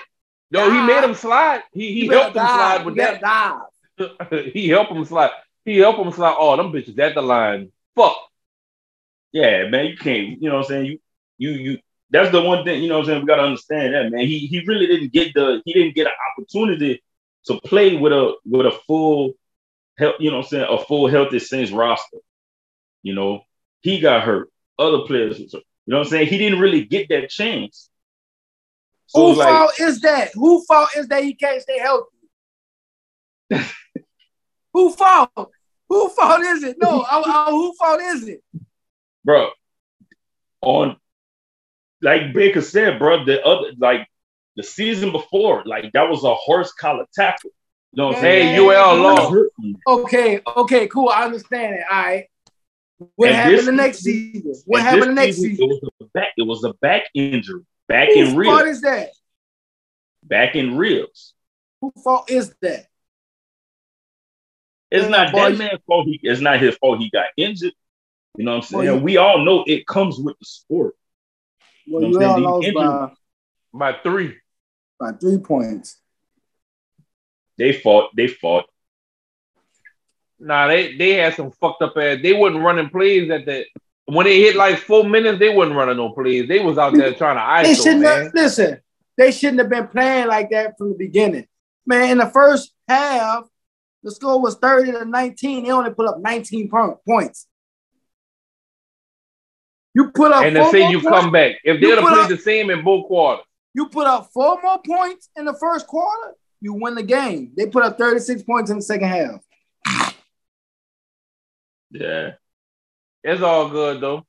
No, 0.49 0.71
he 0.71 0.81
made 0.87 1.03
him 1.03 1.13
slide. 1.13 1.63
He 1.73 1.91
he 1.93 2.03
You 2.03 2.09
better 2.09 2.21
helped 2.21 2.35
him 2.37 2.43
dive. 2.43 2.55
slide 2.55 2.85
with 2.85 2.95
You 2.95 3.01
that. 3.01 3.21
dive. 3.21 4.53
he 4.53 4.67
helped 4.69 4.91
him 4.91 5.03
slide. 5.05 5.31
He 5.65 5.77
helped 5.77 5.99
him 5.99 6.11
slide. 6.11 6.35
Oh, 6.39 6.55
them 6.55 6.71
bitches 6.71 6.97
at 6.99 7.15
the 7.15 7.21
line. 7.21 7.71
Fuck. 7.95 8.15
Yeah, 9.33 9.67
man, 9.69 9.87
you 9.87 9.97
can't. 9.97 10.41
You 10.41 10.49
know 10.49 10.55
what 10.55 10.65
I'm 10.65 10.69
saying? 10.69 10.85
You, 10.85 10.99
you, 11.37 11.51
you. 11.51 11.77
That's 12.09 12.31
the 12.31 12.41
one 12.41 12.63
thing. 12.63 12.81
You 12.81 12.89
know 12.89 12.99
what 12.99 13.01
I'm 13.01 13.05
saying? 13.07 13.21
We 13.21 13.27
gotta 13.27 13.43
understand 13.43 13.93
that, 13.93 14.11
man. 14.11 14.25
He 14.25 14.39
he 14.39 14.63
really 14.65 14.87
didn't 14.87 15.11
get 15.11 15.33
the. 15.33 15.61
He 15.65 15.73
didn't 15.73 15.95
get 15.95 16.07
an 16.07 16.13
opportunity 16.31 17.03
to 17.45 17.59
play 17.61 17.97
with 17.97 18.13
a 18.13 18.33
with 18.45 18.65
a 18.65 18.71
full, 18.87 19.33
health. 19.97 20.15
You 20.19 20.31
know 20.31 20.37
what 20.37 20.45
I'm 20.45 20.49
saying? 20.49 20.67
A 20.69 20.77
full 20.83 21.07
healthy 21.07 21.39
Saints 21.39 21.71
roster. 21.71 22.17
You 23.03 23.13
know, 23.13 23.41
he 23.81 23.99
got 23.99 24.23
hurt. 24.23 24.49
Other 24.79 24.99
players. 24.99 25.39
You 25.39 25.49
know 25.87 25.97
what 25.97 26.07
I'm 26.07 26.11
saying? 26.11 26.27
He 26.27 26.37
didn't 26.37 26.59
really 26.59 26.85
get 26.85 27.09
that 27.09 27.29
chance. 27.29 27.89
So 29.07 29.33
Who 29.33 29.39
like, 29.39 29.47
fault 29.47 29.79
is 29.79 30.01
that? 30.01 30.33
Who 30.33 30.63
fault 30.65 30.89
is 30.95 31.07
that 31.07 31.23
he 31.23 31.33
can't 31.33 31.61
stay 31.61 31.79
healthy? 31.79 32.07
Who 34.73 34.91
fault? 34.91 35.51
Who 35.89 36.09
fault 36.09 36.41
is 36.41 36.63
it? 36.63 36.77
No, 36.79 37.01
I, 37.01 37.23
I, 37.25 37.49
who 37.49 37.73
fault 37.73 38.01
is 38.01 38.27
it? 38.27 38.43
bro, 39.23 39.49
on 40.61 40.95
like 42.01 42.33
Baker 42.33 42.61
said, 42.61 42.99
bro, 42.99 43.25
the 43.25 43.43
other 43.45 43.71
like 43.77 44.07
the 44.55 44.63
season 44.63 45.11
before, 45.11 45.63
like 45.65 45.91
that 45.93 46.09
was 46.09 46.23
a 46.23 46.33
horse 46.35 46.71
collar 46.73 47.05
tackle. 47.13 47.51
You 47.93 47.97
know 48.03 48.07
what 48.07 48.15
I'm 48.17 48.21
saying? 48.21 48.55
Hey, 48.55 48.59
UL 48.59 48.95
lost. 48.97 49.35
Okay, 49.87 50.41
okay, 50.57 50.87
cool. 50.87 51.09
I 51.09 51.23
understand 51.25 51.75
it. 51.75 51.81
All 51.89 51.97
right. 51.97 52.25
What 53.15 53.29
And 53.29 53.35
happened 53.37 53.67
the 53.67 53.71
next 53.71 53.99
season- 53.99 54.41
season? 54.43 54.63
What 54.65 54.81
happened 54.81 55.03
the 55.03 55.13
next 55.13 55.35
season, 55.37 55.51
season? 55.51 55.65
It 55.71 55.83
was 55.83 55.91
a 56.01 56.05
back. 56.13 56.29
It 56.37 56.41
was 56.43 56.63
a 56.63 56.73
back 56.75 57.03
injury, 57.13 57.61
back 57.87 58.09
Whose 58.09 58.29
in 58.29 58.43
fault 58.43 58.63
ribs, 58.65 58.77
is 58.77 58.81
that? 58.81 59.09
back 60.23 60.55
in 60.55 60.77
ribs. 60.77 61.33
Who 61.81 61.91
fault 62.03 62.29
is 62.29 62.53
that? 62.61 62.87
It's 64.89 65.03
Yeah, 65.03 65.09
not 65.09 65.33
that 65.33 65.57
man's 65.57 65.79
fault. 65.85 66.05
He, 66.07 66.19
it's 66.23 66.41
not 66.41 66.59
his 66.59 66.75
fault. 66.77 66.99
He 66.99 67.09
got 67.09 67.25
injured. 67.37 67.73
You 68.37 68.45
know 68.45 68.55
what 68.57 68.65
I'm 68.65 68.71
Boy, 68.71 68.85
saying? 68.85 68.97
you- 68.99 69.03
we 69.03 69.17
all 69.17 69.39
know 69.43 69.63
it 69.67 69.85
comes 69.87 70.17
with 70.17 70.37
the 70.39 70.45
sport. 70.45 70.95
Well, 71.87 72.03
You 72.03 72.19
know 72.19 72.19
what 72.19 72.37
I'm 72.37 72.43
UL 72.45 72.63
saying? 72.63 72.73
lost 72.75 73.13
by, 73.73 73.91
By 73.93 73.99
three. 74.03 74.35
by 74.99 75.11
three 75.13 75.37
points. 75.39 75.97
They 77.57 77.73
fought. 77.73 78.15
They 78.15 78.27
fought. 78.27 78.65
Nah, 80.39 80.67
they 80.67 80.95
they 80.95 81.13
had 81.13 81.33
some 81.35 81.51
fucked 81.51 81.81
up 81.81 81.97
ass. 81.97 82.19
They 82.21 82.33
wasn't 82.33 82.63
running 82.63 82.89
plays 82.89 83.29
at 83.31 83.45
the 83.45 83.65
when 84.05 84.25
they 84.25 84.39
hit 84.39 84.55
like 84.55 84.77
four 84.77 85.03
minutes. 85.03 85.39
They 85.39 85.49
wasn't 85.53 85.75
running 85.75 85.97
no 85.97 86.11
plays. 86.11 86.47
They 86.47 86.59
was 86.59 86.77
out 86.77 86.93
there 86.93 87.13
trying 87.13 87.35
to 87.63 87.67
They 87.67 87.73
shouldn't 87.75 88.01
man. 88.01 88.25
have, 88.25 88.33
listen. 88.35 88.79
They 89.17 89.31
shouldn't 89.31 89.59
have 89.59 89.69
been 89.69 89.87
playing 89.87 90.27
like 90.27 90.51
that 90.51 90.77
from 90.77 90.89
the 90.89 90.95
beginning. 90.95 91.47
Man, 91.87 92.11
in 92.11 92.17
the 92.19 92.27
first 92.27 92.71
half, 92.87 93.45
the 94.03 94.11
score 94.11 94.39
was 94.39 94.55
30 94.57 94.91
to 94.91 95.05
19. 95.05 95.63
They 95.63 95.71
only 95.71 95.89
put 95.91 96.07
up 96.07 96.19
19 96.19 96.69
points. 97.03 97.46
You 99.97 100.11
put 100.11 100.31
up 100.31 100.43
And 100.43 100.53
to 100.55 100.61
four 100.61 100.71
say 100.71 100.89
you 100.91 101.01
points- 101.01 101.19
come 101.19 101.31
back, 101.31 101.55
if 101.63 101.81
they'd 101.81 101.89
have 101.89 101.99
put 102.01 102.09
played 102.13 102.23
up- 102.25 102.29
the 102.29 102.37
same 102.37 102.69
in 102.69 102.83
both 102.83 103.07
quarters, 103.07 103.43
You 103.73 103.89
put 103.89 104.05
up 104.05 104.29
four 104.31 104.61
more 104.61 104.79
points 104.85 105.29
in 105.35 105.45
the 105.45 105.55
first 105.55 105.87
quarter, 105.87 106.35
you 106.61 106.73
win 106.75 106.93
the 106.93 107.01
game. 107.01 107.51
They 107.57 107.65
put 107.65 107.83
up 107.83 107.97
36 107.97 108.43
points 108.43 108.69
in 108.69 108.77
the 108.77 108.83
second 108.83 109.07
half. 109.07 110.15
Yeah. 111.89 112.31
it's 113.23 113.41
all 113.41 113.69
good 113.69 114.01
though. 114.01 114.25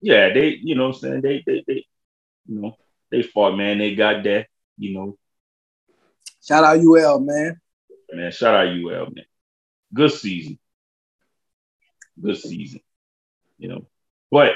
Yeah. 0.00 0.32
They. 0.32 0.58
You 0.62 0.74
know 0.74 0.88
what 0.88 0.94
I'm 0.96 1.00
saying? 1.00 1.20
They. 1.22 1.42
They. 1.46 1.64
They. 1.66 1.86
You 2.46 2.60
know. 2.60 2.76
They 3.10 3.22
fought, 3.22 3.56
man. 3.56 3.78
They 3.78 3.94
got 3.94 4.22
that. 4.24 4.46
You 4.78 4.94
know. 4.94 5.18
Shout 6.42 6.64
out 6.64 6.78
UL, 6.80 7.20
man. 7.20 7.60
Man. 8.12 8.32
Shout 8.32 8.54
out 8.54 8.68
UL, 8.68 9.06
man. 9.14 9.24
Good 9.92 10.12
season. 10.12 10.58
Good 12.20 12.38
season. 12.38 12.80
You 13.58 13.68
know. 13.68 13.86
But 14.30 14.52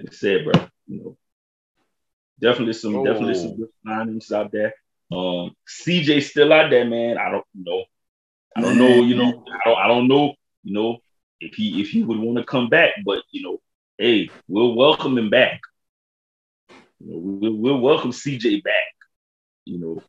like 0.00 0.12
I 0.12 0.14
said, 0.14 0.44
bro. 0.44 0.52
You 0.88 0.98
know. 1.02 1.16
Definitely 2.40 2.72
some. 2.74 3.04
Definitely 3.04 3.34
some 3.34 3.50
Oh. 3.50 3.56
good 3.56 3.68
signings 3.86 4.32
out 4.32 4.50
there. 4.52 4.74
Um. 5.12 5.54
CJ 5.68 6.22
still 6.22 6.52
out 6.52 6.70
there, 6.70 6.84
man. 6.84 7.18
I 7.18 7.30
don't 7.30 7.44
know. 7.54 7.84
I 8.56 8.60
don't 8.62 8.78
know. 8.78 9.02
You 9.02 9.14
know. 9.16 9.44
I 9.64 9.68
don't. 9.68 9.78
I 9.78 9.88
don't 9.88 10.08
know. 10.08 10.34
You 10.64 10.74
know. 10.74 10.98
If 11.40 11.54
he 11.54 11.80
if 11.80 11.88
he 11.90 12.02
would 12.02 12.18
want 12.18 12.38
to 12.38 12.44
come 12.44 12.68
back, 12.68 12.90
but 13.04 13.22
you 13.30 13.42
know, 13.42 13.60
hey, 13.98 14.28
we'll 14.48 14.74
welcome 14.74 15.16
him 15.16 15.30
back. 15.30 15.60
You 16.98 17.12
know, 17.12 17.18
we'll, 17.18 17.54
we'll 17.56 17.80
welcome 17.80 18.10
CJ 18.12 18.62
back. 18.62 18.74
You 19.64 19.78
know, 19.78 20.02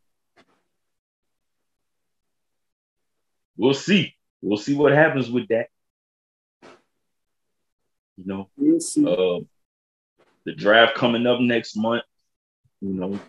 we'll 3.58 3.74
see. 3.74 4.14
We'll 4.42 4.58
see 4.58 4.74
what 4.76 4.92
happens 4.92 5.30
with 5.30 5.48
that. 5.50 5.68
You 8.18 8.26
know, 8.26 8.50
We'll 8.58 8.80
see. 8.82 9.06
uh, 9.06 9.40
the 10.46 10.54
draft 10.54 10.96
coming 10.96 11.28
up 11.28 11.40
next 11.40 11.76
month. 11.76 12.04
You 12.82 12.94
know, 12.94 13.20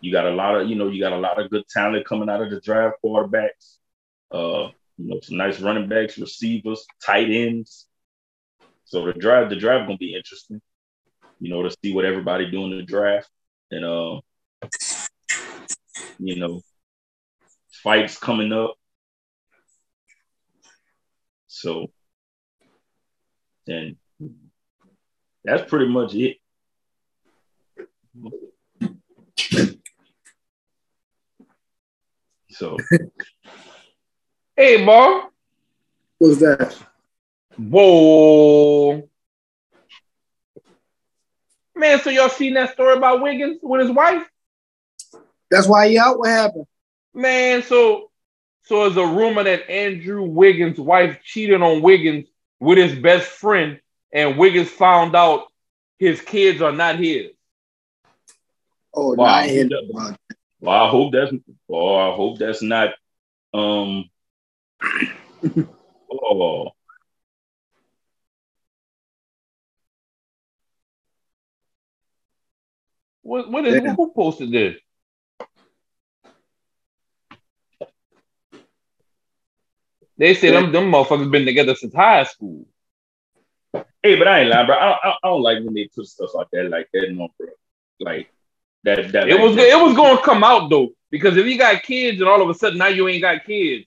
you 0.00 0.12
got 0.12 0.26
a 0.26 0.30
lot 0.30 0.60
of 0.60 0.68
you 0.68 0.76
know 0.76 0.88
you 0.88 1.00
got 1.00 1.12
a 1.12 1.18
lot 1.18 1.40
of 1.40 1.50
good 1.50 1.66
talent 1.68 2.06
coming 2.06 2.28
out 2.28 2.42
of 2.42 2.50
the 2.50 2.60
draft. 2.60 2.96
Quarterbacks, 3.04 3.78
uh, 4.30 4.70
you 4.96 5.08
know, 5.08 5.20
some 5.22 5.36
nice 5.36 5.60
running 5.60 5.88
backs, 5.88 6.18
receivers, 6.18 6.86
tight 7.04 7.30
ends. 7.30 7.86
So 8.84 9.04
the 9.04 9.12
draft, 9.12 9.50
the 9.50 9.56
draft 9.56 9.86
gonna 9.86 9.98
be 9.98 10.14
interesting. 10.14 10.60
You 11.40 11.50
know, 11.50 11.62
to 11.62 11.74
see 11.82 11.92
what 11.92 12.04
everybody 12.04 12.50
doing 12.50 12.72
in 12.72 12.78
the 12.78 12.84
draft, 12.84 13.28
and 13.70 13.84
uh, 13.84 14.20
you 16.18 16.36
know, 16.36 16.62
fights 17.82 18.18
coming 18.18 18.52
up. 18.52 18.74
So, 21.48 21.90
and 23.66 23.96
that's 25.46 25.68
pretty 25.70 25.86
much 25.88 26.14
it. 26.14 26.36
So 32.50 32.76
Hey, 34.56 34.84
Bar. 34.86 35.28
What's 36.18 36.38
that? 36.38 36.74
Whoa. 37.58 39.06
Man, 41.74 42.00
so 42.00 42.08
y'all 42.08 42.30
seen 42.30 42.54
that 42.54 42.72
story 42.72 42.96
about 42.96 43.20
Wiggins 43.20 43.58
with 43.62 43.82
his 43.82 43.90
wife? 43.90 44.26
That's 45.50 45.68
why 45.68 45.88
he 45.88 45.98
out. 45.98 46.18
What 46.18 46.30
happened? 46.30 46.66
Man, 47.12 47.62
so 47.62 48.10
so 48.62 48.80
there's 48.80 48.96
a 48.96 49.06
rumor 49.06 49.44
that 49.44 49.68
Andrew 49.70 50.22
Wiggins' 50.22 50.80
wife 50.80 51.20
cheated 51.22 51.60
on 51.60 51.82
Wiggins 51.82 52.26
with 52.58 52.78
his 52.78 52.98
best 52.98 53.28
friend, 53.28 53.78
and 54.16 54.38
Wiggins 54.38 54.70
found 54.70 55.14
out 55.14 55.46
his 55.98 56.22
kids 56.22 56.62
are 56.62 56.72
not 56.72 56.96
his. 56.98 57.32
Oh, 58.94 59.14
Wow. 59.14 59.24
nah, 59.26 59.30
I 59.30 59.42
ain't 59.44 59.52
hear 59.52 59.80
about 59.90 60.12
it. 60.12 60.36
Well, 60.60 60.84
I 60.84 60.88
hope 60.88 61.12
that's. 61.12 61.32
Oh, 61.68 61.96
I 61.96 62.14
hope 62.16 62.38
that's 62.38 62.62
not. 62.62 62.90
Um. 63.54 64.10
oh, 66.10 66.70
What, 73.22 73.50
what 73.50 73.66
is 73.66 73.82
Yeah. 73.84 73.94
who 73.94 74.12
posted 74.14 74.50
this? 74.50 74.76
They 80.18 80.34
say 80.34 80.50
them 80.50 80.72
them 80.72 80.90
motherfuckers 80.90 81.30
been 81.30 81.44
together 81.44 81.74
since 81.74 81.94
high 81.94 82.24
school. 82.24 82.66
Hey, 84.02 84.16
but 84.16 84.28
I 84.28 84.40
ain't 84.40 84.50
lying, 84.50 84.66
bro. 84.66 84.76
I, 84.76 84.90
I, 84.92 85.10
I 85.22 85.28
don't 85.28 85.42
like 85.42 85.64
when 85.64 85.74
they 85.74 85.88
put 85.94 86.06
stuff 86.06 86.30
out 86.38 86.48
that, 86.52 86.70
like 86.70 86.88
that, 86.92 87.10
no, 87.12 87.28
bro. 87.38 87.48
Like 88.00 88.30
that. 88.84 89.12
That. 89.12 89.28
It 89.28 89.34
like 89.36 89.42
was 89.42 89.56
that. 89.56 89.66
it 89.68 89.82
was 89.84 89.94
going 89.96 90.16
to 90.16 90.22
come 90.22 90.44
out 90.44 90.68
though 90.70 90.90
because 91.10 91.36
if 91.36 91.46
you 91.46 91.58
got 91.58 91.82
kids 91.82 92.20
and 92.20 92.28
all 92.28 92.42
of 92.42 92.48
a 92.48 92.54
sudden 92.54 92.78
now 92.78 92.88
you 92.88 93.08
ain't 93.08 93.22
got 93.22 93.44
kids, 93.44 93.86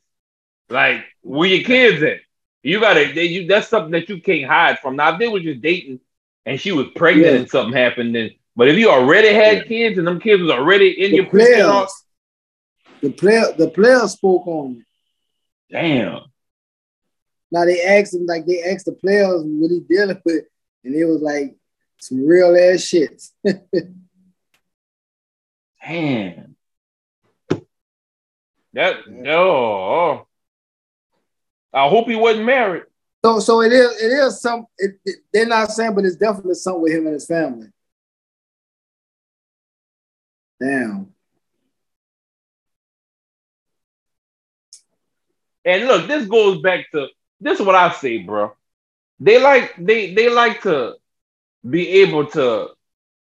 like 0.70 1.04
where 1.22 1.50
your 1.50 1.64
kids 1.64 2.02
at? 2.04 2.20
You 2.64 2.80
gotta 2.82 3.12
they, 3.14 3.26
you 3.26 3.48
that's 3.48 3.70
something 3.70 3.92
that 3.92 4.10
you 4.10 4.22
can't 4.22 4.50
hide 4.50 4.80
from. 4.80 4.96
Now 4.98 5.14
if 5.14 5.20
they 5.20 5.28
were 5.30 5.40
just 5.40 5.62
dating 5.62 6.02
and 6.46 6.60
she 6.60 6.72
was 6.74 6.88
pregnant 6.96 7.28
Yeah. 7.34 7.40
and 7.40 7.50
something 7.50 7.74
happened, 7.74 8.14
then 8.16 8.32
but 8.56 8.68
if 8.68 8.78
you 8.78 8.90
already 8.90 9.34
had 9.34 9.58
Yeah. 9.60 9.64
kids 9.64 9.98
and 9.98 10.06
them 10.06 10.20
kids 10.20 10.42
was 10.42 10.52
already 10.52 10.90
in 11.04 11.12
The 11.12 11.18
your 11.18 11.26
picture, 11.28 11.54
and 11.54 11.62
all- 11.64 11.86
players, 11.86 12.04
the 13.02 13.10
player, 13.12 13.46
the 13.58 13.70
players 13.70 14.12
spoke 14.12 14.46
on 14.48 14.82
it. 14.82 14.86
Damn. 15.74 16.24
Now 17.52 17.66
they 17.66 17.82
asked 17.82 18.14
him, 18.14 18.26
like 18.26 18.46
they 18.46 18.62
asked 18.64 18.86
the 18.86 18.92
players 18.94 19.42
what 19.44 19.72
he 19.72 19.80
dealing 19.82 20.22
with, 20.24 20.46
and 20.84 20.96
it 20.96 21.06
was 21.06 21.22
like 21.22 21.56
some 22.00 22.26
real 22.26 22.56
ass 22.56 22.82
shit. 22.82 23.22
Damn. 25.86 26.56
that 28.74 29.08
no. 29.08 30.28
I 31.74 31.88
hope 31.88 32.08
he 32.08 32.16
wasn't 32.16 32.46
married. 32.46 32.84
So, 33.26 33.40
so 33.40 33.62
it 33.62 33.72
is, 33.74 34.02
it 34.02 34.08
is 34.08 34.42
some. 34.42 34.66
It, 34.78 35.00
it- 35.06 35.20
they're 35.34 35.46
not 35.48 35.72
saying, 35.72 35.96
but 35.96 36.06
it's 36.06 36.16
definitely 36.16 36.56
something 36.56 36.82
with 36.82 36.94
him 36.94 37.06
and 37.06 37.14
his 37.14 37.26
family. 37.28 37.68
Damn. 40.62 41.14
And 45.66 45.86
look, 45.86 46.08
this 46.08 46.28
goes 46.28 46.62
back 46.62 46.90
to 46.92 47.08
this 47.40 47.60
is 47.60 47.66
what 47.66 47.76
I 47.76 47.92
say, 47.92 48.18
bro. 48.20 48.54
They 49.20 49.42
like 49.42 49.76
they 49.78 50.14
they 50.14 50.30
like 50.30 50.62
to 50.64 50.96
be 51.68 51.88
able 52.02 52.26
to 52.28 52.70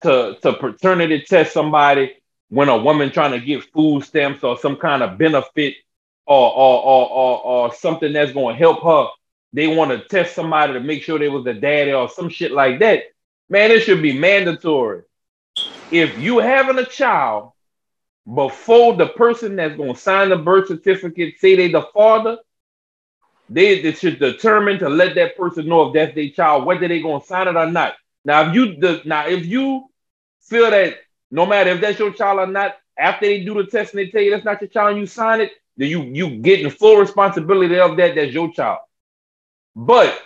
to 0.03 0.37
to 0.43 0.53
paternity 0.55 1.25
test 1.27 1.53
somebody 1.53 2.15
when 2.49 2.69
a 2.69 2.77
woman 2.77 3.11
trying 3.11 3.33
to 3.33 3.41
get 3.41 3.65
food 3.73 4.05
stamps 4.05 4.45
or 4.45 4.59
some 4.59 4.77
kind 4.77 5.03
of 5.03 5.19
benefit 5.19 5.75
or 6.27 6.53
or 6.53 6.83
or 6.83 7.11
or, 7.11 7.45
or 7.45 7.75
something 7.75 8.13
that's 8.13 8.33
going 8.33 8.55
to 8.55 8.59
help 8.59 8.83
her. 8.83 9.09
They 9.55 9.67
want 9.67 9.91
to 9.91 10.09
test 10.09 10.35
somebody 10.35 10.73
to 10.73 10.81
make 10.81 11.03
sure 11.03 11.19
they 11.19 11.29
was 11.29 11.45
the 11.45 11.55
daddy 11.55 11.93
or 11.93 12.09
some 12.09 12.31
shit 12.31 12.53
like 12.53 12.79
that. 12.81 13.05
Man, 13.51 13.71
it 13.71 13.81
should 13.81 14.01
be 14.01 14.19
mandatory. 14.19 15.03
If 15.91 16.19
you 16.19 16.39
having 16.39 16.79
a 16.79 16.87
child 16.87 17.53
before 18.33 18.97
the 18.97 19.09
person 19.09 19.57
that's 19.57 19.77
going 19.77 19.95
to 19.95 20.01
sign 20.01 20.31
the 20.31 20.37
birth 20.37 20.69
certificate 20.69 21.35
say 21.39 21.57
they 21.57 21.69
the 21.69 21.83
father, 21.93 22.39
they, 23.49 23.83
they 23.83 23.93
should 23.93 24.19
determine 24.19 24.79
to 24.79 24.89
let 24.89 25.15
that 25.17 25.37
person 25.37 25.69
know 25.69 25.89
if 25.89 25.95
that's 25.95 26.15
their 26.15 26.31
child, 26.31 26.65
whether 26.65 26.89
they're 26.89 27.03
to 27.03 27.21
sign 27.27 27.49
it 27.49 27.57
or 27.57 27.71
not. 27.71 27.95
Now, 28.25 28.49
if 28.49 28.55
you 28.55 28.77
the, 28.77 29.03
now 29.05 29.27
if 29.27 29.47
you 29.47 29.87
feel 30.43 30.71
that 30.71 30.97
no 31.31 31.47
matter 31.47 31.71
if 31.71 31.81
that's 31.81 31.99
your 31.99 32.13
child 32.13 32.41
or 32.41 32.47
not, 32.47 32.77
after 32.99 33.27
they 33.27 33.45
do 33.45 33.55
the 33.55 33.65
test 33.65 33.95
and 33.95 34.01
they 34.01 34.11
tell 34.11 34.23
you 34.23 34.31
that's 34.31 34.45
not 34.45 34.61
your 34.61 34.69
child 34.69 34.91
and 34.93 35.01
you 35.01 35.07
sign 35.07 35.41
it, 35.41 35.53
then 35.77 35.89
you 35.89 36.03
you 36.03 36.39
getting 36.39 36.71
full 36.71 36.97
responsibility 36.97 37.79
of 37.79 37.97
that. 37.97 38.15
That's 38.15 38.33
your 38.33 38.53
child. 38.53 38.79
But 39.75 40.21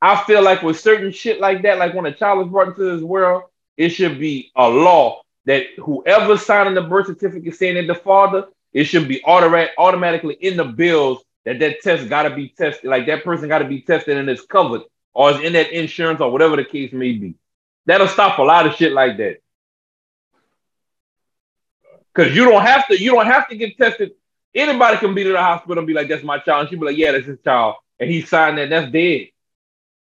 I 0.00 0.22
feel 0.24 0.42
like 0.42 0.62
with 0.62 0.78
certain 0.78 1.10
shit 1.10 1.40
like 1.40 1.62
that, 1.62 1.78
like 1.78 1.94
when 1.94 2.06
a 2.06 2.14
child 2.14 2.46
is 2.46 2.52
brought 2.52 2.68
into 2.68 2.84
this 2.84 3.02
world, 3.02 3.44
it 3.76 3.90
should 3.90 4.18
be 4.18 4.50
a 4.54 4.68
law 4.68 5.22
that 5.46 5.66
whoever 5.78 6.36
signing 6.36 6.74
the 6.74 6.82
birth 6.82 7.06
certificate 7.06 7.54
saying 7.56 7.74
that 7.74 7.86
the 7.92 7.94
father, 7.94 8.46
it 8.72 8.84
should 8.84 9.08
be 9.08 9.24
automatic, 9.24 9.70
automatically 9.78 10.34
in 10.34 10.56
the 10.56 10.64
bills 10.64 11.22
that 11.48 11.58
that 11.60 11.80
test 11.80 12.08
got 12.08 12.24
to 12.24 12.30
be 12.30 12.48
tested. 12.50 12.90
Like 12.90 13.06
that 13.06 13.24
person 13.24 13.48
got 13.48 13.60
to 13.60 13.64
be 13.64 13.80
tested 13.80 14.16
and 14.18 14.28
it's 14.28 14.42
covered, 14.42 14.82
or 15.14 15.30
it's 15.30 15.40
in 15.40 15.54
that 15.54 15.72
insurance 15.72 16.20
or 16.20 16.30
whatever 16.30 16.56
the 16.56 16.64
case 16.64 16.92
may 16.92 17.12
be. 17.12 17.34
That'll 17.86 18.06
stop 18.08 18.38
a 18.38 18.42
lot 18.42 18.66
of 18.66 18.74
shit 18.74 18.92
like 18.92 19.16
that. 19.16 19.38
Cause 22.14 22.34
you 22.34 22.44
don't 22.44 22.62
have 22.62 22.86
to, 22.88 23.00
you 23.00 23.12
don't 23.12 23.26
have 23.26 23.48
to 23.48 23.56
get 23.56 23.78
tested. 23.78 24.12
Anybody 24.54 24.98
can 24.98 25.14
be 25.14 25.24
to 25.24 25.32
the 25.32 25.38
hospital 25.40 25.78
and 25.78 25.86
be 25.86 25.94
like, 25.94 26.08
"That's 26.08 26.24
my 26.24 26.38
child." 26.38 26.62
And 26.62 26.70
she 26.70 26.76
be 26.76 26.84
like, 26.86 26.96
"Yeah, 26.96 27.12
that's 27.12 27.26
his 27.26 27.38
child," 27.44 27.76
and 27.98 28.10
he 28.10 28.22
signed 28.22 28.58
that. 28.58 28.70
That's 28.70 28.90
dead. 28.90 29.28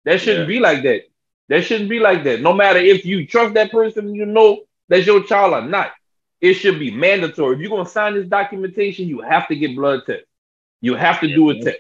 That 0.06 0.22
shouldn't 0.22 0.48
Yeah. 0.48 0.56
be 0.56 0.60
like 0.60 0.84
that. 0.84 1.02
That 1.50 1.64
shouldn't 1.66 1.90
be 1.90 2.00
like 2.00 2.24
that. 2.24 2.42
No 2.42 2.54
matter 2.54 2.80
if 2.80 3.06
you 3.06 3.28
trust 3.28 3.54
that 3.56 3.72
person, 3.72 4.16
you 4.16 4.26
know 4.26 4.62
that's 4.88 5.06
your 5.06 5.24
child 5.24 5.54
or 5.54 5.62
not. 5.68 5.92
It 6.42 6.54
should 6.56 6.80
be 6.80 6.92
mandatory. 6.92 7.56
If 7.56 7.62
you're 7.62 7.70
gonna 7.70 7.90
sign 7.90 8.14
this 8.14 8.28
documentation, 8.28 9.08
you 9.08 9.22
have 9.22 9.48
to 9.50 9.56
get 9.56 9.76
blood 9.76 10.06
test. 10.06 10.24
You 10.86 10.94
have 10.94 11.20
to 11.22 11.28
do 11.28 11.50
it. 11.50 11.64
test. 11.64 11.80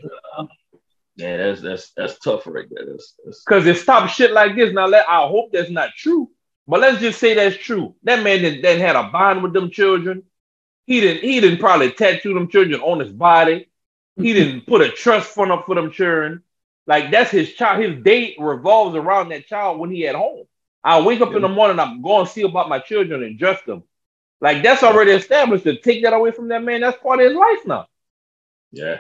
Yeah, 1.15 1.37
that's 1.37 1.61
that's 1.61 1.91
that's 1.91 2.17
tough 2.17 2.47
right 2.47 2.65
there. 2.71 2.87
That's, 2.87 3.13
that's 3.23 3.43
Because 3.43 3.67
it 3.67 3.77
stops 3.77 4.13
shit 4.13 4.31
like 4.31 4.55
this. 4.55 4.73
Now, 4.73 4.87
let 4.87 5.07
I 5.07 5.27
hope 5.27 5.51
that's 5.53 5.69
not 5.69 5.91
true, 5.95 6.31
but 6.67 6.79
let's 6.79 6.99
just 6.99 7.19
say 7.19 7.35
that's 7.35 7.55
true. 7.55 7.93
That 8.01 8.23
man 8.23 8.41
that, 8.41 8.63
that 8.63 8.79
had 8.79 8.95
a 8.95 9.09
bond 9.09 9.43
with 9.43 9.53
them 9.53 9.69
children. 9.69 10.23
He 10.87 11.01
didn't. 11.01 11.21
He 11.21 11.39
didn't 11.39 11.59
probably 11.59 11.91
tattoo 11.91 12.33
them 12.33 12.49
children 12.49 12.81
on 12.81 12.99
his 12.99 13.11
body. 13.11 13.69
He 14.15 14.23
mm-hmm. 14.23 14.33
didn't 14.33 14.65
put 14.65 14.81
a 14.81 14.89
trust 14.89 15.29
fund 15.29 15.51
up 15.51 15.67
for 15.67 15.75
them 15.75 15.91
children. 15.91 16.41
Like 16.87 17.11
that's 17.11 17.29
his 17.29 17.53
child. 17.53 17.83
His 17.83 18.03
date 18.03 18.37
revolves 18.39 18.95
around 18.95 19.29
that 19.29 19.45
child 19.45 19.77
when 19.77 19.91
he 19.91 20.07
at 20.07 20.15
home. 20.15 20.45
I 20.83 20.99
wake 20.99 21.21
up 21.21 21.35
in 21.35 21.43
the 21.43 21.47
morning. 21.47 21.79
I'm 21.79 22.01
going 22.01 22.25
to 22.25 22.31
see 22.31 22.41
about 22.41 22.69
my 22.69 22.79
children 22.79 23.21
and 23.21 23.37
dress 23.37 23.61
them. 23.67 23.83
Like 24.41 24.63
that's 24.63 24.81
already 24.81 25.11
established. 25.11 25.65
To 25.65 25.79
take 25.79 26.01
that 26.03 26.13
away 26.13 26.31
from 26.31 26.47
that 26.47 26.63
man, 26.63 26.81
that's 26.81 27.01
part 27.03 27.19
of 27.19 27.27
his 27.27 27.35
life 27.35 27.67
now. 27.67 27.85
Yeah. 28.75 28.97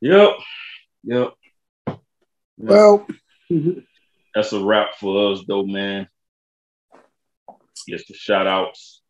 Yep. 0.00 0.30
Yep. 1.04 1.34
Well, 2.58 3.06
That's 4.34 4.52
a 4.52 4.64
wrap 4.64 4.96
for 4.98 5.32
us 5.32 5.44
though, 5.46 5.64
man. 5.64 6.08
Just 7.88 8.08
the 8.08 8.14
shout 8.14 8.46
outs. 8.46 9.02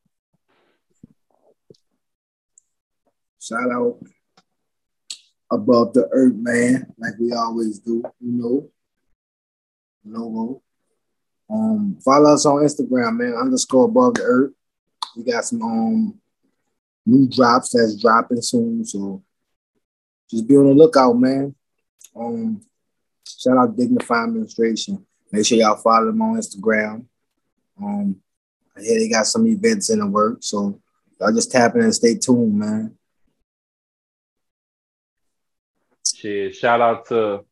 shout 3.41 3.71
out 3.71 3.99
above 5.51 5.93
the 5.93 6.09
earth, 6.13 6.35
man, 6.35 6.87
like 6.99 7.13
we 7.21 7.33
always 7.33 7.79
do, 7.79 8.03
you 8.21 8.33
know. 8.33 8.71
Logo. 10.07 10.63
Um, 11.49 11.99
follow 12.05 12.35
us 12.35 12.47
on 12.47 12.63
Instagram, 12.63 13.17
man, 13.17 13.35
underscore 13.35 13.87
above 13.87 14.15
the 14.15 14.23
earth. 14.23 14.53
We 15.17 15.25
got 15.25 15.45
some 15.45 15.63
um 15.63 16.21
new 17.07 17.29
drops 17.29 17.71
that's 17.71 18.01
dropping 18.01 18.43
soon, 18.43 18.85
so 18.85 19.23
just 20.31 20.49
be 20.49 20.57
on 20.57 20.67
the 20.67 20.75
lookout, 20.75 21.15
man. 21.15 21.55
Um, 22.17 22.61
shout 23.27 23.57
out 23.57 23.77
Dignify 23.77 24.25
Administration. 24.25 25.05
Make 25.31 25.47
sure 25.47 25.59
y'all 25.59 25.77
follow 25.77 26.07
them 26.07 26.23
on 26.23 26.37
Instagram. 26.37 27.07
Um, 27.81 28.17
I 28.77 28.83
hear 28.83 28.99
they 28.99 29.09
got 29.09 29.27
some 29.27 29.47
events 29.47 29.91
in 29.91 29.99
the 29.99 30.07
work, 30.07 30.39
so 30.41 30.81
y'all 31.21 31.33
just 31.33 31.51
tap 31.51 31.75
in 31.75 31.83
and 31.83 31.95
stay 31.95 32.17
tuned, 32.17 32.59
man. 32.59 32.97
Shit, 36.07 36.55
shout 36.55 36.81
out 36.81 37.07
to 37.09 37.45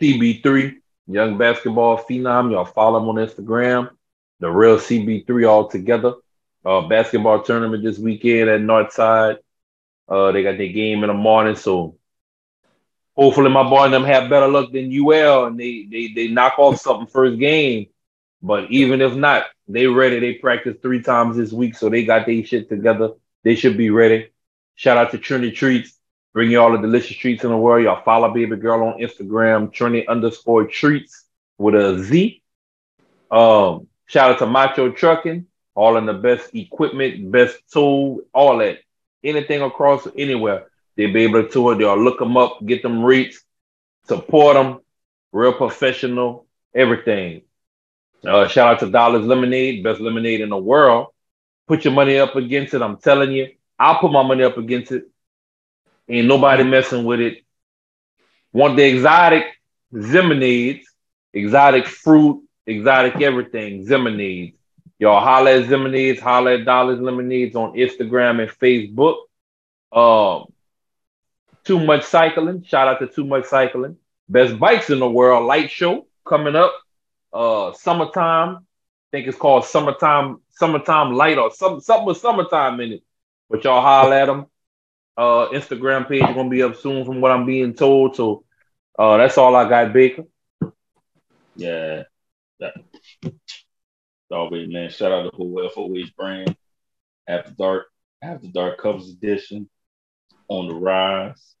CB3, 0.00 0.76
young 1.06 1.38
basketball 1.38 1.98
phenom. 1.98 2.52
Y'all 2.52 2.64
follow 2.64 3.00
him 3.00 3.08
on 3.08 3.16
Instagram. 3.16 3.90
The 4.40 4.50
real 4.50 4.76
CB3 4.76 5.48
all 5.48 5.68
together. 5.68 6.14
Uh, 6.64 6.82
basketball 6.82 7.42
tournament 7.42 7.82
this 7.82 7.98
weekend 7.98 8.50
at 8.50 8.60
Northside. 8.60 9.36
Uh, 10.08 10.32
they 10.32 10.42
got 10.42 10.58
their 10.58 10.68
game 10.68 11.04
in 11.04 11.08
the 11.08 11.14
morning, 11.14 11.56
so 11.56 11.96
hopefully 13.16 13.50
my 13.50 13.68
boy 13.68 13.84
and 13.84 13.94
them 13.94 14.04
have 14.04 14.30
better 14.30 14.48
luck 14.48 14.72
than 14.72 14.92
UL 14.92 15.46
and 15.46 15.58
they 15.58 15.86
they 15.90 16.08
they 16.14 16.28
knock 16.28 16.58
off 16.58 16.78
something 16.80 17.06
first 17.06 17.38
game. 17.38 17.86
But 18.40 18.70
even 18.70 19.00
if 19.00 19.14
not, 19.14 19.44
they 19.66 19.86
ready. 19.86 20.20
They 20.20 20.34
practice 20.34 20.76
three 20.80 21.02
times 21.02 21.36
this 21.36 21.52
week, 21.52 21.76
so 21.76 21.88
they 21.88 22.04
got 22.04 22.26
their 22.26 22.44
shit 22.44 22.68
together. 22.68 23.10
They 23.42 23.56
should 23.56 23.76
be 23.76 23.90
ready. 23.90 24.30
Shout 24.76 24.96
out 24.96 25.10
to 25.10 25.18
Trini 25.18 25.54
Treats. 25.54 25.98
Bring 26.32 26.50
you 26.52 26.60
all 26.60 26.70
the 26.72 26.78
delicious 26.78 27.16
treats 27.16 27.42
in 27.42 27.50
the 27.50 27.56
world. 27.56 27.84
Y'all 27.84 28.02
follow 28.04 28.32
baby 28.32 28.56
girl 28.56 28.86
on 28.86 29.00
Instagram, 29.00 29.72
Trinity 29.72 30.06
underscore 30.06 30.66
treats 30.66 31.24
with 31.56 31.74
a 31.74 32.02
Z. 32.04 32.42
Um, 33.30 33.88
shout 34.06 34.30
out 34.30 34.38
to 34.38 34.46
Macho 34.46 34.90
Trucking, 34.90 35.46
all 35.78 35.96
in 35.96 36.06
the 36.06 36.12
best 36.12 36.52
equipment, 36.56 37.30
best 37.30 37.56
tool, 37.72 38.20
all 38.34 38.58
that. 38.58 38.78
Anything 39.22 39.62
across 39.62 40.08
anywhere, 40.16 40.66
they'll 40.96 41.12
be 41.12 41.22
able 41.22 41.44
to 41.44 41.48
tour. 41.48 41.76
They'll 41.76 42.02
look 42.02 42.18
them 42.18 42.36
up, 42.36 42.58
get 42.66 42.82
them 42.82 43.04
reached, 43.04 43.40
support 44.08 44.54
them, 44.54 44.80
real 45.30 45.52
professional, 45.52 46.46
everything. 46.74 47.42
Uh, 48.26 48.48
shout 48.48 48.74
out 48.74 48.80
to 48.80 48.90
Dolly's 48.90 49.24
Lemonade, 49.24 49.84
best 49.84 50.00
lemonade 50.00 50.40
in 50.40 50.48
the 50.48 50.58
world. 50.58 51.08
Put 51.68 51.84
your 51.84 51.94
money 51.94 52.18
up 52.18 52.34
against 52.34 52.74
it. 52.74 52.82
I'm 52.82 52.96
telling 52.96 53.30
you, 53.30 53.52
I'll 53.78 54.00
put 54.00 54.10
my 54.10 54.24
money 54.24 54.42
up 54.42 54.58
against 54.58 54.90
it. 54.90 55.04
Ain't 56.08 56.26
nobody 56.26 56.64
messing 56.64 57.04
with 57.04 57.20
it. 57.20 57.44
Want 58.52 58.76
the 58.76 58.82
exotic 58.82 59.44
Zemonades, 59.94 60.82
exotic 61.32 61.86
fruit, 61.86 62.42
exotic 62.66 63.22
everything, 63.22 63.86
Zemonades. 63.86 64.57
Y'all 64.98 65.20
holla 65.20 65.52
at 65.52 65.66
Zemonades, 65.66 66.18
holla 66.18 66.54
at 66.54 66.64
Dolly's 66.64 67.00
Lemonades 67.00 67.54
on 67.54 67.74
Instagram 67.74 68.40
and 68.42 68.50
Facebook. 68.50 69.16
Um, 69.92 70.52
Too 71.64 71.84
Much 71.84 72.04
Cycling, 72.04 72.64
shout 72.64 72.88
out 72.88 72.98
to 73.00 73.06
Too 73.06 73.24
Much 73.24 73.44
Cycling. 73.44 73.96
Best 74.28 74.58
bikes 74.58 74.90
in 74.90 74.98
the 74.98 75.08
world, 75.08 75.46
light 75.46 75.70
show 75.70 76.06
coming 76.26 76.56
up. 76.56 76.74
Uh, 77.32 77.72
summertime, 77.72 78.56
I 78.56 78.60
think 79.12 79.28
it's 79.28 79.38
called 79.38 79.64
summertime, 79.64 80.40
summertime 80.50 81.14
light 81.14 81.38
or 81.38 81.50
some 81.52 81.80
something 81.80 82.06
with 82.06 82.18
summertime 82.18 82.80
in 82.80 82.92
it. 82.92 83.02
But 83.48 83.64
y'all 83.64 83.80
holla 83.80 84.20
at 84.20 84.26
them 84.26 84.46
uh 85.18 85.48
Instagram 85.48 86.08
page 86.08 86.22
gonna 86.22 86.48
be 86.48 86.62
up 86.62 86.76
soon 86.76 87.04
from 87.04 87.20
what 87.20 87.32
I'm 87.32 87.44
being 87.44 87.74
told. 87.74 88.14
So 88.14 88.44
uh 88.98 89.16
that's 89.16 89.36
all 89.36 89.54
I 89.56 89.68
got, 89.68 89.92
Baker. 89.92 90.22
Yeah. 91.56 92.04
That, 92.60 92.74
always, 94.30 94.68
man. 94.68 94.90
Shout 94.90 95.12
out 95.12 95.22
to 95.30 95.36
whole 95.36 95.68
FOH 95.74 96.10
brand. 96.16 96.56
After 97.28 97.52
Dark, 97.52 97.86
After 98.22 98.48
Dark 98.48 98.78
Covers 98.78 99.10
Edition 99.10 99.68
on 100.48 100.68
the 100.68 100.74
rise. 100.74 101.54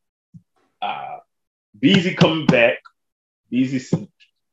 Uh 0.80 1.18
Beezy 1.78 2.14
coming 2.14 2.46
back. 2.46 2.78
Beezy 3.50 3.78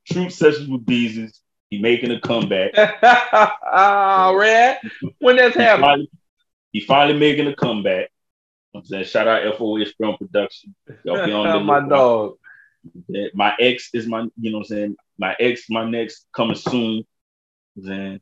Truth 0.07 0.33
Sessions 0.33 0.69
with 0.69 0.85
Beezy's. 0.85 1.41
He 1.69 1.79
making 1.79 2.11
a 2.11 2.19
comeback. 2.19 2.71
Ah, 3.03 4.31
Red. 4.37 4.79
When 5.19 5.35
that's 5.35 5.55
happening. 5.55 6.07
he 6.71 6.81
finally 6.81 7.17
making 7.17 7.47
a 7.47 7.55
comeback. 7.55 8.11
I'm 8.75 8.85
saying 8.85 9.05
shout 9.05 9.27
out 9.27 9.57
FOH 9.57 9.85
Film 9.97 10.17
Production. 10.17 10.75
Y'all 11.03 11.25
be 11.25 11.31
on 11.31 11.51
the 11.51 11.59
my 11.63 11.79
dog. 11.87 12.35
my 13.33 13.55
ex 13.59 13.89
is 13.93 14.05
my, 14.05 14.27
you 14.39 14.51
know 14.51 14.59
what 14.59 14.65
I'm 14.65 14.75
saying? 14.77 14.95
My 15.17 15.35
ex, 15.39 15.69
my 15.69 15.89
next 15.89 16.27
coming 16.35 16.55
soon. 16.55 17.03
Then 17.75 18.21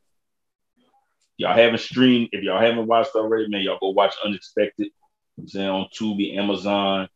y'all 1.38 1.56
haven't 1.56 1.80
streamed. 1.80 2.30
If 2.32 2.44
y'all 2.44 2.60
haven't 2.60 2.88
watched 2.88 3.16
already, 3.16 3.48
man, 3.48 3.62
y'all 3.62 3.80
go 3.80 3.90
watch 3.90 4.16
Unexpected. 4.24 4.90
I'm 5.38 5.48
saying 5.48 5.68
on 5.68 5.88
Tubi, 5.94 6.38
Amazon, 6.38 7.10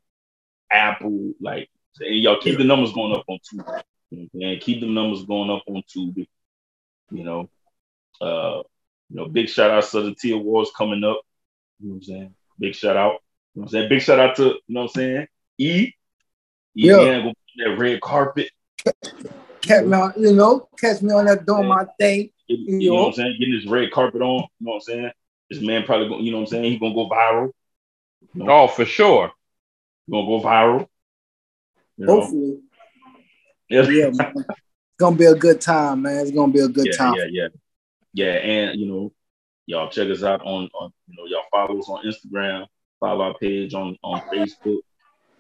Apple, 0.72 1.34
like 1.40 1.70
and 2.00 2.20
y'all 2.20 2.40
keep 2.40 2.58
the 2.58 2.64
numbers 2.64 2.94
going 2.94 3.16
up 3.16 3.26
on 3.28 3.38
Tubi. 3.38 3.84
You 4.10 4.18
know 4.20 4.28
what 4.32 4.34
I'm 4.34 4.42
saying? 4.42 4.60
Keep 4.60 4.82
the 4.82 4.88
numbers 4.88 5.24
going 5.26 5.50
up 5.50 5.64
on 5.68 5.84
Tubi. 5.96 6.28
You 7.12 7.24
know. 7.24 7.50
Uh 8.20 8.64
you 9.10 9.16
know, 9.16 9.28
big 9.28 9.48
shout 9.50 9.72
out 9.72 9.84
to 9.86 10.02
the 10.02 10.16
T 10.16 10.32
Awards 10.32 10.72
coming 10.78 11.04
up. 11.04 11.22
You 11.80 11.90
know 11.90 11.94
what 11.94 11.96
I'm 11.96 12.04
saying? 12.04 12.36
Big 12.60 12.76
shout 12.76 12.98
out. 12.98 13.14
You 13.54 13.62
know 13.62 13.62
what 13.62 13.64
I'm 13.64 13.70
saying? 13.70 13.90
Big 13.90 14.02
shout 14.02 14.20
out 14.20 14.36
to, 14.38 14.44
you 14.44 14.60
know 14.68 14.82
what 14.82 14.84
I'm 14.84 14.90
saying? 14.90 15.28
E. 15.58 15.70
E 15.70 15.92
Yeah. 16.74 16.98
man, 16.98 17.24
go 17.24 17.34
that 17.58 17.78
red 17.78 18.02
carpet. 18.02 18.50
Catch 19.68 19.86
me 19.86 19.98
on, 19.98 20.14
you 20.18 20.34
know, 20.34 20.70
catch 20.80 21.02
me 21.02 21.14
on 21.14 21.26
that 21.26 21.46
doing 21.46 21.68
my 21.68 21.86
thing. 22.00 22.30
You, 22.48 22.80
you 22.80 22.90
know 22.92 22.96
what 22.96 23.08
I'm 23.08 23.14
saying? 23.14 23.36
Getting 23.40 23.56
this 23.56 23.68
red 23.68 23.92
carpet 23.92 24.22
on. 24.22 24.48
You 24.60 24.66
know 24.66 24.72
what 24.72 24.76
I'm 24.76 24.82
saying? 24.82 25.12
This 25.50 25.62
man 25.62 25.84
probably 25.84 26.10
going, 26.10 26.24
you 26.24 26.32
know 26.32 26.38
what 26.38 26.44
I'm 26.44 26.48
saying? 26.48 26.64
He's 26.72 26.80
gonna 26.80 26.94
go 26.94 27.10
viral. 27.10 27.52
Oh, 28.42 28.68
for 28.68 28.86
sure. 28.86 29.32
gonna 30.10 30.26
go 30.26 30.42
viral. 30.42 30.88
Hopefully. 32.06 32.60
Yeah, 33.70 33.90
Yeah, 33.90 34.10
man. 34.12 34.34
It's 34.36 35.00
gonna 35.00 35.16
be 35.16 35.26
a 35.26 35.36
good 35.36 35.60
time, 35.62 36.04
man. 36.04 36.18
It's 36.18 36.32
gonna 36.32 36.52
be 36.52 36.60
a 36.60 36.68
good 36.68 36.88
yeah, 36.88 36.98
time. 36.98 37.16
yeah, 37.16 37.26
yeah, 37.30 37.48
yeah. 38.14 38.34
And 38.34 38.80
you 38.80 38.88
know, 38.88 39.14
y'all 39.66 39.90
check 39.90 40.10
us 40.10 40.24
out 40.24 40.42
on, 40.42 40.70
on 40.74 40.92
you 41.08 41.18
know, 41.18 41.26
y'all 41.26 41.44
follow 41.52 41.80
us 41.80 41.90
on 41.90 42.04
Instagram, 42.04 42.66
follow 43.00 43.26
our 43.26 43.34
page 43.38 43.74
on 43.74 43.98
on 44.04 44.22
Facebook, 44.34 44.80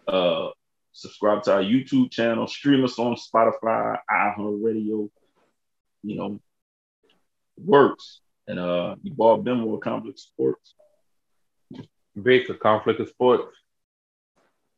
uh, 0.07 0.49
subscribe 0.97 1.43
to 1.43 1.53
our 1.53 1.61
YouTube 1.61 2.09
channel, 2.11 2.47
stream 2.47 2.83
us 2.83 2.97
on 2.97 3.15
Spotify, 3.15 3.97
iHeartRadio. 4.11 5.09
You 6.03 6.15
know, 6.15 6.39
works. 7.57 8.21
And 8.47 8.59
uh, 8.59 8.95
you 9.03 9.13
bought 9.13 9.43
Benmore 9.43 9.79
Conflict 9.79 10.19
Sports. 10.19 10.73
Baker, 12.21 12.55
Conflict 12.55 12.99
of 12.99 13.11
Sportz. 13.13 13.51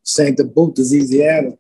Saint 0.04 0.36
the 0.36 0.44
boot 0.44 0.78
is 0.80 0.94
easy 0.94 1.24
Adam. 1.24 1.58